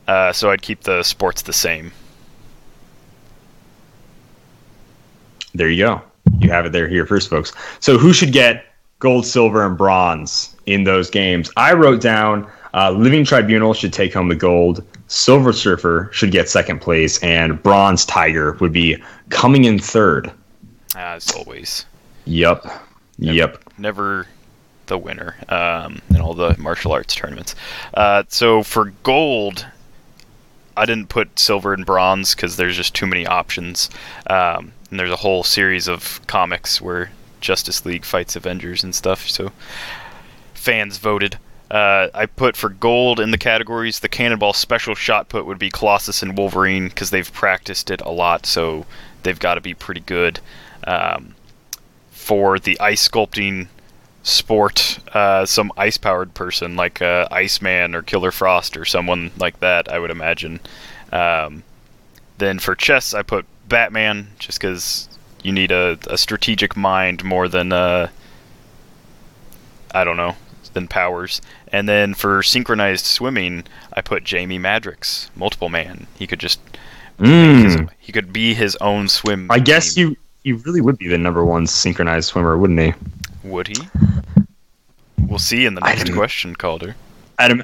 [0.07, 1.91] Uh, so I'd keep the sports the same.
[5.55, 6.03] There you go.
[6.39, 7.53] You have it there here first, folks.
[7.81, 8.65] So who should get
[9.03, 11.51] gold, silver, and bronze in those games.
[11.57, 16.49] I wrote down uh, Living Tribunal should take home the gold, Silver Surfer should get
[16.49, 18.97] second place, and Bronze Tiger would be
[19.29, 20.31] coming in third.
[20.95, 21.85] As always,
[22.27, 22.65] Yep.
[23.19, 23.65] Yep.
[23.77, 24.29] never
[24.87, 27.57] the winner um, in all the martial arts tournaments.
[27.95, 29.66] Uh, so for gold,
[30.77, 33.91] I didn't put silver and bronze because there's just too many options.
[34.29, 37.11] Um, and there's a whole series of comics where
[37.43, 39.28] Justice League fights Avengers and stuff.
[39.28, 39.52] So
[40.55, 41.39] fans voted.
[41.70, 44.01] Uh, I put for gold in the categories.
[44.01, 48.10] The Cannonball special shot put would be Colossus and Wolverine because they've practiced it a
[48.10, 48.85] lot, so
[49.23, 50.40] they've got to be pretty good.
[50.85, 51.35] Um,
[52.10, 53.69] for the ice sculpting
[54.23, 59.60] sport, uh, some ice powered person like uh, Iceman or Killer Frost or someone like
[59.60, 60.60] that, I would imagine.
[61.10, 61.62] Um,
[62.39, 65.09] then for chess, I put Batman just because
[65.43, 68.09] you need a, a strategic mind more than, uh,
[69.94, 70.36] I don't know,
[70.73, 71.40] than powers.
[71.70, 76.06] And then for synchronized swimming, I put Jamie Madrox, multiple man.
[76.19, 76.60] He could just
[77.19, 77.28] his-
[77.77, 77.89] Mm.
[77.98, 79.47] he could be his own swim.
[79.51, 80.09] I guess team.
[80.10, 82.94] you you really would be the number one synchronized swimmer, wouldn't he?
[83.44, 83.77] Would he?
[85.19, 86.97] We'll see in the next question, Calder.
[87.39, 87.62] Adam,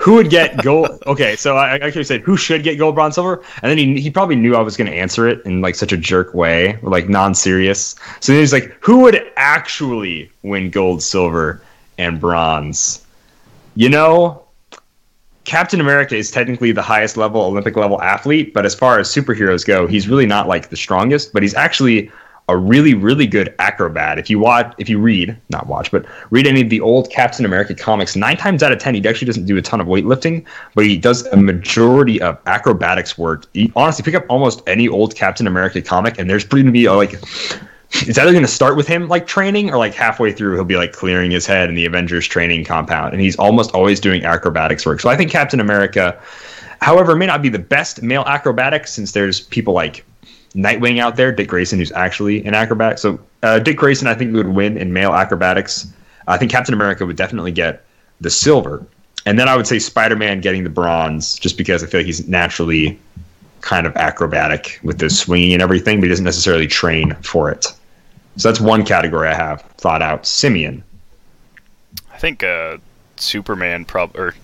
[0.00, 0.88] who would get gold?
[1.06, 4.10] Okay, so I actually said who should get gold, bronze, silver, and then he he
[4.10, 7.08] probably knew I was going to answer it in like such a jerk way, like
[7.08, 7.96] non-serious.
[8.20, 11.60] So then he's like, who would actually win gold, silver,
[11.98, 13.04] and bronze?
[13.74, 14.44] You know,
[15.44, 19.66] Captain America is technically the highest level Olympic level athlete, but as far as superheroes
[19.66, 22.10] go, he's really not like the strongest, but he's actually
[22.50, 24.18] a really really good acrobat.
[24.18, 27.44] If you watch if you read, not watch, but read any of the old Captain
[27.44, 30.44] America comics, 9 times out of 10 he actually doesn't do a ton of weightlifting,
[30.74, 33.46] but he does a majority of acrobatics work.
[33.54, 36.90] You honestly pick up almost any old Captain America comic and there's going to be
[36.90, 37.14] like
[37.92, 40.76] it's either going to start with him like training or like halfway through he'll be
[40.76, 44.84] like clearing his head in the Avengers training compound and he's almost always doing acrobatics
[44.84, 45.00] work.
[45.00, 46.20] So I think Captain America
[46.80, 50.04] however may not be the best male acrobatic since there's people like
[50.54, 52.98] Nightwing out there, Dick Grayson who's actually an acrobat.
[52.98, 55.92] So uh, Dick Grayson I think would win in male acrobatics.
[56.26, 57.84] I think Captain America would definitely get
[58.20, 58.84] the silver.
[59.26, 62.26] And then I would say Spider-Man getting the bronze just because I feel like he's
[62.26, 62.98] naturally
[63.60, 67.66] kind of acrobatic with the swinging and everything, but he doesn't necessarily train for it.
[68.36, 70.26] So that's one category I have thought out.
[70.26, 70.82] Simeon.
[72.12, 72.78] I think uh,
[73.16, 74.34] Superman prob or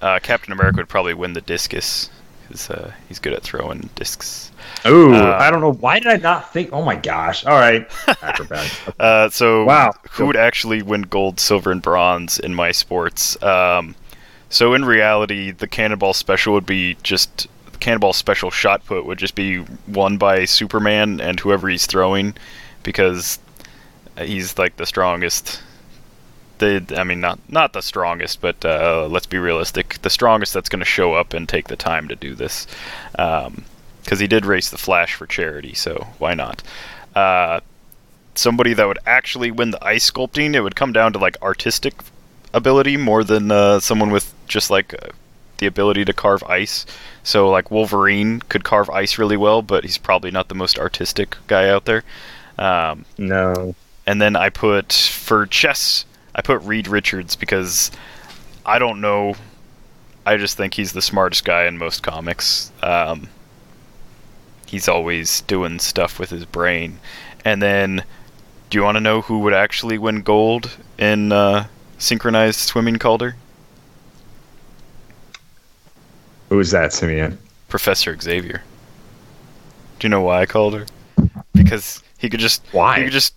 [0.00, 2.10] uh, Captain America would probably win the discus
[2.46, 4.50] because uh, he's good at throwing discs.
[4.84, 5.72] Oh, Uh, I don't know.
[5.72, 6.70] Why did I not think?
[6.72, 7.44] Oh my gosh.
[7.44, 7.88] All right.
[8.22, 8.78] Acrobatics.
[9.00, 9.92] Uh, so Wow.
[10.12, 13.40] who would actually win gold, silver, and bronze in my sports?
[13.42, 13.94] Um,
[14.48, 19.18] so in reality, the Cannonball Special would be just the Cannonball Special shot put would
[19.18, 22.34] just be won by Superman and whoever he's throwing,
[22.82, 23.38] because
[24.18, 25.60] he's like the strongest.
[26.58, 30.00] The I mean not not the strongest, but uh, let's be realistic.
[30.02, 32.66] The strongest that's going to show up and take the time to do this,
[33.12, 36.62] because he did race the Flash for charity, so why not?
[37.14, 37.60] Uh,
[38.34, 41.94] somebody that would actually win the ice sculpting, it would come down to like artistic
[42.52, 45.08] ability more than uh, someone with just like uh,
[45.58, 46.86] the ability to carve ice.
[47.22, 51.36] So like Wolverine could carve ice really well, but he's probably not the most artistic
[51.46, 52.04] guy out there.
[52.58, 53.74] Um, no.
[54.06, 56.04] and then I put for chess,
[56.36, 57.90] I put Reed Richards because
[58.64, 59.34] I don't know.
[60.26, 62.70] I just think he's the smartest guy in most comics.
[62.82, 63.28] Um,
[64.66, 66.98] he's always doing stuff with his brain.
[67.44, 68.04] And then,
[68.68, 73.36] do you want to know who would actually win gold in uh, synchronized swimming, Calder?
[76.50, 77.38] Who is that, Simeon?
[77.68, 78.62] Professor Xavier.
[79.98, 80.86] Do you know why I called her?
[81.54, 82.98] Because he could just Why?
[82.98, 83.34] he could just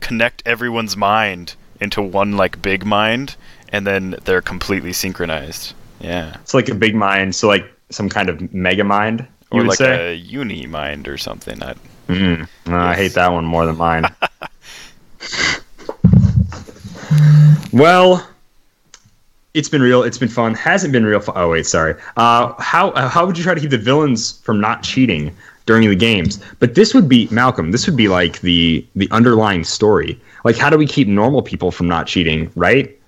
[0.00, 1.54] connect everyone's mind
[1.84, 3.36] into one like big mind,
[3.68, 5.74] and then they're completely synchronized.
[6.00, 9.20] Yeah, It's like a big mind, so like some kind of mega mind,
[9.52, 10.12] you or would like say?
[10.12, 11.62] a uni mind or something.
[11.62, 11.74] I,
[12.08, 12.46] Mm.
[12.66, 14.04] No, I hate that one more than mine.
[17.72, 18.28] well,
[19.54, 20.02] it's been real.
[20.02, 20.54] It's been fun.
[20.54, 21.34] Hasn't been real fun.
[21.38, 21.94] Oh wait, sorry.
[22.16, 25.34] Uh, how uh, how would you try to keep the villains from not cheating
[25.66, 26.40] during the games?
[26.58, 27.70] But this would be Malcolm.
[27.70, 30.20] This would be like the the underlying story.
[30.44, 32.50] Like, how do we keep normal people from not cheating?
[32.54, 32.98] Right?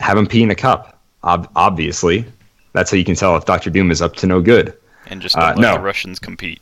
[0.00, 0.98] Have them pee in a cup.
[1.24, 2.24] Ob- obviously,
[2.72, 4.72] that's how you can tell if Doctor Doom is up to no good.
[5.08, 5.74] and just Uh, don't let no.
[5.78, 6.60] the Russians compete.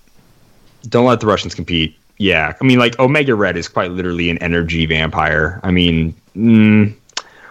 [0.88, 1.96] don't let the Russians compete.
[2.18, 5.58] Yeah, I mean, like Omega Red is quite literally an energy vampire.
[5.64, 6.92] I mean, mm,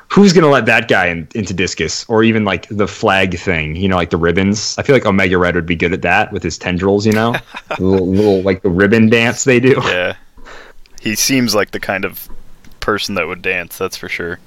[0.08, 3.76] who's gonna let that guy in, into discus or even like the flag thing?
[3.76, 4.76] You know, like the ribbons.
[4.78, 7.06] I feel like Omega Red would be good at that with his tendrils.
[7.06, 7.36] You know,
[7.80, 9.76] little, little like the ribbon dance they do.
[9.86, 10.16] Yeah,
[11.04, 12.30] he seems like the kind of
[12.80, 13.78] person that would dance.
[13.78, 14.40] That's for sure.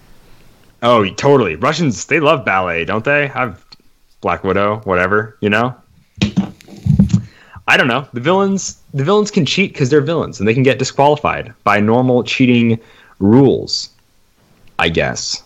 [0.82, 1.56] Oh, totally.
[1.56, 3.30] Russians, they love ballet, don't they?
[3.30, 3.62] I've
[4.22, 5.74] Black Widow, whatever, you know.
[7.68, 8.08] I don't know.
[8.14, 11.78] The villains, the villains can cheat because they're villains, and they can get disqualified by
[11.78, 12.80] normal cheating
[13.18, 13.90] rules.
[14.78, 15.42] I guess.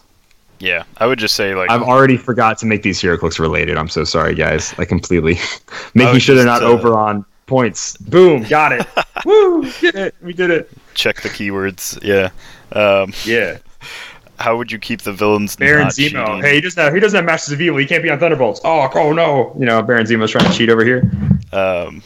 [0.61, 3.79] Yeah, I would just say like I've already forgot to make these HeroClix related.
[3.79, 4.75] I'm so sorry, guys.
[4.79, 5.39] I completely
[5.95, 7.97] making sure they're not uh, over on points.
[7.97, 8.87] Boom, got it.
[9.25, 10.15] Woo, did it.
[10.23, 10.71] We did it.
[11.01, 11.99] Check the keywords.
[12.03, 12.31] Yeah.
[12.73, 13.59] Um, Yeah.
[14.39, 15.97] how would you keep the villains Baron not Zemo.
[16.27, 16.41] cheating?
[16.43, 17.79] Hey, he doesn't have he doesn't have Masters of Evil.
[17.79, 18.61] He can't be on Thunderbolts.
[18.65, 19.55] Oh, oh no.
[19.59, 21.11] You know, Baron Zemo's trying to cheat over here.
[21.53, 22.03] Um,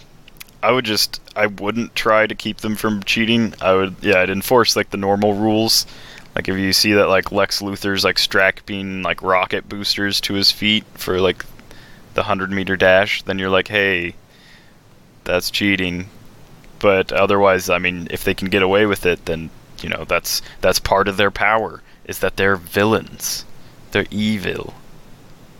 [0.62, 3.54] I would just I wouldn't try to keep them from cheating.
[3.60, 5.86] I would yeah, I'd enforce like the normal rules.
[6.34, 10.50] Like if you see that like Lex Luthor's like strapping like rocket boosters to his
[10.50, 11.44] feet for like
[12.14, 14.14] the hundred meter dash, then you're like, hey,
[15.24, 16.08] that's cheating.
[16.84, 19.48] But otherwise, I mean, if they can get away with it, then
[19.80, 23.46] you know that's that's part of their power is that they're villains.
[23.92, 24.74] They're evil.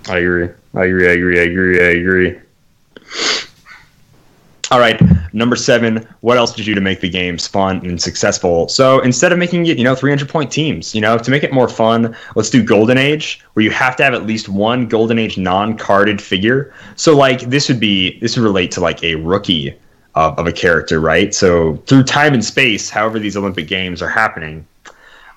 [0.06, 0.50] I agree.
[0.74, 1.08] I agree.
[1.08, 1.40] I agree.
[1.40, 1.80] I agree.
[1.80, 2.38] I agree.
[4.70, 5.00] All right,
[5.32, 6.06] number seven.
[6.20, 8.68] What else did you do to make the games fun and successful?
[8.68, 11.54] So instead of making it, you know, 300 point teams, you know, to make it
[11.54, 15.18] more fun, let's do Golden Age, where you have to have at least one Golden
[15.18, 16.74] Age non-carded figure.
[16.96, 19.74] So like this would be this would relate to like a rookie
[20.14, 21.34] of, of a character, right?
[21.34, 24.66] So through time and space, however these Olympic Games are happening,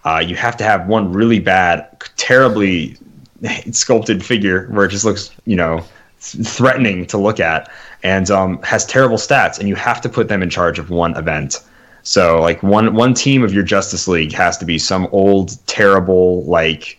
[0.06, 2.98] uh, you have to have one really bad, terribly
[3.72, 5.84] sculpted figure where it just looks, you know,
[6.20, 7.70] threatening to look at
[8.04, 11.16] and um, has terrible stats, and you have to put them in charge of one
[11.18, 11.60] event.
[12.04, 16.44] So, like one one team of your Justice League has to be some old, terrible,
[16.44, 16.98] like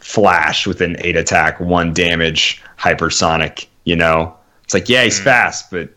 [0.00, 3.66] Flash with an eight attack, one damage, hypersonic.
[3.84, 4.34] You know,
[4.64, 5.88] it's like yeah, he's fast, but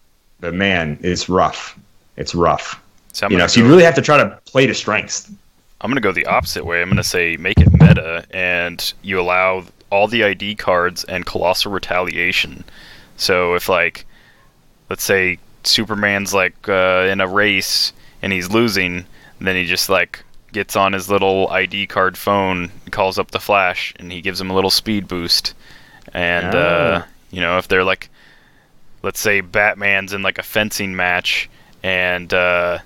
[0.44, 1.80] but man, it's rough.
[2.18, 2.80] It's rough.
[3.14, 5.32] So You know, so you really have to try to play to strengths.
[5.80, 6.82] I'm gonna go the opposite way.
[6.82, 11.72] I'm gonna say make it meta, and you allow all the ID cards and colossal
[11.72, 12.64] retaliation.
[13.16, 14.06] So if like,
[14.90, 19.06] let's say Superman's like uh, in a race and he's losing,
[19.40, 23.94] then he just like gets on his little ID card phone, calls up the Flash,
[23.98, 25.54] and he gives him a little speed boost.
[26.14, 27.08] And uh, Oh.
[27.32, 28.10] you know if they're like,
[29.04, 31.50] let's say Batman's in like a fencing match,
[31.84, 32.80] and uh,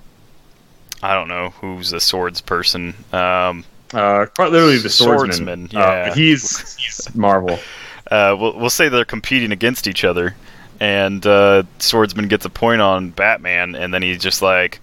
[1.02, 2.94] I don't know who's the swords person.
[3.14, 3.64] Um,
[3.94, 5.70] Uh, quite literally the swordsman.
[5.70, 6.10] Swordsman, Uh, yeah.
[6.10, 7.58] but he's he's Marvel.
[8.12, 10.36] uh, we'll, we'll say they're competing against each other,
[10.80, 14.80] and uh, Swordsman gets a point on Batman, and then he's just like,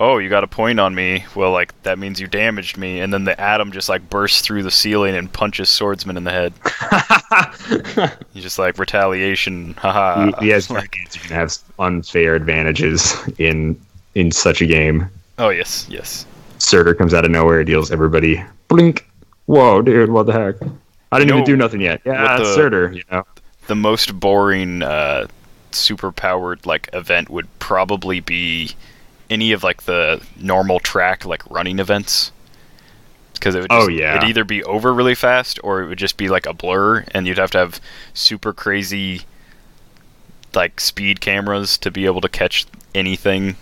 [0.00, 1.24] "Oh, you got a point on me.
[1.36, 4.62] Well, like that means you damaged me." And then the atom just like bursts through
[4.64, 6.52] the ceiling and punches Swordsman in the head.
[8.32, 10.32] He's just like retaliation, haha.
[10.40, 13.80] has decades you can have unfair advantages in
[14.14, 15.08] in such a game.
[15.38, 16.26] Oh yes, yes.
[16.58, 19.06] Surtur comes out of nowhere, deals everybody blink.
[19.46, 20.56] Whoa, dude, what the heck?
[21.12, 22.00] I didn't You even know do nothing yet.
[22.04, 23.24] Yeah, the- Surtur, you know.
[23.66, 25.26] The most boring uh,
[25.70, 28.72] super powered like event would probably be
[29.30, 32.32] any of like the normal track like running events.
[33.32, 34.16] Because it would Oh, yeah.
[34.18, 37.26] it'd either be over really fast or it would just be like a blur, and
[37.26, 37.80] you'd have to have
[38.12, 39.22] super crazy
[40.52, 43.56] like speed cameras to be able to catch anything.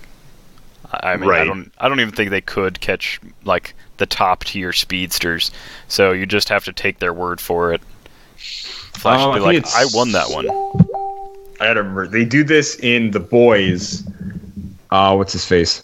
[0.90, 4.44] I I mean, I don't, I don't even think they could catch like the top
[4.44, 5.50] tier speedsters.
[5.86, 7.82] So you just have to take their word for it.
[8.38, 10.48] Flash Oh, would be I like, think I won that one.
[11.60, 12.08] I gotta remember.
[12.08, 14.02] They do this in The Boys.
[14.90, 15.82] Uh, what's his face?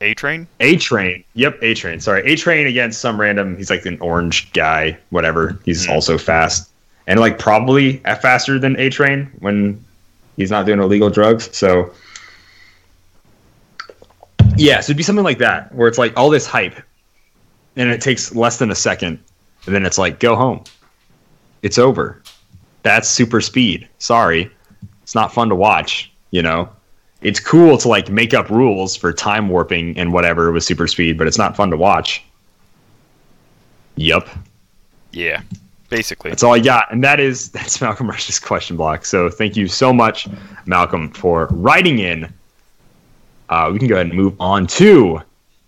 [0.00, 0.46] A Train?
[0.60, 1.24] A Train.
[1.34, 2.00] Yep, A Train.
[2.00, 3.56] Sorry, A Train against some random.
[3.56, 5.58] He's like an orange guy, whatever.
[5.64, 5.92] He's Hmm.
[5.92, 6.70] also fast
[7.06, 9.82] and like probably faster than A Train when
[10.36, 11.48] he's not doing illegal drugs.
[11.56, 11.92] So
[14.56, 16.74] yeah, so it'd be something like that where it's like all this hype,
[17.76, 19.18] and it takes less than a second,
[19.66, 20.62] and then it's like go home.
[21.62, 22.22] It's over.
[22.82, 23.88] That's super speed.
[23.98, 24.50] Sorry,
[25.02, 26.12] it's not fun to watch.
[26.30, 26.68] You know
[27.20, 31.18] it's cool to like make up rules for time warping and whatever with super speed,
[31.18, 32.22] but it's not fun to watch.
[33.96, 34.28] Yup.
[35.10, 35.42] Yeah,
[35.88, 36.30] basically.
[36.30, 36.92] That's all I got.
[36.92, 39.04] And that is that's Malcolm Rush's question block.
[39.04, 40.28] So thank you so much,
[40.66, 42.32] Malcolm, for writing in.
[43.48, 45.22] Uh, we can go ahead and move on to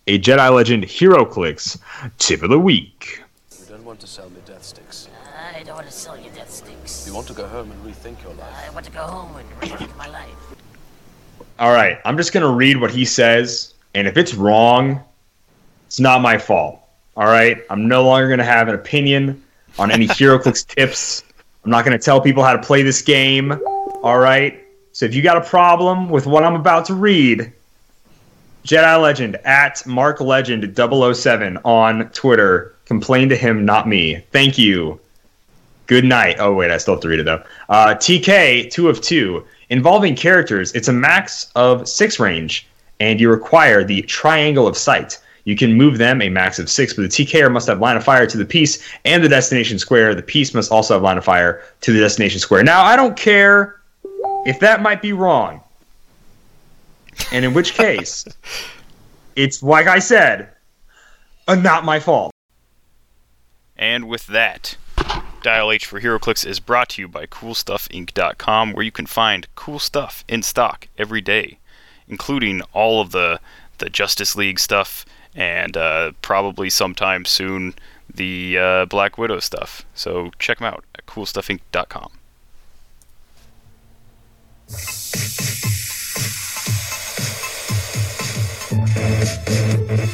[0.07, 1.81] a Jedi Legend HeroClix
[2.19, 3.23] tip of the week.
[3.59, 5.09] You don't want to sell me death sticks.
[5.55, 7.07] I don't want to sell you death sticks.
[7.07, 8.55] You want to go home and rethink your life.
[8.67, 10.60] I want to go home and rethink my life.
[11.61, 14.99] All right, I'm just gonna read what he says, and if it's wrong,
[15.87, 16.81] it's not my fault.
[17.19, 19.45] All right, I'm no longer gonna have an opinion
[19.79, 21.23] on any HeroClix tips.
[21.63, 23.61] I'm not gonna tell people how to play this game.
[24.03, 27.53] All right, so if you got a problem with what I'm about to read,
[28.65, 32.75] Jedi Legend at Mark Legend 007 on Twitter.
[32.87, 34.25] Complain to him, not me.
[34.33, 34.99] Thank you.
[35.87, 36.37] Good night.
[36.39, 37.45] Oh wait, I still have to read it though.
[37.69, 40.73] Uh, TK two of two involving characters.
[40.73, 42.69] It's a max of six range,
[42.99, 45.19] and you require the triangle of sight.
[45.45, 48.05] You can move them a max of six, but the TKer must have line of
[48.05, 50.15] fire to the piece and the destination square.
[50.15, 52.63] The piece must also have line of fire to the destination square.
[52.63, 53.81] Now, I don't care
[54.45, 55.63] if that might be wrong,
[57.33, 58.27] and in which case,
[59.37, 60.51] it's like I said,
[61.49, 62.33] uh, not my fault.
[63.77, 64.77] And with that,
[65.43, 69.79] Dial H for HeroClix is brought to you by CoolStuffInc.com, where you can find cool
[69.79, 71.59] stuff in stock every day,
[72.09, 73.41] including all of the
[73.79, 77.75] the Justice League stuff and uh, probably sometime soon
[78.13, 79.87] the uh, Black Widow stuff.
[79.95, 82.11] So check them out at CoolStuffInc.com.
[88.71, 90.07] Thank you.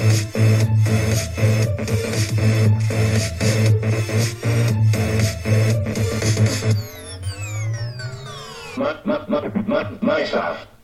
[8.77, 10.76] my, my, my, myself.